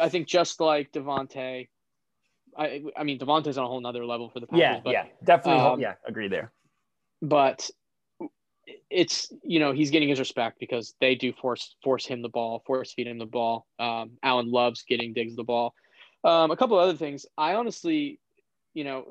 I 0.00 0.08
think 0.08 0.28
just 0.28 0.60
like 0.60 0.92
Davante, 0.92 1.68
I 2.56 2.82
I 2.96 3.02
mean 3.04 3.18
Davante's 3.18 3.58
on 3.58 3.64
a 3.64 3.68
whole 3.68 3.80
nother 3.80 4.06
level 4.06 4.30
for 4.30 4.40
the 4.40 4.46
Packers. 4.46 4.60
Yeah, 4.60 4.80
but, 4.84 4.92
yeah, 4.92 5.04
definitely. 5.24 5.62
Um, 5.62 5.80
yeah, 5.80 5.94
agree 6.06 6.28
there. 6.28 6.52
But 7.20 7.68
it's 8.88 9.32
you 9.42 9.58
know 9.58 9.72
he's 9.72 9.90
getting 9.90 10.08
his 10.08 10.18
respect 10.18 10.58
because 10.60 10.94
they 11.00 11.14
do 11.14 11.32
force 11.32 11.74
force 11.82 12.06
him 12.06 12.22
the 12.22 12.28
ball, 12.28 12.62
force 12.66 12.92
feed 12.92 13.08
him 13.08 13.18
the 13.18 13.26
ball. 13.26 13.66
Um, 13.78 14.12
Allen 14.22 14.50
loves 14.50 14.84
getting 14.88 15.12
Diggs 15.12 15.36
the 15.36 15.44
ball. 15.44 15.74
Um, 16.22 16.50
a 16.50 16.56
couple 16.56 16.78
of 16.78 16.88
other 16.88 16.98
things. 16.98 17.26
I 17.38 17.54
honestly, 17.54 18.20
you 18.74 18.84
know, 18.84 19.06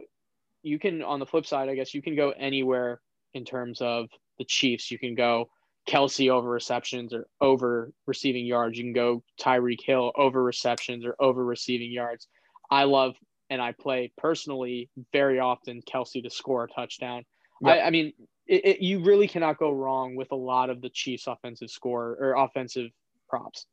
you 0.62 0.78
can 0.78 1.02
on 1.02 1.20
the 1.20 1.26
flip 1.26 1.46
side, 1.46 1.70
I 1.70 1.76
guess 1.76 1.94
you 1.94 2.02
can 2.02 2.16
go 2.16 2.32
anywhere 2.32 3.02
in 3.34 3.46
terms 3.46 3.82
of 3.82 4.10
the 4.38 4.46
Chiefs. 4.46 4.92
You 4.92 5.00
can 5.00 5.16
go 5.16 5.50
Kelce 5.88 6.30
over 6.30 6.50
receptions 6.50 7.14
or 7.14 7.28
over 7.42 7.92
receiving 8.06 8.46
yards. 8.46 8.78
You 8.78 8.84
can 8.84 8.94
go 8.94 9.24
Tyreek 9.40 9.82
Hill 9.84 10.12
over 10.16 10.44
receptions 10.44 11.06
or 11.06 11.16
over 11.20 11.44
receiving 11.44 11.92
yards. 11.92 12.28
I 12.70 12.84
love 12.84 13.16
and 13.50 13.62
I 13.62 13.72
play 13.72 14.12
personally 14.18 14.90
very 15.12 15.40
often 15.40 15.82
Kelce 15.82 16.22
to 16.22 16.30
score 16.30 16.66
a 16.66 16.68
touchdown. 16.68 17.26
Yep. 17.62 17.78
I, 17.78 17.82
I, 17.88 17.90
mean, 17.90 18.14
it, 18.46 18.66
it, 18.66 18.82
you 18.82 19.00
really 19.00 19.28
cannot 19.28 19.58
go 19.58 19.72
wrong 19.72 20.16
with 20.16 20.32
a 20.32 20.36
lot 20.36 20.70
of 20.70 20.82
the 20.82 20.90
Chiefs' 20.90 21.28
offensive 21.28 21.72
score 21.72 22.16
or 22.20 22.36
offensive 22.38 22.92
props. 23.28 23.66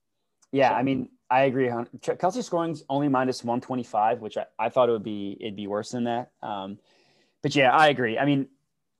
Yeah. 0.56 0.72
I 0.72 0.82
mean, 0.82 1.08
I 1.28 1.42
agree. 1.42 1.66
Kelce 1.68 2.42
scoring's 2.42 2.84
only 2.88 3.08
minus 3.08 3.42
one 3.42 3.60
twenty 3.60 3.82
five, 3.82 4.20
which 4.20 4.36
I, 4.36 4.46
I 4.58 4.68
thought 4.68 4.88
it 4.88 4.92
would 4.92 5.02
be 5.02 5.36
it'd 5.40 5.56
be 5.56 5.66
worse 5.66 5.90
than 5.90 6.04
that. 6.04 6.30
Um, 6.42 6.78
but 7.42 7.54
yeah, 7.54 7.70
I 7.70 7.88
agree. 7.88 8.16
I 8.18 8.24
mean, 8.24 8.48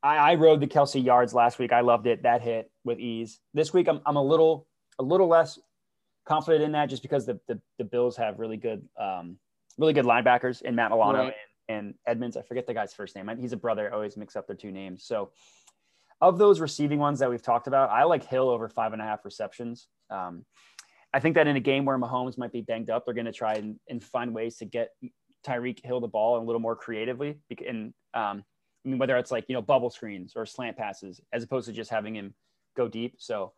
I, 0.03 0.17
I 0.17 0.35
rode 0.35 0.61
the 0.61 0.67
Kelce 0.67 1.03
yards 1.03 1.35
last 1.35 1.59
week. 1.59 1.73
I 1.73 1.81
loved 1.81 2.07
it. 2.07 2.25
That 2.25 2.43
hit 2.43 2.71
with 2.85 2.99
ease. 2.99 3.41
This 3.55 3.73
week, 3.73 3.89
I'm, 3.89 4.01
I'm 4.05 4.17
a 4.17 4.23
little 4.23 4.67
a 4.99 5.03
little 5.03 5.29
less 5.29 5.59
confident 6.25 6.65
in 6.65 6.73
that 6.73 6.91
just 6.91 7.03
because 7.03 7.27
the 7.27 7.39
the, 7.47 7.61
the 7.79 7.85
Bills 7.85 8.17
have 8.17 8.39
really 8.39 8.57
good 8.57 8.89
um, 9.01 9.39
really 9.79 9.93
good 9.93 10.05
linebackers 10.05 10.63
in 10.63 10.75
Matt 10.75 10.91
Milano 10.91 11.19
right. 11.19 11.35
and, 11.69 11.79
and 11.87 11.95
Edmunds. 12.07 12.37
I 12.37 12.43
forget 12.43 12.67
the 12.67 12.75
guy's 12.75 12.93
first 12.93 13.15
name. 13.15 13.31
He's 13.39 13.53
a 13.53 13.57
brother. 13.57 13.89
I 13.91 13.95
always 13.95 14.17
mix 14.17 14.37
up 14.37 14.47
their 14.47 14.57
two 14.57 14.73
names. 14.73 15.05
So 15.05 15.31
of 16.21 16.39
those 16.39 16.61
receiving 16.61 16.99
ones 16.99 17.21
that 17.21 17.31
we've 17.31 17.43
talked 17.43 17.67
about, 17.67 17.91
I 17.91 18.05
like 18.05 18.25
Hill 18.25 18.49
over 18.49 18.69
five 18.69 18.93
and 18.93 19.03
a 19.03 19.05
half 19.05 19.25
receptions. 19.25 19.87
Um, 20.11 20.45
I 21.15 21.21
think 21.21 21.35
that 21.37 21.47
in 21.47 21.57
a 21.57 21.61
game 21.61 21.85
where 21.85 21.99
Mahomes 21.99 22.37
might 22.37 22.53
be 22.53 22.61
banged 22.61 22.91
up, 22.91 23.05
they're 23.05 23.15
going 23.15 23.27
to 23.27 23.33
try 23.33 23.55
and, 23.55 23.79
and, 23.89 24.03
find 24.03 24.35
ways 24.35 24.57
to 24.59 24.65
get 24.65 24.91
Tyreek 25.47 25.85
Hill 25.85 26.01
the 26.01 26.09
ball 26.09 26.39
a 26.39 26.45
little 26.45 26.61
more 26.61 26.77
creatively. 26.77 27.39
And 27.67 27.95
um, 28.13 28.45
I 28.85 28.89
mean, 28.89 28.99
whether 28.99 29.17
it's 29.17 29.31
like, 29.31 29.45
you 29.49 29.55
know, 29.55 29.63
bubble 29.63 29.91
screens 29.91 30.33
or 30.37 30.45
slant 30.47 30.77
passes, 30.77 31.21
as 31.33 31.43
opposed 31.43 31.67
to 31.69 31.73
just 31.73 31.91
having 31.91 32.15
him 32.15 32.35
go 32.77 32.89
deep. 32.89 33.15
So 33.19 33.53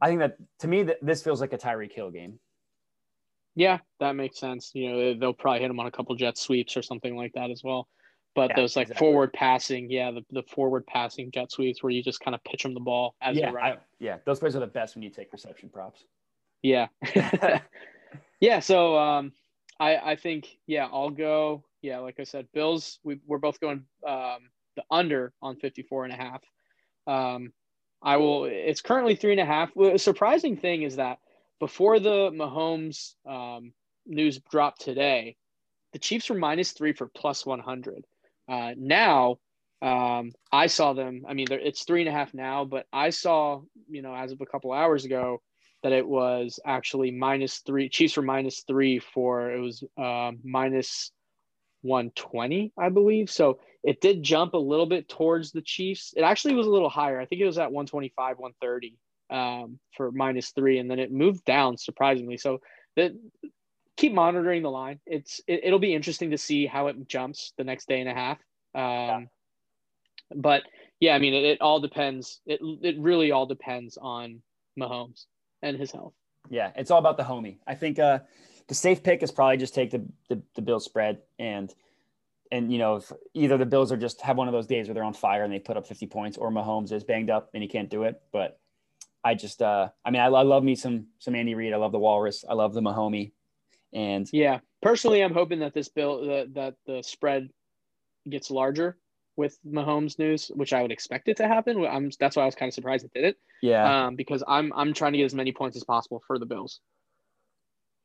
I 0.00 0.08
think 0.08 0.20
that 0.20 0.36
to 0.60 0.68
me, 0.68 0.82
that 0.84 0.98
this 1.02 1.22
feels 1.22 1.40
like 1.40 1.52
a 1.52 1.58
Tyreek 1.58 1.92
Hill 1.92 2.10
game. 2.10 2.38
Yeah, 3.54 3.78
that 3.98 4.14
makes 4.14 4.38
sense. 4.38 4.70
You 4.74 4.90
know, 4.90 5.14
they'll 5.18 5.32
probably 5.32 5.60
hit 5.60 5.70
him 5.70 5.80
on 5.80 5.86
a 5.86 5.90
couple 5.90 6.14
jet 6.14 6.38
sweeps 6.38 6.76
or 6.76 6.82
something 6.82 7.16
like 7.16 7.32
that 7.34 7.50
as 7.50 7.62
well. 7.64 7.88
But 8.34 8.50
yeah, 8.50 8.56
those 8.56 8.76
like 8.76 8.84
exactly. 8.84 9.06
forward 9.06 9.32
passing, 9.32 9.90
yeah, 9.90 10.12
the, 10.12 10.22
the 10.30 10.44
forward 10.44 10.86
passing 10.86 11.32
jet 11.32 11.50
sweeps 11.50 11.82
where 11.82 11.90
you 11.90 12.02
just 12.02 12.20
kind 12.20 12.36
of 12.36 12.44
pitch 12.44 12.62
them 12.62 12.74
the 12.74 12.80
ball 12.80 13.16
as 13.20 13.36
yeah, 13.36 13.50
I, 13.50 13.78
yeah, 13.98 14.18
those 14.26 14.38
plays 14.38 14.54
are 14.54 14.60
the 14.60 14.66
best 14.68 14.94
when 14.94 15.02
you 15.02 15.10
take 15.10 15.32
reception 15.32 15.70
props. 15.70 16.04
Yeah. 16.62 16.88
yeah. 18.40 18.60
So 18.60 18.98
um, 18.98 19.32
I, 19.78 19.96
I 19.96 20.16
think, 20.16 20.48
yeah, 20.66 20.88
I'll 20.92 21.10
go. 21.10 21.64
Yeah, 21.82 21.98
like 21.98 22.18
I 22.18 22.24
said, 22.24 22.48
Bills, 22.52 22.98
we, 23.04 23.20
we're 23.26 23.38
both 23.38 23.60
going 23.60 23.84
um, 24.06 24.50
the 24.76 24.82
under 24.90 25.32
on 25.40 25.56
54 25.56 26.04
and 26.04 26.12
a 26.12 26.16
half. 26.16 26.42
Um, 27.06 27.52
I 28.02 28.16
will, 28.16 28.44
it's 28.46 28.80
currently 28.80 29.14
three 29.14 29.32
and 29.32 29.40
a 29.40 29.44
half. 29.44 29.74
A 29.76 29.98
surprising 29.98 30.56
thing 30.56 30.82
is 30.82 30.96
that 30.96 31.18
before 31.60 31.98
the 32.00 32.30
Mahomes 32.30 33.14
um, 33.28 33.72
news 34.06 34.40
dropped 34.50 34.80
today, 34.80 35.36
the 35.92 35.98
Chiefs 35.98 36.30
were 36.30 36.36
minus 36.36 36.72
three 36.72 36.92
for 36.92 37.06
plus 37.08 37.46
100. 37.46 38.04
Uh, 38.48 38.72
now, 38.76 39.38
um, 39.82 40.32
I 40.52 40.66
saw 40.66 40.92
them. 40.92 41.24
I 41.28 41.34
mean, 41.34 41.46
it's 41.50 41.84
three 41.84 42.00
and 42.00 42.08
a 42.08 42.12
half 42.12 42.34
now, 42.34 42.64
but 42.64 42.86
I 42.92 43.10
saw, 43.10 43.62
you 43.88 44.02
know, 44.02 44.14
as 44.14 44.32
of 44.32 44.40
a 44.40 44.46
couple 44.46 44.72
hours 44.72 45.04
ago, 45.04 45.40
that 45.82 45.92
it 45.92 46.06
was 46.06 46.58
actually 46.64 47.10
minus 47.10 47.58
three. 47.58 47.88
Chiefs 47.88 48.16
were 48.16 48.22
minus 48.22 48.64
three 48.66 48.98
for 48.98 49.50
it 49.50 49.60
was 49.60 49.84
uh, 49.96 50.32
minus 50.42 51.12
120, 51.82 52.72
I 52.78 52.88
believe. 52.88 53.30
So 53.30 53.60
it 53.84 54.00
did 54.00 54.22
jump 54.22 54.54
a 54.54 54.58
little 54.58 54.86
bit 54.86 55.08
towards 55.08 55.52
the 55.52 55.62
Chiefs. 55.62 56.14
It 56.16 56.22
actually 56.22 56.54
was 56.54 56.66
a 56.66 56.70
little 56.70 56.90
higher. 56.90 57.20
I 57.20 57.26
think 57.26 57.40
it 57.40 57.46
was 57.46 57.58
at 57.58 57.70
125, 57.70 58.38
130 58.38 58.96
um, 59.30 59.78
for 59.96 60.10
minus 60.10 60.50
three, 60.50 60.78
and 60.78 60.90
then 60.90 60.98
it 60.98 61.12
moved 61.12 61.44
down 61.44 61.76
surprisingly. 61.76 62.36
So 62.36 62.60
that 62.96 63.12
keep 63.96 64.12
monitoring 64.12 64.62
the 64.62 64.70
line. 64.70 64.98
It's 65.06 65.40
it, 65.46 65.70
will 65.70 65.78
be 65.78 65.94
interesting 65.94 66.32
to 66.32 66.38
see 66.38 66.66
how 66.66 66.88
it 66.88 67.08
jumps 67.08 67.52
the 67.56 67.64
next 67.64 67.88
day 67.88 68.00
and 68.00 68.08
a 68.08 68.14
half. 68.14 68.38
Um, 68.74 68.82
yeah. 68.82 69.20
But 70.34 70.62
yeah, 70.98 71.14
I 71.14 71.20
mean, 71.20 71.34
it, 71.34 71.44
it 71.44 71.60
all 71.60 71.80
depends. 71.80 72.40
It 72.46 72.60
it 72.82 72.98
really 72.98 73.30
all 73.30 73.46
depends 73.46 73.96
on 73.96 74.42
Mahomes 74.78 75.26
and 75.62 75.76
his 75.76 75.92
health. 75.92 76.14
Yeah, 76.50 76.72
it's 76.76 76.90
all 76.90 76.98
about 76.98 77.16
the 77.16 77.22
homie. 77.22 77.58
I 77.66 77.74
think 77.74 77.98
uh, 77.98 78.20
the 78.68 78.74
safe 78.74 79.02
pick 79.02 79.22
is 79.22 79.30
probably 79.30 79.56
just 79.56 79.74
take 79.74 79.90
the 79.90 80.04
the, 80.28 80.42
the 80.54 80.62
Bills 80.62 80.84
spread 80.84 81.18
and 81.38 81.74
and 82.50 82.72
you 82.72 82.78
know 82.78 82.96
if 82.96 83.12
either 83.34 83.58
the 83.58 83.66
Bills 83.66 83.92
are 83.92 83.96
just 83.96 84.20
have 84.22 84.36
one 84.36 84.48
of 84.48 84.52
those 84.52 84.66
days 84.66 84.86
where 84.86 84.94
they're 84.94 85.04
on 85.04 85.14
fire 85.14 85.44
and 85.44 85.52
they 85.52 85.58
put 85.58 85.76
up 85.76 85.86
50 85.86 86.06
points, 86.06 86.36
or 86.36 86.50
Mahomes 86.50 86.92
is 86.92 87.04
banged 87.04 87.30
up 87.30 87.50
and 87.54 87.62
he 87.62 87.68
can't 87.68 87.90
do 87.90 88.04
it. 88.04 88.20
But 88.32 88.58
I 89.24 89.34
just 89.34 89.62
uh, 89.62 89.88
I 90.04 90.10
mean 90.10 90.22
I, 90.22 90.26
I 90.26 90.42
love 90.42 90.64
me 90.64 90.74
some 90.74 91.06
some 91.18 91.34
Andy 91.34 91.54
Reid. 91.54 91.72
I 91.72 91.76
love 91.76 91.92
the 91.92 91.98
Walrus. 91.98 92.44
I 92.48 92.54
love 92.54 92.74
the 92.74 92.80
Mahomie. 92.80 93.32
And 93.92 94.28
yeah, 94.32 94.60
personally, 94.82 95.22
I'm 95.22 95.32
hoping 95.32 95.60
that 95.60 95.72
this 95.74 95.88
bill 95.88 96.26
that, 96.26 96.54
that 96.54 96.74
the 96.86 97.02
spread 97.02 97.50
gets 98.28 98.50
larger 98.50 98.98
with 99.38 99.56
Mahomes 99.64 100.18
news, 100.18 100.50
which 100.54 100.72
I 100.72 100.82
would 100.82 100.90
expect 100.90 101.28
it 101.28 101.36
to 101.36 101.46
happen. 101.46 101.86
I'm 101.86 102.10
that's 102.18 102.36
why 102.36 102.42
I 102.42 102.46
was 102.46 102.56
kind 102.56 102.68
of 102.68 102.74
surprised 102.74 103.04
it 103.04 103.12
didn't. 103.14 103.36
Yeah. 103.62 104.06
Um, 104.06 104.16
because 104.16 104.42
I'm 104.46 104.72
I'm 104.74 104.92
trying 104.92 105.12
to 105.12 105.18
get 105.18 105.24
as 105.24 105.34
many 105.34 105.52
points 105.52 105.76
as 105.76 105.84
possible 105.84 106.20
for 106.26 106.38
the 106.38 106.44
Bills. 106.44 106.80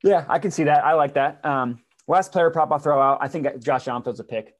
Yeah, 0.03 0.25
I 0.29 0.39
can 0.39 0.51
see 0.51 0.65
that. 0.65 0.85
I 0.85 0.93
like 0.93 1.15
that. 1.15 1.43
Um, 1.43 1.81
last 2.07 2.31
player 2.31 2.51
prop 2.51 2.71
I'll 2.71 2.79
throw 2.79 3.01
out. 3.01 3.17
I 3.19 3.27
think 3.27 3.47
Josh 3.63 3.87
Allen 3.87 4.03
a 4.07 4.23
pick. 4.23 4.53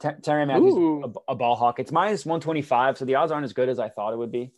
Tyrann 0.00 0.46
Mathieu 0.46 1.02
a, 1.04 1.32
a, 1.32 1.34
ball 1.34 1.56
hawk. 1.56 1.78
It's 1.78 1.92
minus 1.92 2.24
125, 2.24 2.96
so 2.96 3.04
the 3.04 3.16
odds 3.16 3.30
aren't 3.30 3.44
as 3.44 3.52
good 3.52 3.68
as 3.68 3.78
I 3.78 3.90
thought 3.90 4.14
it 4.14 4.16
would 4.16 4.32
be. 4.32 4.50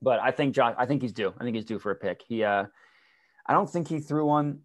But 0.00 0.18
I 0.18 0.32
think 0.32 0.52
Josh, 0.52 0.74
I 0.76 0.86
think 0.86 1.00
he's 1.00 1.12
due. 1.12 1.32
I 1.38 1.44
think 1.44 1.54
he's 1.54 1.64
due 1.64 1.78
for 1.78 1.92
a 1.92 1.94
pick. 1.94 2.22
He, 2.26 2.42
uh, 2.42 2.64
I 3.46 3.52
don't 3.52 3.70
think 3.70 3.86
he 3.86 4.00
threw 4.00 4.26
one 4.26 4.62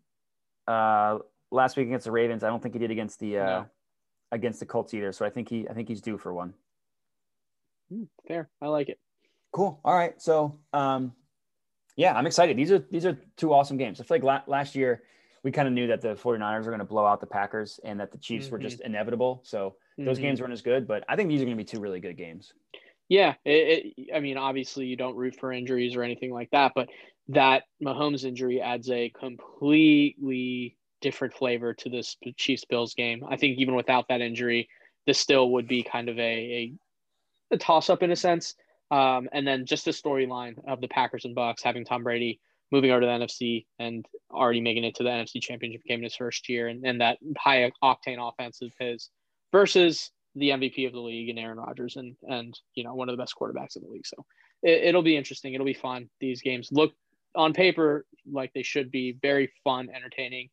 uh, 0.68 1.20
last 1.52 1.78
week 1.78 1.88
against 1.88 2.06
the 2.06 2.12
Ravens. 2.12 2.44
I 2.44 2.48
don't 2.48 2.62
think 2.62 2.74
he 2.74 2.80
did 2.80 2.90
against 2.90 3.20
the 3.20 3.38
uh, 3.38 3.46
no. 3.46 3.66
Against 4.32 4.60
the 4.60 4.66
Colts 4.66 4.94
either. 4.94 5.12
So 5.12 5.26
I 5.26 5.30
think 5.30 5.50
he 5.50 5.68
I 5.68 5.74
think 5.74 5.88
he's 5.88 6.02
due 6.02 6.18
for 6.18 6.34
one. 6.34 6.54
Hmm, 7.90 8.04
fair. 8.28 8.50
I 8.62 8.68
like 8.68 8.90
it. 8.90 9.00
Cool. 9.52 9.80
All 9.84 9.96
right. 9.96 10.22
So 10.22 10.60
um, 10.74 11.14
yeah, 11.96 12.14
I'm 12.14 12.28
excited. 12.28 12.58
These 12.58 12.72
are 12.72 12.86
these 12.92 13.06
are 13.06 13.18
two 13.38 13.54
awesome 13.54 13.78
games. 13.78 14.00
I 14.00 14.04
feel 14.04 14.16
like 14.16 14.24
la- 14.24 14.44
last 14.48 14.76
year 14.76 15.04
we 15.44 15.52
kind 15.52 15.68
of 15.68 15.74
knew 15.74 15.88
that 15.88 16.02
the 16.02 16.16
49ers 16.16 16.66
were 16.66 16.72
going 16.72 16.80
to 16.80 16.86
blow 16.86 17.06
out 17.06 17.22
the 17.22 17.28
Packers 17.28 17.80
and 17.84 18.00
that 18.00 18.12
the 18.12 18.18
Chiefs 18.18 18.46
mm-hmm. 18.48 18.54
were 18.54 18.60
just 18.60 18.82
inevitable. 18.82 19.42
So 19.46 19.76
those 19.98 20.18
mm-hmm. 20.18 20.24
games 20.24 20.42
weren't 20.42 20.54
as 20.54 20.62
good, 20.62 20.88
but 20.88 21.04
I 21.08 21.16
think 21.16 21.30
these 21.30 21.42
are 21.42 21.46
going 21.46 21.58
to 21.58 21.64
be 21.64 21.66
two 21.66 21.80
really 21.80 22.00
good 22.00 22.18
games. 22.18 22.54
Yeah, 23.10 23.36
it, 23.46 23.94
it, 23.98 24.10
I 24.14 24.20
mean, 24.20 24.38
obviously 24.38 24.86
you 24.88 24.98
don't 24.98 25.16
root 25.16 25.38
for 25.40 25.54
injuries 25.54 25.96
or 25.96 26.04
anything 26.04 26.34
like 26.34 26.50
that, 26.52 26.74
but 26.76 26.90
that 27.30 27.64
Mahomes 27.82 28.26
injury 28.26 28.62
adds 28.62 28.90
a 28.90 29.10
completely 29.10 30.78
different 31.02 31.34
flavor 31.34 31.74
to 31.74 31.90
this 31.90 32.18
Chiefs 32.36 32.66
Bills 32.66 32.94
game. 32.94 33.24
I 33.30 33.38
think 33.38 33.58
even 33.58 33.76
without 33.76 34.08
that 34.10 34.22
injury, 34.22 34.70
this 35.06 35.20
still 35.20 35.52
would 35.52 35.68
be 35.68 35.84
kind 35.84 36.10
of 36.10 36.18
a, 36.18 36.22
a, 36.22 36.74
a 37.52 37.58
toss 37.58 37.90
up 37.90 38.04
in 38.04 38.12
a 38.12 38.16
sense. 38.16 38.56
Um, 38.90 39.28
and 39.34 39.46
then 39.46 39.66
just 39.66 39.86
the 39.86 39.92
storyline 39.92 40.56
of 40.68 40.82
the 40.82 40.88
Packers 40.88 41.26
and 41.26 41.36
Bucs 41.36 41.62
having 41.64 41.86
Tom 41.86 42.04
Brady 42.04 42.40
moving 42.72 42.92
over 42.92 43.02
to 43.02 43.06
the 43.06 43.12
NFC 43.12 43.66
and 43.80 44.06
already 44.32 44.62
making 44.62 44.84
it 44.84 44.96
to 44.96 45.04
the 45.04 45.10
NFC 45.10 45.42
Championship 45.42 45.84
game 45.86 46.00
in 46.00 46.04
his 46.04 46.16
first 46.16 46.48
year, 46.50 46.68
and, 46.68 46.86
and 46.86 47.02
that 47.02 47.18
high 47.38 47.72
octane 47.84 48.18
offense 48.20 48.62
of 48.62 48.72
his 48.80 49.10
versus 49.52 50.12
the 50.36 50.50
MVP 50.50 50.86
of 50.86 50.94
the 50.94 51.00
league 51.00 51.30
and 51.30 51.40
Aaron 51.40 51.58
Rodgers 51.58 51.96
and 51.96 52.16
and 52.30 52.58
you 52.76 52.84
know 52.84 52.94
one 52.94 53.10
of 53.10 53.14
the 53.14 53.22
best 53.22 53.34
quarterbacks 53.40 53.76
in 53.76 53.84
the 53.84 53.90
league. 53.90 54.06
So 54.06 54.26
it, 54.64 54.94
will 54.94 55.04
be 55.04 55.18
interesting. 55.18 55.54
It'll 55.54 55.66
be 55.66 55.74
fun. 55.74 56.10
These 56.20 56.42
games 56.42 56.70
look 56.72 56.94
on 57.36 57.54
paper 57.54 58.06
like 58.32 58.52
they 58.54 58.64
should 58.64 58.92
be 58.92 59.18
very 59.22 59.52
fun, 59.64 59.90
entertaining, 59.94 60.50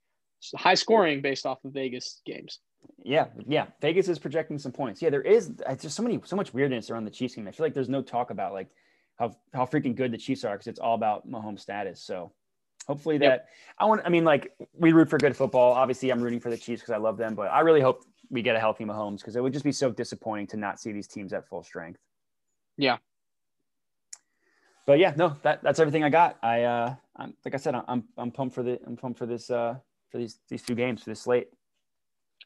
high 0.56 0.74
scoring 0.74 1.20
based 1.20 1.46
off 1.46 1.64
of 1.64 1.72
Vegas 1.72 2.20
games. 2.24 2.60
Yeah, 3.02 3.26
yeah. 3.46 3.66
Vegas 3.80 4.08
is 4.08 4.18
projecting 4.18 4.58
some 4.58 4.72
points. 4.72 5.00
Yeah, 5.00 5.10
there 5.10 5.22
is 5.22 5.52
it's 5.68 5.82
just 5.82 5.96
so 5.96 6.02
many 6.02 6.20
so 6.24 6.36
much 6.36 6.52
weirdness 6.52 6.90
around 6.90 7.04
the 7.04 7.10
Chiefs 7.10 7.34
game. 7.34 7.48
I 7.48 7.52
feel 7.52 7.64
like 7.64 7.74
there's 7.74 7.88
no 7.88 8.02
talk 8.02 8.30
about 8.30 8.52
like 8.52 8.68
how 9.16 9.36
how 9.52 9.64
freaking 9.64 9.94
good 9.94 10.12
the 10.12 10.18
Chiefs 10.18 10.44
are 10.44 10.54
because 10.54 10.66
it's 10.66 10.80
all 10.80 10.94
about 10.94 11.28
Mahomes 11.28 11.60
status. 11.60 12.02
So 12.02 12.32
hopefully 12.86 13.18
that 13.18 13.24
yep. 13.24 13.48
I 13.78 13.86
want. 13.86 14.02
I 14.04 14.08
mean, 14.08 14.24
like 14.24 14.52
we 14.74 14.92
root 14.92 15.08
for 15.08 15.18
good 15.18 15.36
football. 15.36 15.72
Obviously, 15.72 16.10
I'm 16.10 16.20
rooting 16.20 16.40
for 16.40 16.50
the 16.50 16.56
Chiefs 16.56 16.82
because 16.82 16.92
I 16.92 16.98
love 16.98 17.16
them, 17.16 17.34
but 17.34 17.44
I 17.44 17.60
really 17.60 17.80
hope 17.80 18.04
we 18.30 18.42
get 18.42 18.56
a 18.56 18.60
healthy 18.60 18.84
Mahomes 18.84 19.18
because 19.18 19.36
it 19.36 19.42
would 19.42 19.52
just 19.52 19.64
be 19.64 19.72
so 19.72 19.90
disappointing 19.90 20.46
to 20.48 20.56
not 20.56 20.80
see 20.80 20.92
these 20.92 21.06
teams 21.06 21.32
at 21.32 21.48
full 21.48 21.62
strength. 21.62 22.00
Yeah. 22.76 22.98
But 24.86 24.98
yeah, 24.98 25.14
no, 25.16 25.36
that 25.42 25.62
that's 25.62 25.78
everything 25.78 26.04
I 26.04 26.10
got. 26.10 26.38
I 26.42 26.62
uh, 26.62 26.94
I'm, 27.16 27.34
like 27.44 27.54
I 27.54 27.56
said, 27.56 27.74
I'm 27.88 28.04
I'm 28.18 28.30
pumped 28.30 28.54
for 28.54 28.62
the 28.62 28.78
I'm 28.86 28.96
pumped 28.96 29.18
for 29.18 29.26
this 29.26 29.50
uh 29.50 29.76
for 30.14 30.18
these 30.18 30.38
these 30.48 30.62
two 30.62 30.76
games 30.76 31.02
for 31.02 31.10
this 31.10 31.22
slate. 31.22 31.48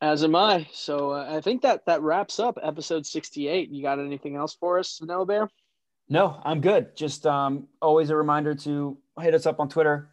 As 0.00 0.24
am 0.24 0.34
I. 0.34 0.66
So 0.72 1.10
uh, 1.10 1.36
I 1.36 1.42
think 1.42 1.62
that 1.62 1.84
that 1.84 2.00
wraps 2.00 2.40
up 2.40 2.58
episode 2.62 3.04
68. 3.04 3.68
You 3.68 3.82
got 3.82 3.98
anything 3.98 4.36
else 4.36 4.56
for 4.58 4.78
us, 4.78 4.96
Vanilla 4.98 5.26
Bear? 5.26 5.50
No, 6.08 6.40
I'm 6.44 6.62
good. 6.62 6.96
Just 6.96 7.26
um, 7.26 7.68
always 7.82 8.08
a 8.08 8.16
reminder 8.16 8.54
to 8.54 8.96
hit 9.20 9.34
us 9.34 9.44
up 9.44 9.60
on 9.60 9.68
Twitter 9.68 10.08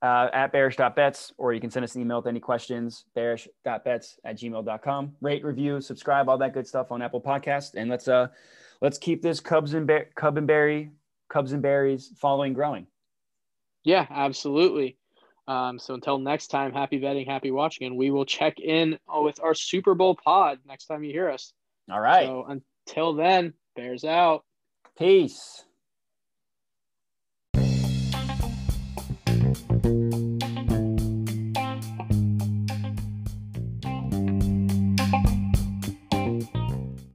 uh, 0.00 0.28
at 0.32 0.52
bearish.bets, 0.52 1.34
or 1.36 1.52
you 1.52 1.60
can 1.60 1.70
send 1.70 1.84
us 1.84 1.94
an 1.96 2.00
email 2.00 2.18
with 2.18 2.28
any 2.28 2.40
questions, 2.40 3.04
bearish.bets 3.14 4.18
at 4.24 4.38
gmail.com. 4.38 5.16
Rate, 5.20 5.44
review, 5.44 5.82
subscribe, 5.82 6.30
all 6.30 6.38
that 6.38 6.54
good 6.54 6.66
stuff 6.66 6.90
on 6.90 7.02
Apple 7.02 7.20
Podcast. 7.20 7.74
And 7.74 7.90
let's 7.90 8.08
uh 8.08 8.28
let's 8.80 8.96
keep 8.96 9.20
this 9.20 9.40
Cubs 9.40 9.74
and 9.74 9.86
Bear, 9.86 10.08
Cub 10.14 10.38
and 10.38 10.46
Berry, 10.46 10.92
Cubs 11.28 11.52
and 11.52 11.60
Berries 11.60 12.10
following 12.16 12.54
growing. 12.54 12.86
Yeah, 13.84 14.06
absolutely. 14.08 14.96
Um, 15.48 15.78
so 15.78 15.94
until 15.94 16.18
next 16.18 16.48
time, 16.48 16.72
happy 16.72 16.98
betting, 16.98 17.26
happy 17.26 17.50
watching, 17.50 17.86
and 17.86 17.96
we 17.96 18.10
will 18.10 18.26
check 18.26 18.58
in 18.58 18.98
with 19.08 19.40
our 19.42 19.54
Super 19.54 19.94
Bowl 19.94 20.16
pod 20.16 20.58
next 20.66 20.86
time 20.86 21.04
you 21.04 21.12
hear 21.12 21.30
us. 21.30 21.52
All 21.90 22.00
right. 22.00 22.26
So 22.26 22.60
until 22.86 23.14
then, 23.14 23.54
Bears 23.76 24.04
out. 24.04 24.44
Peace. 24.98 25.65